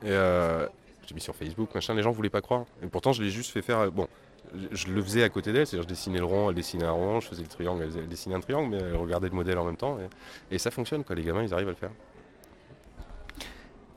[0.03, 0.65] Et euh,
[1.07, 1.93] j'ai mis sur Facebook, machin.
[1.93, 2.65] Les gens voulaient pas croire.
[2.83, 3.79] Et pourtant, je l'ai juste fait faire.
[3.79, 4.07] euh, Bon,
[4.55, 6.91] je- je le faisais à côté d'elle, c'est-à-dire je dessinais le rond, elle dessinait un
[6.91, 9.57] rond, je faisais le triangle, elle, elle dessinait un triangle, mais elle regardait le modèle
[9.59, 9.97] en même temps.
[10.49, 11.15] Et, et ça fonctionne, quoi.
[11.15, 11.91] Les gamins, ils arrivent à le faire.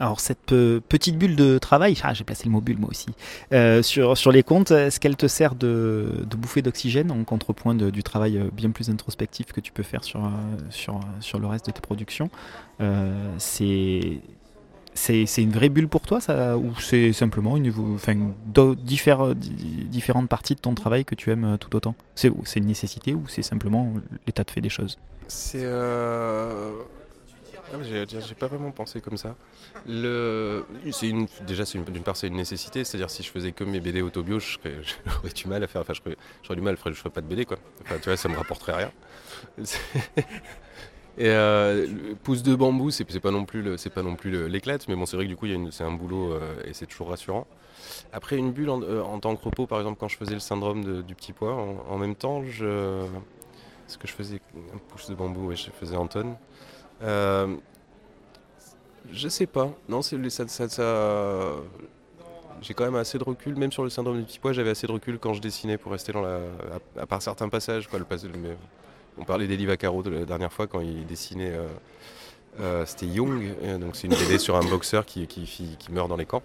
[0.00, 3.06] Alors cette euh, petite bulle de travail, ah, j'ai placé le mot bulle moi aussi,
[3.52, 7.74] euh, sur, sur les comptes, est-ce qu'elle te sert de, de bouffée d'oxygène en contrepoint
[7.76, 10.28] du travail euh, bien plus introspectif que tu peux faire sur,
[10.70, 12.28] sur, sur le reste de tes productions
[12.80, 14.20] Euh, C'est
[14.96, 18.14] c'est une vraie bulle pour toi ça, ou c'est simplement une, enfin,
[18.76, 21.96] diffère- di- différentes parties de ton travail que tu aimes tout autant?
[22.14, 23.92] C'est une nécessité ou c'est simplement
[24.26, 24.96] l'état de fait des choses?
[25.26, 25.66] C'est.
[27.82, 29.34] J'ai pas vraiment pensé comme ça.
[31.46, 32.84] Déjà, c'est une- d'une part, c'est une nécessité.
[32.84, 34.58] C'est-à-dire, si je faisais que mes BD autobio, je
[35.06, 35.82] j'aurais du mal à faire.
[35.82, 35.94] Enfin,
[36.42, 37.58] j'aurais du mal, je ferais, pas de BD, quoi.
[37.82, 38.92] Enfin, tu vois, ça me rapporterait rien.
[41.16, 43.62] Et euh, le pouce de bambou, c'est pas non plus
[44.48, 47.08] l'éclate, mais bon, c'est vrai que du coup, c'est un boulot euh, et c'est toujours
[47.08, 47.46] rassurant.
[48.12, 50.40] Après, une bulle en, euh, en tant que repos, par exemple, quand je faisais le
[50.40, 53.04] syndrome du petit pois, en, en même temps, je
[53.86, 54.40] ce que je faisais
[54.74, 56.36] un pouce de bambou, et je faisais Anton.
[57.02, 57.56] Euh,
[59.12, 59.70] je sais pas.
[59.88, 60.12] Non, ça,
[62.62, 64.86] J'ai quand même assez de recul, même sur le syndrome du petit pois, j'avais assez
[64.86, 66.40] de recul quand je dessinais pour rester dans la.
[66.98, 67.98] À, part certains passages, quoi.
[67.98, 68.04] Le
[69.16, 71.52] on parlait d'Elie Vaccaro de la dernière fois quand il dessinait.
[71.52, 71.68] euh,
[72.60, 76.16] euh, C'était Young, et donc c'est une BD sur un boxeur qui, qui, meurt dans
[76.16, 76.42] les camps.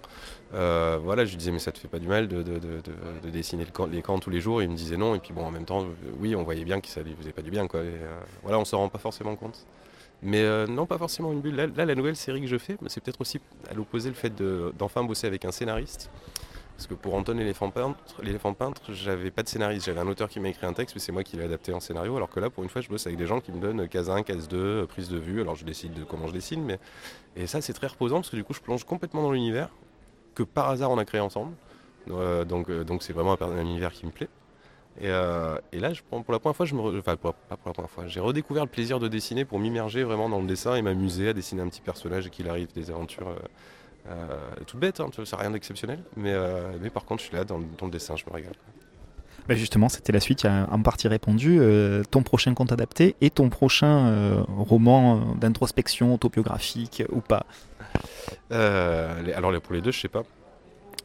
[0.56, 2.82] Euh, voilà, je lui disais mais ça te fait pas du mal de, de- de-
[2.82, 4.64] de- de dessiner les camps tous les jours?
[4.64, 6.82] Il me disait non, et puis bon en même temps, euh, oui, on voyait bien
[6.82, 7.82] que ça faisait pas du bien quoi.
[7.82, 9.66] Et, euh, voilà, on s'en rend pas forcément compte.
[10.22, 11.56] Mais euh, non, pas forcément une bulle.
[11.56, 13.40] Là, la nouvelle série que je fais, c'est peut-être aussi
[13.70, 16.10] à l'opposé le fait de- d'enfin bosser avec un scénariste.
[16.76, 19.86] Parce que pour Anton l'éléphant peintre, l'éléphant peintre, j'avais pas de scénariste.
[19.86, 21.82] J'avais un auteur qui m'a écrit un texte, mais c'est moi qui l'ai adapté en
[21.82, 22.16] scénario.
[22.16, 24.10] Alors que là, pour une fois, je bosse avec des gens qui me donnent case
[24.10, 25.42] 1, case 2, euh, prise de vue.
[25.42, 26.80] Alors je décide de comment je dessine, mais
[27.36, 29.70] et ça c'est très reposant parce que du coup, je plonge complètement dans l'univers
[30.36, 31.54] que par hasard on a créé ensemble.
[32.12, 34.30] Euh, donc donc c'est vraiment un univers qui me plaît.
[35.02, 37.56] Et, euh, et là, je pour la première fois, je me, re- enfin pour- pas
[37.56, 40.48] pour la première fois, j'ai redécouvert le plaisir de dessiner pour m'immerger vraiment dans le
[40.48, 43.30] dessin et m'amuser à dessiner un petit personnage et qu'il arrive des aventures.
[43.30, 43.36] euh,
[44.10, 44.28] euh,
[44.66, 46.34] toutes bêtes, hein, vois, c'est rien d'exceptionnel, mais,
[46.82, 48.54] mais par contre je suis là dans, le- dans le dessin, je me régale.
[49.48, 51.60] Bah, justement, c'était la suite, il y a en partie répondu.
[52.12, 57.46] ton prochain compte adapté et ton prochain roman d'introspection autobiographique ou pas?
[58.52, 60.24] Les- alors pour les deux, je sais pas.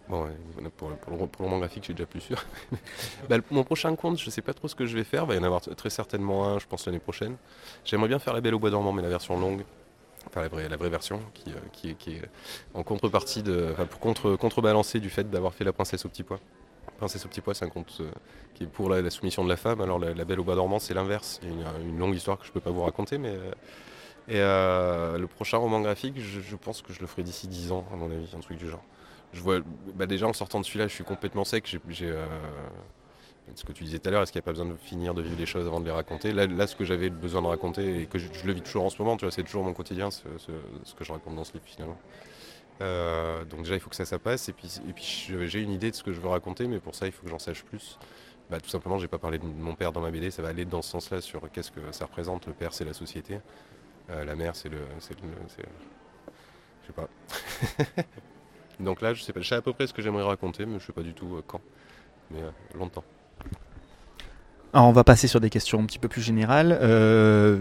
[0.09, 2.42] Bon, euh, pour, le, pour le roman graphique, je suis déjà plus sûr.
[3.28, 5.24] Bah, mon prochain compte, je sais pas trop ce que je vais faire.
[5.24, 7.36] Il va y en avoir très certainement un, je pense, l'année prochaine.
[7.84, 9.64] J'aimerais bien faire La Belle au Bois dormant, mais la version longue.
[10.26, 12.22] Enfin, la vraie, version, qui, euh, qui, est-
[12.74, 16.40] en contrepartie, de, pour contre, contrebalancer du fait d'avoir fait La Princesse au Petit Pois.
[16.99, 18.11] Princesse au Petit Pois, c'est un conte euh,
[18.55, 19.80] qui est pour la, soumission de la femme.
[19.80, 21.40] Alors, La, Belle au Bois dormant, c'est l'inverse.
[21.42, 23.30] Il y a une, une longue histoire que je peux pas vous raconter, mais.
[23.30, 23.53] euh,
[24.28, 27.72] et euh, le prochain roman graphique, je, je pense que je le ferai d'ici 10
[27.72, 28.82] ans, à mon avis, un truc du genre.
[29.35, 29.59] Je vois,
[29.95, 31.76] bah déjà en sortant de celui-là, je suis complètement sec.
[32.03, 32.26] Euh,
[33.55, 35.12] ce que tu disais tout à l'heure, est-ce qu'il n'y a pas besoin de finir
[35.12, 36.32] de vivre les choses avant de les raconter?
[36.32, 39.03] Là, ce que j'avais besoin de raconter et que je, le vis toujours en ce
[39.03, 40.22] moment, tu vois, c'est toujours mon quotidien, ce,
[40.97, 41.99] que je raconte dans ce livre finalement.
[42.80, 44.49] Euh, donc déjà, il faut que ça, ça passe.
[44.49, 44.80] Et puis,
[45.43, 47.30] j'ai une idée de ce que je veux raconter, mais pour ça, il faut que
[47.30, 47.99] j'en sache plus.
[48.51, 50.30] Bah, tout simplement, j'ai pas parlé de mon père dans ma BD.
[50.30, 52.47] Ça va aller dans ce sens-là sur qu'est-ce que ça représente.
[52.47, 53.41] Le père, c'est la société.
[54.11, 57.09] Euh, la mère, c'est le, je sais pas.
[58.81, 60.79] Donc là, je sais pas, je sais à peu près ce que j'aimerais raconter, mais
[60.79, 61.61] je sais pas du tout euh, quand.
[62.31, 63.05] Mais euh, longtemps.
[64.72, 66.77] Alors, on va passer sur des questions un petit peu plus générales.
[66.81, 67.59] Euh,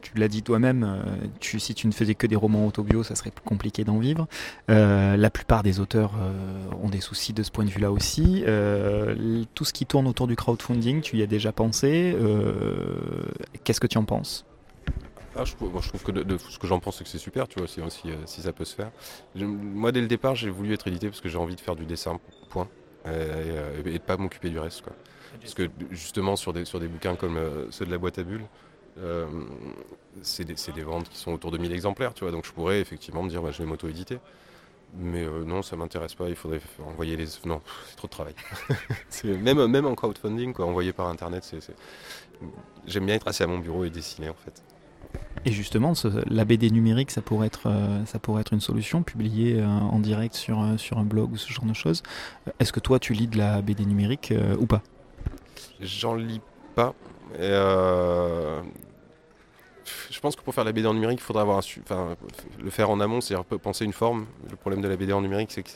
[0.00, 1.04] tu l'as dit toi-même,
[1.40, 4.26] si tu ne faisais que des romans autobio, ça serait plus compliqué d'en vivre.
[4.66, 6.12] La plupart des auteurs
[6.82, 8.44] ont des soucis de ce point de vue-là aussi.
[9.54, 12.16] Tout ce qui tourne autour du crowdfunding, tu y as déjà pensé.
[13.62, 14.44] Qu'est-ce que tu en penses?
[15.36, 17.80] Ah, je, trouve que ce que j'en pense, c'est que c'est super, tu vois, si,
[17.80, 18.90] euh, si ça peut se faire.
[19.34, 21.86] Moi, dès le départ, j'ai voulu être édité parce que j'ai envie de faire du
[21.86, 22.18] dessin,
[22.50, 22.68] point.
[23.06, 24.92] Euh, et, et de pas m'occuper du reste, quoi.
[25.40, 28.46] Parce que justement, sur des, bouquins comme euh, ceux de la boîte à bulles,
[28.98, 29.26] euh,
[30.20, 32.32] c'est des, ventes qui sont autour de 1000 exemplaires, tu vois.
[32.32, 34.18] Donc je pourrais effectivement me dire, bah, je vais m'auto-éditer.
[34.94, 36.28] Mais euh, non, ça m'intéresse pas.
[36.28, 37.26] Il faudrait envoyer les.
[37.46, 38.34] Non, c'est trop de travail.
[39.24, 41.74] Même, en crowdfunding, quoi, envoyer par internet, c'est-
[42.86, 44.62] J'aime bien être assis à mon bureau et dessiner, en fait.
[45.44, 45.92] Et justement,
[46.26, 49.98] la BD numérique, ça pourrait être, euh, ça pourrait être une solution, publiée euh, en
[49.98, 52.04] direct sur, euh, sur un blog ou ce genre de choses.
[52.60, 54.82] Est-ce que toi, tu lis de la BD numérique ou pas?
[55.80, 56.40] J'en lis
[56.76, 56.94] pas.
[57.38, 58.60] Je
[60.20, 62.16] pense que pour faire la BD en numérique, il faudrait avoir un enfin,
[62.62, 64.26] le faire en amont, c'est-à-dire penser une forme.
[64.48, 65.70] Le problème de la BD en numérique, c'est que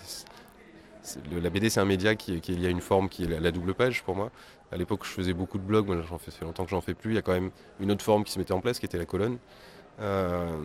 [1.32, 4.14] la BD, c'est un média qui, qui une forme qui est la double page pour
[4.14, 4.30] moi.
[4.72, 6.94] À l'époque, je faisais beaucoup de blogs, moi, j'en fais, fait longtemps que j'en fais
[6.94, 7.12] plus.
[7.12, 7.50] Il y a quand même
[7.80, 9.38] une autre forme qui se mettait en place, qui était la colonne.
[10.00, 10.56] Euh,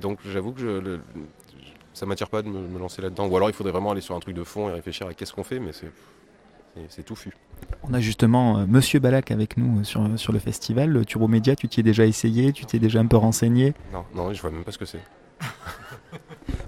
[0.00, 1.00] donc, j'avoue que je, le-
[1.92, 3.26] ça m'attire pas de me, me lancer là-dedans.
[3.26, 5.32] Ou alors, il faudrait vraiment aller sur un truc de fond et réfléchir à qu'est-ce
[5.32, 5.90] qu'on fait, mais c'est,
[6.76, 7.32] c'est, c'est touffu.
[7.82, 10.90] On a justement euh, Monsieur Balak avec nous euh, sur, sur le festival.
[10.90, 13.74] Le Turbo Média, tu t'y es déjà essayé, tu t'es déjà un peu renseigné?
[13.92, 15.00] Non, non, je vois même pas ce que c'est.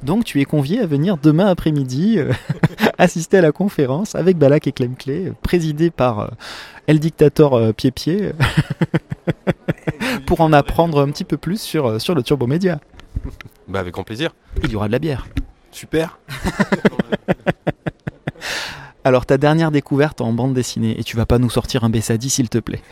[0.03, 2.33] Donc tu es convié à venir demain après-midi euh,
[2.99, 6.29] assister à la conférence avec Balak et Clem Clé, euh, présidée par euh,
[6.87, 8.33] El Dictator Pied-Pied,
[10.27, 12.81] pour en apprendre un petit peu plus sur, sur le Turbo Média.
[13.69, 14.35] Bah, avec grand plaisir.
[14.65, 15.29] Il y aura de la bière.
[15.71, 16.19] Super.
[19.05, 22.31] Alors ta dernière découverte en bande dessinée, et tu vas pas nous sortir un Bessadi
[22.31, 22.83] s'il te plaît.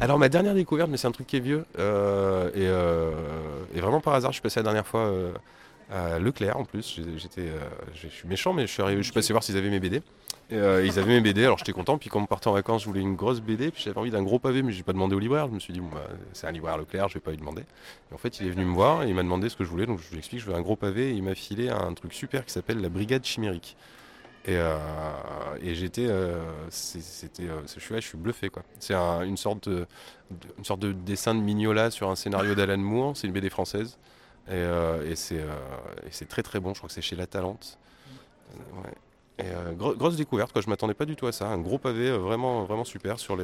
[0.00, 3.10] Alors ma dernière découverte, mais c'est un truc qui est vieux, euh, et, euh,
[3.74, 5.32] et vraiment par hasard, je suis passé la dernière fois euh,
[5.90, 7.00] Leclerc en plus.
[7.16, 7.58] J'étais, euh,
[7.94, 10.02] je suis méchant, mais je suis, arrivé, je suis passé voir s'ils avaient mes BD.
[10.50, 11.98] Et, euh, ils avaient mes BD, alors j'étais content.
[11.98, 14.22] Puis quand on partait en vacances, je voulais une grosse BD, puis j'avais envie d'un
[14.22, 15.48] gros pavé, mais j'ai pas demandé au libraire.
[15.48, 17.62] Je me suis dit, bon, bah, c'est un libraire Leclerc, je vais pas lui demander.
[18.10, 19.68] Et en fait, il est venu me voir et il m'a demandé ce que je
[19.70, 21.92] voulais, donc je lui explique, je veux un gros pavé, et il m'a filé un
[21.94, 23.76] truc super qui s'appelle la Brigade Chimérique.
[24.46, 24.74] Et, euh,
[25.62, 26.08] et j'étais,
[26.70, 28.62] c'était, je suis là, je suis bluffé quoi.
[28.78, 29.86] C'est un- une sorte de-
[30.56, 33.16] une sorte de dessin de Mignola sur un scénario d'Alan Moore.
[33.16, 33.98] C'est une BD française
[34.48, 35.52] et, euh, euh,
[36.06, 36.72] et c'est très très bon.
[36.74, 37.78] Je crois que c'est chez La Talente.
[39.40, 40.62] Euh, grosse découverte quoi.
[40.62, 41.48] Je m'attendais pas du tout à ça.
[41.48, 43.36] Un gros pavé vraiment vraiment super sur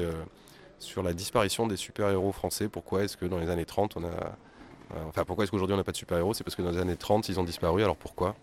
[0.79, 2.69] sur la disparition des super héros français.
[2.69, 4.37] Pourquoi est-ce que dans les années 30 on a,
[5.09, 6.79] enfin pourquoi est-ce qu'aujourd'hui on n'a pas de super héros C'est parce que dans les
[6.79, 7.83] années 30 ils ont disparu.
[7.83, 8.35] Alors pourquoi?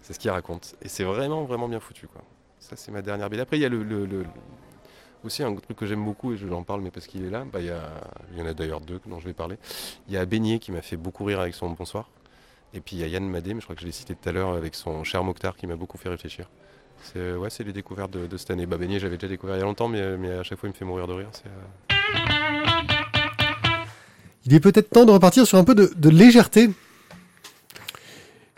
[0.00, 0.74] C'est ce qu'il raconte.
[0.80, 2.06] Et c'est vraiment, vraiment bien foutu.
[2.06, 2.22] Quoi.
[2.60, 3.42] Ça, c'est ma dernière BD.
[3.42, 3.84] Après, il y a le-
[5.24, 7.44] aussi un truc que j'aime beaucoup, et je l'en parle, mais parce qu'il est là.
[7.50, 9.56] Bah, il, y a, en a d'ailleurs deux dont je vais parler.
[10.08, 12.08] Il y a Beignet qui m'a fait beaucoup rire avec son Bonsoir.
[12.74, 14.28] Et puis il y a Yann Madé, mais je crois que je l'ai cité tout
[14.28, 16.48] à l'heure, avec son cher Mokhtar qui m'a beaucoup fait réfléchir.
[17.02, 18.66] C'est ouais, c'est les découvertes de, de cette année.
[18.66, 20.72] Bah, Beignet, j'avais déjà découvert il y a longtemps, mais, mais à chaque fois, il
[20.72, 21.30] me fait mourir de rire.
[21.46, 21.94] Euh,
[24.44, 26.70] Il est peut-être temps de repartir sur un peu de légèreté.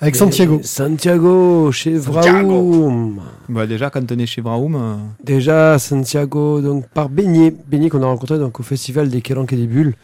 [0.01, 0.61] Avec Santiago.
[0.63, 3.21] Et Santiago, chez Vraoum.
[3.49, 7.55] Bah déjà quand on est chez Vraoum, euh, Déjà, Santiago, donc par Beignet.
[7.67, 9.95] Beignet qu'on a rencontré donc, au festival des Calanques et des Bulles.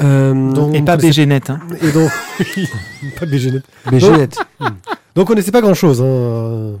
[0.00, 1.50] Euh, Donc, et pas BGNet.
[1.50, 1.60] Hein.
[1.82, 2.10] Et donc,
[3.20, 3.62] pas BGNet.
[3.90, 4.36] BGNet.
[5.14, 6.00] Donc on connaissait pas grand chose.
[6.00, 6.78] Hein.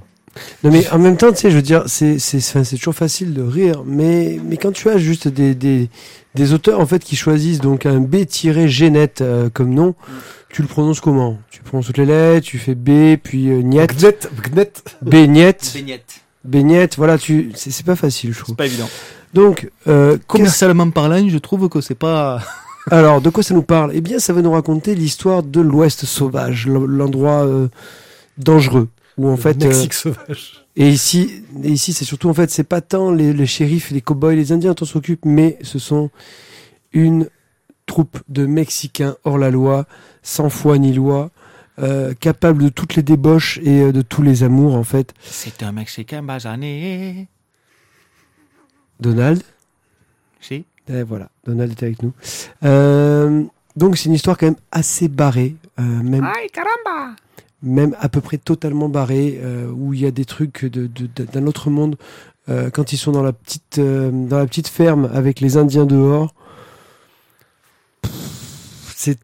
[0.62, 2.94] Non mais en même temps, tu sais, je veux dire, c'est c'est enfin, c'est toujours
[2.94, 5.88] facile de rire, mais mais quand tu as juste des des
[6.36, 9.96] des auteurs en fait qui choisissent donc un B-Genet euh, comme nom,
[10.50, 13.92] tu le prononces comment Tu prononces toutes les lettres, tu fais B puis euh, Niet,
[13.98, 14.72] Gnet, Gnet.
[16.44, 18.54] B Niet, voilà, tu c'est c'est pas facile, je trouve.
[18.54, 18.88] C'est pas évident.
[19.34, 22.40] Donc euh, Commercialement parlant, je trouve que c'est pas.
[22.90, 23.92] alors de quoi ça nous parle?
[23.94, 27.68] Eh bien, ça va nous raconter l'histoire de l'Ouest sauvage, l'endroit euh,
[28.38, 28.88] dangereux
[29.18, 30.64] où en fait euh, Mexique sauvage.
[30.76, 34.00] Et ici, et ici, c'est surtout en fait, c'est pas tant les, les shérifs, les
[34.00, 36.10] cow-boys, les Indiens dont on s'occupe, mais ce sont
[36.92, 37.28] une
[37.88, 39.86] troupe de Mexicains hors la loi,
[40.22, 41.30] sans foi ni loi,
[41.80, 45.14] euh, capables de toutes les débauches et euh, de tous les amours en fait.
[45.24, 47.26] C'est un Mexicain basané.
[49.00, 49.42] Donald,
[50.40, 50.64] Si.
[50.88, 52.12] eh, voilà, Donald était avec nous.
[52.64, 53.44] Euh,
[53.76, 56.24] donc c'est une histoire quand même assez barrée, euh, même.
[56.24, 57.14] Ay caramba.
[57.62, 61.08] même à peu près totalement barré, euh, où il y a des trucs de, de-
[61.14, 61.96] de- d'un autre monde.
[62.48, 65.84] euh, quand ils sont dans la petite euh, dans la petite ferme avec les Indiens
[65.86, 66.34] dehors,
[69.00, 69.16] c'est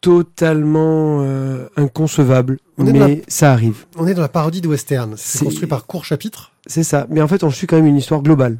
[0.00, 3.86] totalement euh, inconcevable, mais ça arrive.
[3.98, 5.14] On est dans la parodie de western.
[5.16, 6.52] C'est construit par court chapitre.
[6.66, 7.08] C'est ça.
[7.10, 8.58] Mais en fait, on suit quand même une histoire globale.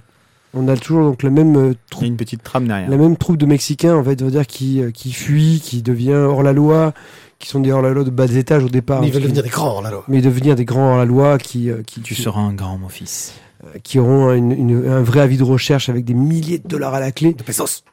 [0.55, 2.91] On a toujours donc la même euh, troupe, une petite trame derrière.
[2.91, 6.15] la même troupe de Mexicains en fait, va dire qui euh, qui fuient, qui devient
[6.15, 6.95] hors la loi,
[7.39, 9.45] qui sont des hors la loi de bas étage au départ, Mais ils veulent devenir
[9.45, 9.99] des grands, là, là.
[10.09, 12.89] mais devenir des grands hors la loi qui qui Tu qui- seras un grand, mon
[12.89, 13.35] fils.
[13.85, 17.01] qui auront une- une- un vrai avis de recherche avec des milliers de dollars à
[17.01, 17.35] la clé.
[17.35, 17.85] De pesos.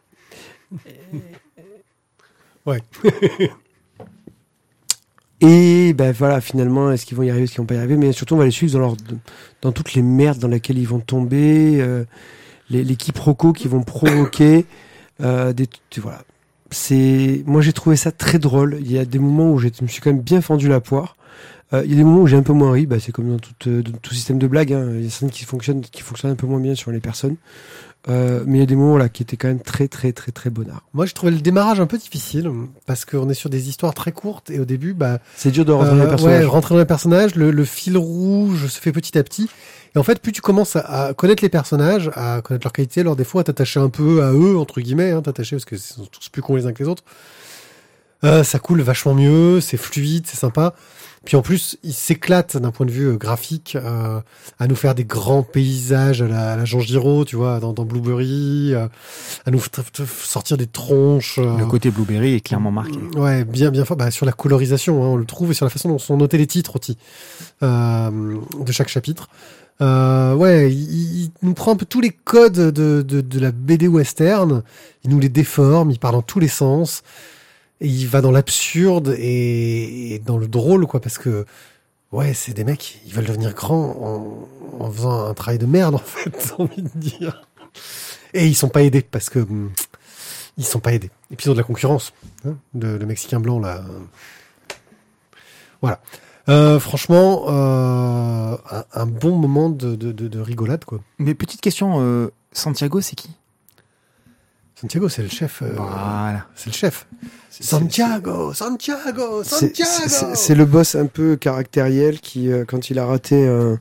[5.42, 7.98] Et ben voilà, finalement, est-ce qu'ils vont y arriver, est-ce qu'ils vont pas y arriver
[7.98, 8.96] Mais surtout, on va les suivre dans, leur,
[9.62, 12.06] dans toutes les merdes dans lesquelles ils vont tomber, euh,
[12.70, 14.66] les, les quiproquos qu'ils vont provoquer.
[15.22, 16.24] euh, des, voilà.
[16.72, 18.78] C'est, moi, j'ai trouvé ça très drôle.
[18.82, 21.18] Il y a des moments où je me suis quand même bien fendu la poire.
[21.74, 22.86] Euh, il y a des moments où j'ai un peu moins ri.
[22.88, 24.74] Bah, c'est comme dans tout, euh, tout système de blague.
[24.74, 24.90] hein.
[24.96, 27.36] Il y a certaines qui fonctionnent, qui fonctionnent un peu moins bien sur les personnes.
[28.10, 30.34] Euh, mais il y a des moments là qui étaient quand même très, très, très,
[30.34, 30.84] très bonnards.
[30.94, 32.52] Moi, je trouvais le démarrage un peu difficile
[32.86, 35.72] parce qu'on est sur des histoires très courtes et au début, bah, C'est dur de
[35.72, 36.40] rentrer dans Euh, les personnages.
[36.42, 39.50] ouais, rentrer dans les personnages, le, le fil rouge se fait petit à petit.
[39.96, 43.04] Et en fait, plus tu commences à, à connaître les personnages, à connaître leurs qualités,
[43.04, 46.06] leurs défauts, à t'attacher un peu à eux, entre guillemets, hein, t'attacher parce que sont
[46.06, 47.04] tous plus cons les uns que les autres.
[48.24, 50.74] Euh, ça coule vachement mieux, c'est fluide, c'est sympa.
[51.26, 54.20] Puis en plus, il s'éclate d'un point de vue euh, graphique euh,
[54.60, 57.72] à nous faire des grands paysages à la, à la Jean Giraud, tu vois, dans,
[57.72, 58.88] dans Blueberry, euh,
[59.46, 59.62] à nous
[60.22, 61.40] sortir des tronches.
[61.40, 63.00] euh, Le côté Blueberry est clairement marqué.
[63.16, 63.96] Ouais, bien, bien fort.
[63.96, 66.38] Bah, sur la colorisation, hein, on le trouve, et sur la façon dont sont notés
[66.38, 66.98] les titres aussi
[67.62, 69.30] euh, de chaque chapitre.
[69.82, 73.52] Euh, ouais, il, il nous prend un peu tous les codes de, de, de la
[73.52, 74.62] BD western,
[75.06, 77.02] il nous les déforme, il part dans tous les sens,
[77.84, 81.46] il va dans l'absurde et, dans le drôle, quoi, parce que
[82.12, 84.48] ouais, c'est des mecs, ils veulent devenir grands
[84.80, 87.48] en, faisant un travail de merde, en fait, j'ai envie de dire.
[88.34, 89.72] Et ils sont pas aidés parce que hum,
[90.58, 91.12] ils sont pas aidés.
[91.32, 92.14] Et de la concurrence.
[92.46, 93.84] hein, le, Mexicain blanc là.
[95.82, 96.00] Voilà.
[96.50, 98.58] Euh, franchement, euh,
[98.94, 101.00] un, bon moment de rigolade quoi.
[101.20, 103.30] Mais petite question, euh, Santiago, c'est qui?
[104.84, 105.62] Santiago, c'est le chef.
[105.62, 106.46] euh, Voilà.
[106.56, 107.08] C'est le chef.
[107.50, 109.92] Santiago, Santiago, C'est- Santiago.
[110.08, 113.80] C'est c'est le boss un peu caractériel qui, euh, quand il a raté un,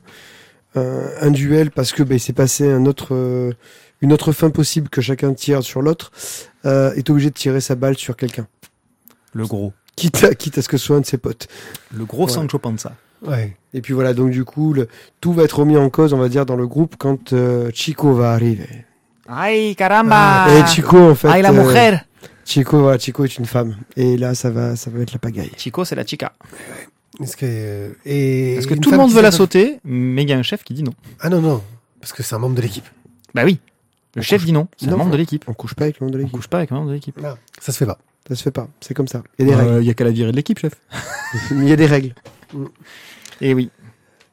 [0.75, 3.51] un, un duel parce que bah, il s'est passé un autre, euh,
[4.01, 6.11] une autre fin possible que chacun tire sur l'autre,
[6.65, 8.47] euh, est obligé de tirer sa balle sur quelqu'un.
[9.33, 9.73] Le gros.
[9.97, 11.47] Quitte à, quitte à ce que ce soit un de ses potes.
[11.93, 12.31] Le gros Ouais.
[12.31, 12.93] Sancho Panza.
[13.25, 13.57] Ouais.
[13.73, 14.87] Et puis voilà, donc du coup, le,
[15.19, 18.13] tout va être remis en cause, on va dire, dans le groupe quand euh, Chico
[18.13, 18.85] va arriver.
[19.27, 21.27] Aïe, caramba Et Chico, en fait.
[21.29, 21.99] Aïe, la euh, mujer
[22.45, 23.77] Chico, voilà, Chico est une femme.
[23.95, 25.51] Et là, ça va, ça va être la pagaille.
[25.57, 26.33] Chico, c'est la chica.
[27.21, 30.37] Est-ce que, et Parce que tout le monde veut la sauter, mais il y a
[30.37, 30.93] un chef qui dit non.
[31.19, 31.61] Ah non, non.
[32.01, 32.85] Parce que c'est un membre de l'équipe.
[33.33, 33.59] Bah oui.
[34.15, 34.67] Le On chef couche- dit non.
[34.77, 34.97] C'est un Non.
[34.97, 35.45] membre de l'équipe.
[35.47, 36.35] On couche pas avec le monde de On l'équipe.
[36.35, 37.17] couche pas avec un membre de l'équipe.
[37.61, 37.97] Ça se fait pas.
[38.27, 38.67] Ça se fait pas.
[38.81, 39.21] C'est comme ça.
[39.39, 39.71] Il y a des règles.
[39.75, 40.73] Euh, Il y a qu'à la virer de l'équipe, chef.
[41.51, 42.13] Il y a des règles.
[43.41, 43.69] Et oui.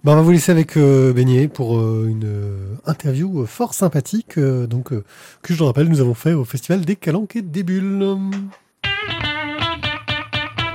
[0.02, 4.38] Bah, on va vous laisser avec euh, Beignet pour euh, une euh, interview fort sympathique,
[4.38, 5.04] euh, donc euh,
[5.42, 8.16] que je le rappelle, nous avons fait au Festival des Calanques et des Bulles.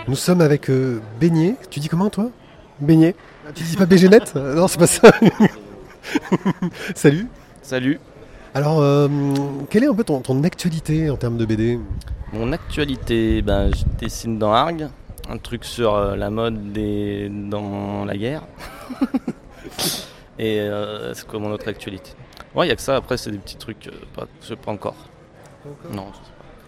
[0.07, 1.55] Nous sommes avec euh, Beignet.
[1.71, 2.29] Tu dis comment toi?
[2.79, 3.15] Beignet.
[3.55, 5.11] Tu dis pas BGNet Non, c'est pas ça.
[6.95, 7.27] Salut.
[7.63, 7.99] Salut.
[8.53, 9.07] Alors, euh,
[9.71, 11.79] quelle est un peu ton, ton actualité en termes de BD
[12.31, 14.87] Mon actualité, ben, je dessine dans Arg,
[15.29, 17.29] un truc sur euh, la mode des...
[17.29, 18.43] dans la guerre.
[20.39, 22.11] Et euh, c'est quoi mon autre actualité
[22.53, 24.55] Ouais, il y a que ça, après c'est des petits trucs, euh, pas, je sais
[24.55, 24.95] pas encore.
[25.91, 26.07] Non.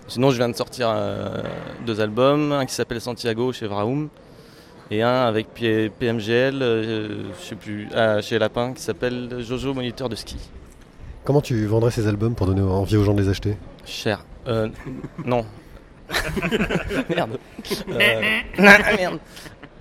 [0.07, 1.43] Sinon, je viens de sortir euh,
[1.85, 4.09] deux albums, un qui s'appelle Santiago chez Vraum
[4.89, 9.73] et un avec P- PMGL, euh, je sais plus, ah, chez Lapin, qui s'appelle Jojo
[9.73, 10.37] Moniteur de ski.
[11.25, 13.57] Comment tu vendrais ces albums pour donner envie aux gens de les acheter?
[13.85, 14.23] Cher.
[14.47, 14.69] Euh,
[15.25, 15.45] non.
[17.09, 17.37] Merde.
[17.89, 18.39] Euh,
[18.97, 19.19] merde.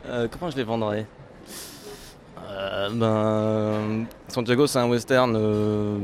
[0.09, 1.07] Euh, comment je les vendrais?
[2.49, 4.07] Euh, Ben.
[4.29, 5.99] Santiago, c'est un western euh,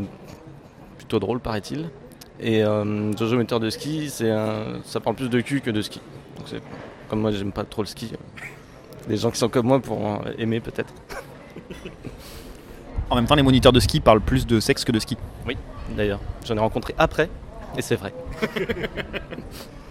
[0.98, 1.90] plutôt drôle, paraît-il.
[2.40, 5.80] Et euh, Jojo Metteur de ski, c'est un, ça parle plus de cul que de
[5.82, 6.00] ski.
[6.36, 6.62] Donc c'est-
[7.08, 8.12] comme moi, j'aime pas trop le ski.
[9.08, 10.92] Les gens qui sont comme moi pourront aimer peut-être.
[13.10, 15.16] En même temps, les moniteurs de ski parlent plus de sexe que de ski.
[15.96, 17.28] D'ailleurs, j'en ai rencontré après,
[17.76, 18.14] et c'est vrai.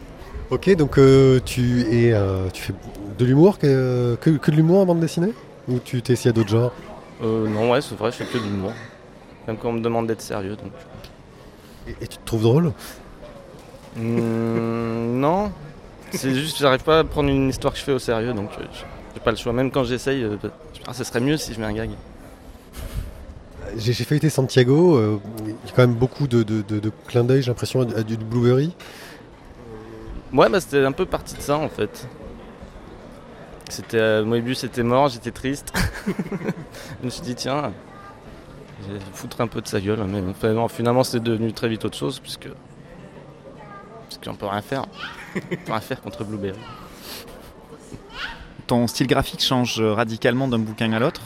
[0.52, 2.74] Ok, donc euh, tu, es, euh, tu fais
[3.18, 5.34] de l'humour, que, que, que de l'humour en bande dessinée?
[5.70, 6.74] Ou tu t'es essayé à d'autres genres?
[7.24, 8.74] Euh, non, ouais, c'est vrai, je fais que de l'humour.
[9.48, 10.74] Même quand on me demande d'être sérieux, donc.
[11.88, 12.74] et, et tu te trouves drôle?
[13.96, 15.52] Hmm, non,
[16.12, 18.50] c'est juste que j'arrive pas à prendre une histoire que je fais au sérieux, donc
[18.60, 18.64] euh,
[19.14, 19.54] j'ai pas le choix.
[19.54, 20.26] Même quand j'essaye,
[20.86, 21.92] ah, ce serait mieux si je mets un gag.
[23.78, 25.00] J'ai feuilleté Santiago,
[25.46, 28.00] il y a quand même beaucoup de, de, de- de clins d'œil, j'ai l'impression, à,
[28.00, 28.76] à du Blueberry.
[30.34, 32.08] Ouais, bah c'était un peu parti de ça en fait.
[33.70, 35.74] C'était euh, Moebius était mort, j'étais triste.
[36.08, 37.74] je me suis dit tiens,
[38.88, 41.68] je vais foutre un peu de sa gueule, mais enfin, non, finalement c'est devenu très
[41.68, 44.86] vite autre chose puisque parce qu'on peut rien faire,
[45.36, 46.60] on peut rien faire contre Blueberry.
[48.68, 51.22] Ton style graphique change radicalement d'un bouquin à l'autre.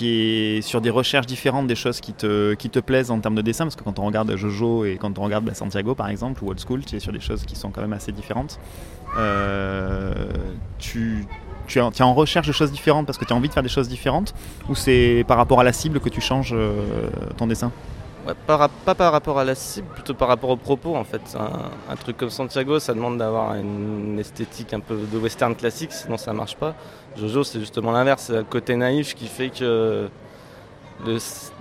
[0.00, 3.42] Es sur des recherches différentes des choses qui te, qui te plaisent en termes de
[3.42, 6.50] dessin, parce que quand on regarde Jojo et quand on regarde Santiago par exemple, ou
[6.50, 8.58] Old School, tu es sur des choses qui sont quand même assez différentes.
[9.16, 10.12] Euh,
[10.78, 11.26] tu,
[11.66, 13.68] tu, es, en recherche de choses différentes parce que tu as envie de faire des
[13.68, 14.34] choses différentes,
[14.68, 17.72] ou c'est par rapport à la cible que tu changes euh, ton dessin?
[18.46, 21.36] Pas par rapport à la cible, plutôt par rapport au propos en fait.
[21.88, 26.18] Un, truc comme Santiago, ça demande d'avoir une esthétique un peu de western classique, sinon
[26.18, 26.74] ça marche pas.
[27.16, 30.08] Jojo, c'est justement l'inverse, c'est le côté naïf qui fait que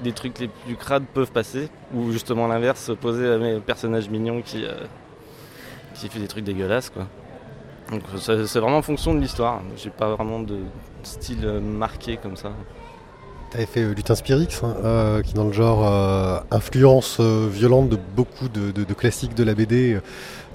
[0.03, 4.41] les trucs les plus crades peuvent passer, ou justement l'inverse, opposé à mes personnages mignons
[4.41, 4.73] qui, euh,
[5.93, 7.07] qui fait des trucs dégueulasses quoi.
[7.91, 9.61] Donc c'est vraiment en fonction de l'histoire.
[9.77, 10.57] J'ai pas vraiment de
[11.03, 12.51] style euh, marqué comme ça.
[13.51, 15.85] Tu avais fait euh, Lutin Spirix, hein, euh, qui dans le genre
[16.51, 19.99] influence violente de beaucoup de, classiques de la BD.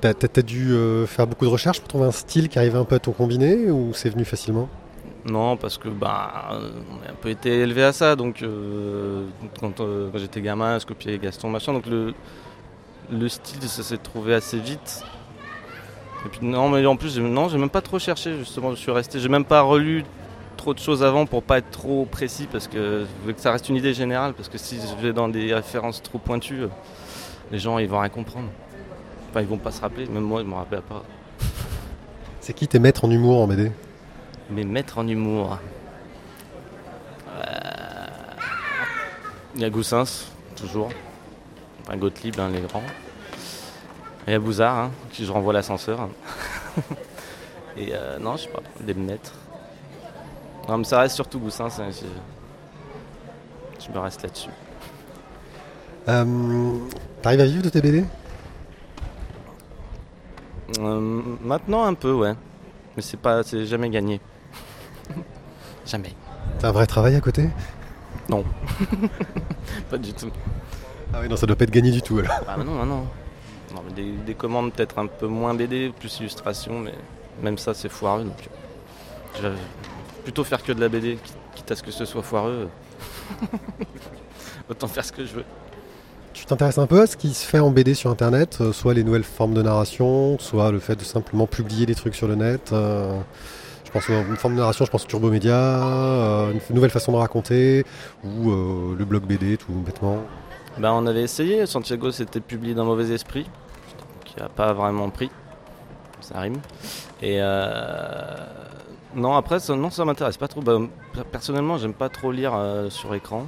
[0.01, 0.75] T'as as, dû
[1.07, 3.71] faire beaucoup de recherches pour trouver un style qui arrivait un peu à ton combiné
[3.71, 4.69] ou c'est venu facilement?
[5.25, 8.17] Non, parce que bah, euh, on a un peu été élevé à ça.
[8.17, 9.27] Donc, euh,
[9.61, 11.73] quand, euh, quand j'étais gamin, je copiais Gaston, machin.
[11.73, 12.13] Donc, le,
[13.11, 15.05] le style, ça s'est trouvé assez vite.
[16.27, 18.71] Et puis, non, mais en plus, non, j'ai même pas trop cherché, justement.
[18.73, 20.05] Je suis resté, j'ai même pas relu
[20.57, 23.05] trop de choses avant pour pas être trop précis parce que
[23.37, 24.33] ça reste une idée générale.
[24.35, 26.67] Parce que si je vais dans des références trop pointues,
[27.51, 28.49] les gens ils vont rien comprendre.
[29.31, 30.07] Enfin, ils vont pas se rappeler.
[30.07, 31.03] Même moi, je me rappelle pas.
[32.41, 33.71] C'est qui tes maîtres en humour en BD
[34.53, 35.59] Mes maîtres en humour.
[37.29, 38.07] Euh,
[39.55, 40.27] Il y a Goussens,
[40.57, 40.91] toujours.
[41.83, 42.83] Enfin, Gottlieb, hein, les grands.
[44.27, 46.09] Et il y a Bouzard, hein, qui je renvoie l'ascenseur.
[47.77, 49.33] Et euh, non, je sais pas, des maîtres.
[50.69, 51.81] Non, mais ça reste surtout Goussens.
[51.81, 52.07] hein, je...
[53.85, 54.51] je me reste là-dessus.
[56.09, 56.79] euh,
[57.23, 58.05] T'arrives à vivre de tes BD
[60.79, 62.35] Euh, maintenant, un peu, ouais.
[62.97, 64.21] Mais c'est pas, c'est jamais gagné.
[65.93, 66.15] Jamais.
[66.59, 67.49] T'as un vrai travail à côté?
[69.91, 70.31] Pas du tout.
[71.13, 72.33] Ah oui, non, ça doit pas être gagné du tout alors.
[72.49, 73.07] Ah bah non, non, non.
[73.75, 76.95] Non, mais des, des commandes peut-être un peu moins BD, plus illustration, mais
[77.43, 78.25] même ça c'est foireux.
[78.25, 78.49] Donc euh,
[79.37, 79.55] je vais
[80.25, 82.69] plutôt faire que de la BD, qui- quitte à ce que ce soit foireux.
[84.71, 85.45] Autant faire ce que je veux.
[86.33, 88.95] Tu t'intéresses un peu à ce qui se fait en BD sur internet, euh, soit
[88.95, 92.37] les nouvelles formes de narration, soit le fait de simplement publier des trucs sur le
[92.37, 92.73] net.
[92.73, 93.21] euh,
[93.93, 97.13] pense à une forme de narration, je pense au Turbo Média, euh, une nouvelle façon
[97.13, 97.85] de raconter,
[98.25, 100.19] ou euh, le blog BD tout bêtement.
[100.79, 103.47] Bah, on avait essayé, Santiago s'était publié d'un mauvais esprit,
[104.25, 105.31] qui n'a pas vraiment pris.
[106.21, 106.57] Ça rime.
[107.21, 108.35] Et euh,
[109.15, 110.61] non, après, ça, non, ça m'intéresse pas trop.
[110.63, 110.79] Bah,
[111.31, 112.53] personnellement, j'aime pas trop lire
[112.91, 113.47] sur écran.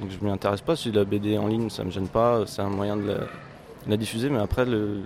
[0.00, 0.76] Donc je m'y intéresse pas.
[0.76, 2.42] Si la BD en ligne, ça me gêne pas.
[2.46, 3.26] C'est un moyen de la, de
[3.88, 4.28] la diffuser.
[4.28, 5.00] Mais après, le-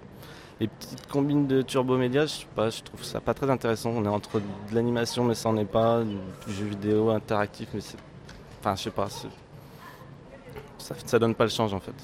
[0.61, 3.91] les petites combines de Turbo Média, je sais pas, je trouve ça pas très intéressant.
[3.91, 6.03] On est entre de l'animation, mais ça en est pas.
[6.03, 7.99] Du jeu vidéo interactif, mais c'est.
[8.61, 9.09] Enfin, je sais pas.
[10.79, 11.95] Ça, ça donne pas le change en fait.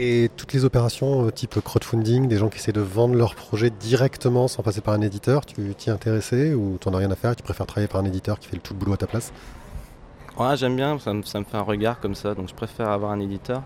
[0.00, 3.70] Et toutes les opérations euh, type crowdfunding, des gens qui essaient de vendre leur projet
[3.70, 7.16] directement sans passer par un éditeur, tu t'y es intéressé ou t'en as rien à
[7.16, 9.08] faire, tu préfères travailler par un éditeur qui fait le tout le boulot à ta
[9.08, 9.32] place?
[10.38, 12.90] Ouais, j'aime bien, ça me, ça me fait un regard comme ça, donc je préfère
[12.90, 13.64] avoir un éditeur.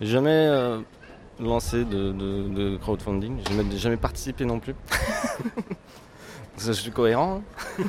[0.00, 0.78] Jamais euh,
[1.40, 4.74] lancé de, de- de crowdfunding, j'ai jamais, jamais participé non plus.
[6.58, 7.42] Je suis cohérent.
[7.78, 7.84] hein.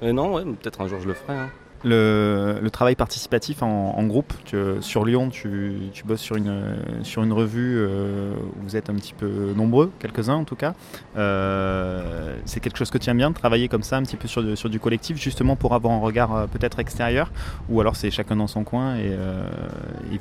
[0.00, 1.36] Mais non, ouais, peut-être un jour je le ferai.
[1.36, 1.50] hein.
[1.84, 4.32] Le, travail participatif en, groupe,
[4.80, 9.14] sur Lyon, tu, bosses sur une, sur une revue euh, où vous êtes un petit
[9.14, 10.74] peu nombreux, quelques-uns en tout cas.
[11.16, 14.28] Euh, c'est quelque chose que tu aimes bien, de travailler comme ça, un petit peu
[14.28, 17.30] sur, du- collectif, justement pour avoir un regard euh, peut-être extérieur,
[17.68, 19.16] ou alors c'est chacun dans son coin et,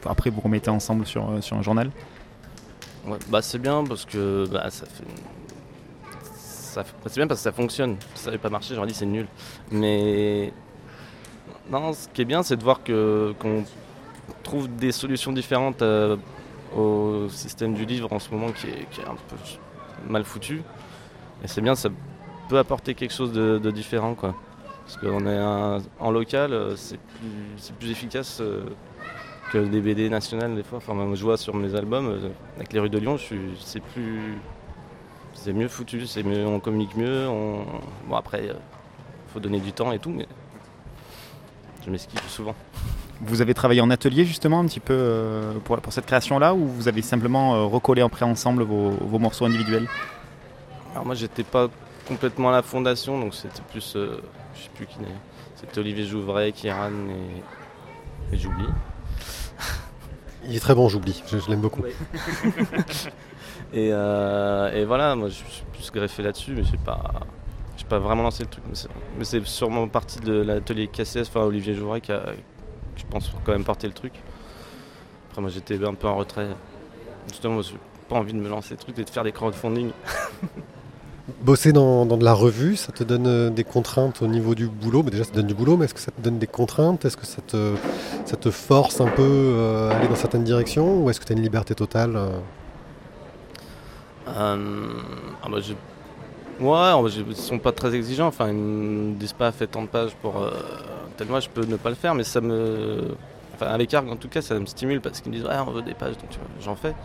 [0.06, 1.92] après vous remettez ensemble sur, sur un journal?
[3.06, 5.04] Ouais, bah c'est bien parce que bah, ça fait.
[7.08, 7.98] C'est bien parce que ça fonctionne.
[8.16, 9.28] Ça n'avait pas marché, j'aurais dit c'est nul.
[9.72, 10.54] Mais.
[11.70, 13.66] Non, ce qui est bien, c'est de voir qu'on
[14.44, 16.16] trouve des solutions différentes euh,
[16.76, 19.36] au système du livre en ce moment qui est, un peu
[20.08, 20.62] mal foutu.
[21.44, 21.90] Et c'est bien, ça
[22.48, 24.16] peut apporter quelque chose de, différent.
[24.16, 24.34] Quoi.
[24.86, 27.00] Parce qu'on est un- en local, euh, c'est
[27.80, 28.40] plus, efficace.
[28.42, 28.64] euh,
[29.52, 30.78] que des BD nationales des fois.
[30.80, 32.20] Enfin, moi, je vois sur mes albums,
[32.58, 33.18] avec les rues de Lyon,
[33.60, 34.38] c'est plus,
[35.34, 36.04] c'est mieux foutu,
[36.46, 37.28] on communique mieux.
[37.30, 37.66] On...
[38.10, 38.54] Bon après, il
[39.32, 40.28] faut donner du temps et tout, mais
[41.88, 42.54] je m'esquive souvent.
[43.22, 46.68] Vous avez travaillé en atelier justement un petit peu euh, pour, pour cette création-là, ou
[46.68, 49.88] vous avez simplement euh, recollé après ensemble vos, vos morceaux individuels?
[50.92, 51.68] Alors moi, j'étais pas
[52.08, 54.22] complètement à la fondation, donc c'était plus, euh,
[54.56, 55.08] je sais plus qui n'est.
[55.56, 58.68] C'était Olivier Jouvray, Kieran et, et j'oublie.
[60.46, 61.82] Il est très bon, j'oublie, je, je l'aime beaucoup.
[63.74, 67.12] Et, euh, et voilà, moi je suis plus greffé là-dessus, mais j'ai pas,
[67.78, 68.64] j'ai pas vraiment lancé le truc.
[69.18, 72.24] Mais c'est, sûrement partie de l'atelier KCS, enfin Olivier Jouret qui a,
[72.96, 74.14] je pense, quand même porté le truc.
[75.30, 76.48] Après, moi j'étais un peu en retrait.
[77.30, 77.78] Justement, moi, j'ai
[78.10, 79.92] pas envie de me lancer le truc et de faire des crowdfunding.
[81.42, 84.68] Bosser dans, dans de la revue, ça te donne euh, des contraintes au niveau du
[84.68, 85.04] boulot?
[85.04, 87.04] Mais déjà, ça te donne du boulot, mais est-ce que ça te donne des contraintes?
[87.04, 87.76] Est-ce que ça te,
[88.24, 91.04] ça te force un peu euh, à aller dans certaines directions?
[91.04, 92.40] Ou est-ce que tu as une liberté totale euh?
[94.26, 94.56] Ah
[95.50, 95.60] bah,
[96.60, 96.92] Ouais,
[97.30, 98.28] ils sont pas très exigeants.
[98.28, 100.52] Enfin, ils me disent pas fais tant de pages pour euh,
[101.16, 103.16] tel mois, je peux ne pas le faire, mais ça me.
[103.54, 105.72] Enfin, à l'écart, en tout cas, ça me stimule parce qu'ils me disent ouais, on
[105.72, 106.30] veut des pages, donc
[106.62, 106.96] j'en fais.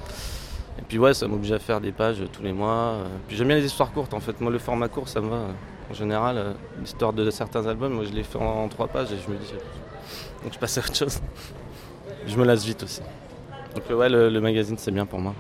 [0.79, 2.95] Et puis ouais, ça m'oblige à faire des pages euh, tous les mois.
[2.97, 3.05] euh.
[3.29, 4.41] Puis j'aime bien les histoires courtes en fait.
[4.41, 5.37] Moi, le format court, ça me va.
[5.37, 5.53] euh.
[5.91, 9.31] En général, l'histoire de certains albums, moi je les fais en, trois pages et je
[9.31, 9.53] me dis.
[10.43, 11.21] Donc je passe à autre chose.
[12.27, 13.03] Je me lasse vite aussi.
[13.75, 15.35] Donc ouais, le magazine, c'est bien pour moi.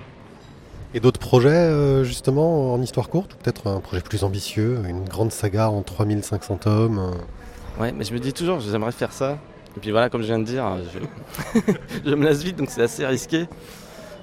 [0.94, 5.04] Et d'autres projets, euh, justement, en histoire courte Ou peut-être un projet plus ambitieux, une
[5.04, 7.80] grande saga en 3500 tomes euh.
[7.82, 9.38] Ouais, mais je me dis toujours, j'aimerais faire ça.
[9.76, 11.62] Et puis voilà, comme je viens de dire, je,
[12.04, 13.46] je me lasse vite, donc c'est assez risqué.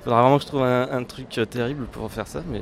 [0.04, 2.62] Faudra vraiment que je trouve un, un truc euh, terrible pour faire ça, mais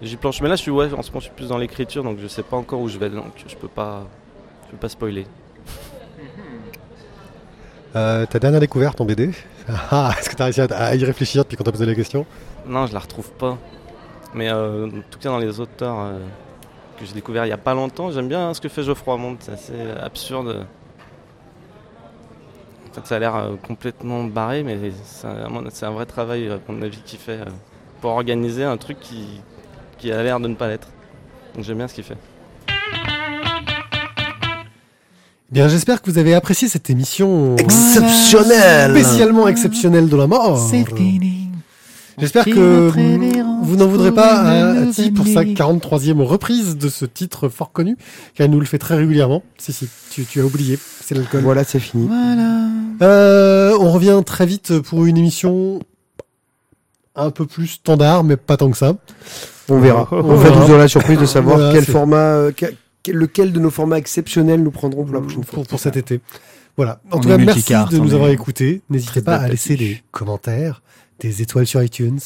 [0.00, 0.40] j'y planche.
[0.40, 2.26] Mais là, je suis ouais, en ce moment, je suis plus dans l'écriture, donc je
[2.28, 4.06] sais pas encore où je vais, donc je peux pas,
[4.66, 5.26] je peux pas spoiler.
[7.94, 9.30] Euh, ta dernière découverte en BD
[9.90, 12.26] Ah, Est-ce que tu as réussi à y réfléchir depuis qu'on t'a posé la question?
[12.66, 13.58] Non, je la retrouve pas.
[14.34, 16.18] Mais euh, en tout cas, dans les auteurs euh,
[16.98, 19.36] que j'ai découvert il y a pas longtemps, j'aime bien ce que fait Geoffroy Monde.
[19.40, 20.66] C'est assez absurde.
[22.90, 25.26] En fait, ça a l'air euh, complètement barré, mais c'est
[25.84, 27.44] un, vrai travail, à mon avis, qu'il fait euh,
[28.00, 29.40] pour organiser un truc qui,
[29.98, 30.88] qui a l'air de ne pas l'être.
[31.54, 32.16] Donc j'aime bien ce qu'il fait.
[35.50, 40.68] Bien, j'espère que vous avez apprécié cette émission Exceptionnel spécialement exceptionnelle de la mort.
[40.68, 41.45] fini.
[42.18, 42.90] J'espère que
[43.62, 47.72] vous n'en voudrez pas à pour Ati pour sa 43e reprise de ce titre fort
[47.72, 47.96] connu,
[48.34, 49.42] car il nous le fait très régulièrement.
[49.58, 51.42] Si, si, tu, tu as oublié, c'est l'alcool.
[51.42, 52.06] Voilà, c'est fini.
[52.06, 52.68] Voilà.
[53.02, 55.80] Euh, on revient très vite pour une émission
[57.14, 58.94] un peu plus standard, mais pas tant que ça.
[59.68, 60.08] On verra.
[60.12, 60.60] On On va verra.
[60.60, 62.66] nous aura la surprise de savoir Voilà, quel format, euh, que-
[63.02, 65.54] que- lequel de nos formats exceptionnels nous prendrons pour la prochaine fois.
[65.54, 66.20] pour, pour cet été.
[66.76, 67.00] Voilà.
[67.10, 68.82] En On tout cas, merci de nous avoir écoutés.
[68.90, 70.82] N'hésitez pas à laisser des commentaires,
[71.20, 72.18] des étoiles sur iTunes,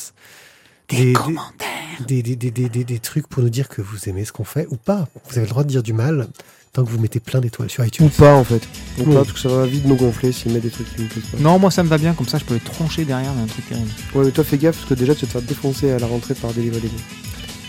[0.88, 1.68] des, commentaires.
[2.06, 4.44] des, des, des, des, des- des trucs pour nous dire que vous aimez ce qu'on
[4.44, 5.08] fait ou pas.
[5.28, 6.28] Vous avez le droit de dire du mal
[6.72, 8.10] tant que vous mettez plein d'étoiles sur Ou iTunes.
[8.10, 8.62] pas en fait.
[8.98, 11.08] Ou pas, parce que ça va vite nous gonfler s'il met des trucs qui nous
[11.08, 11.38] plaisent pas.
[11.38, 13.68] Non, moi ça me va bien, comme ça je peux le troncher derrière d'un truc
[13.68, 13.90] terrible.
[14.14, 16.06] Ouais, mais toi fais gaffe parce que déjà tu vas te faire défoncer à la
[16.06, 16.94] rentrée par Deliver Demo.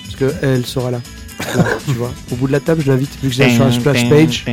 [0.06, 1.02] Parce que elle sera là.
[1.56, 2.12] Là, tu vois.
[2.32, 4.46] Au bout de la table, je l'invite, vu que j'ai sur la splash page.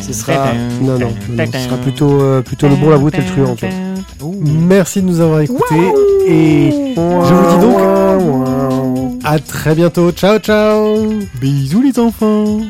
[0.00, 0.52] Ce sera.
[0.80, 3.54] Non, non, non, ce sera plutôt, euh, plutôt le bon, la brute et le truand,
[3.54, 4.34] tu vois.
[4.40, 5.74] Merci de nous avoir écoutés
[6.28, 10.10] et je vous dis donc à très bientôt.
[10.12, 10.98] Ciao, ciao.
[11.40, 12.60] Bisous les enfants.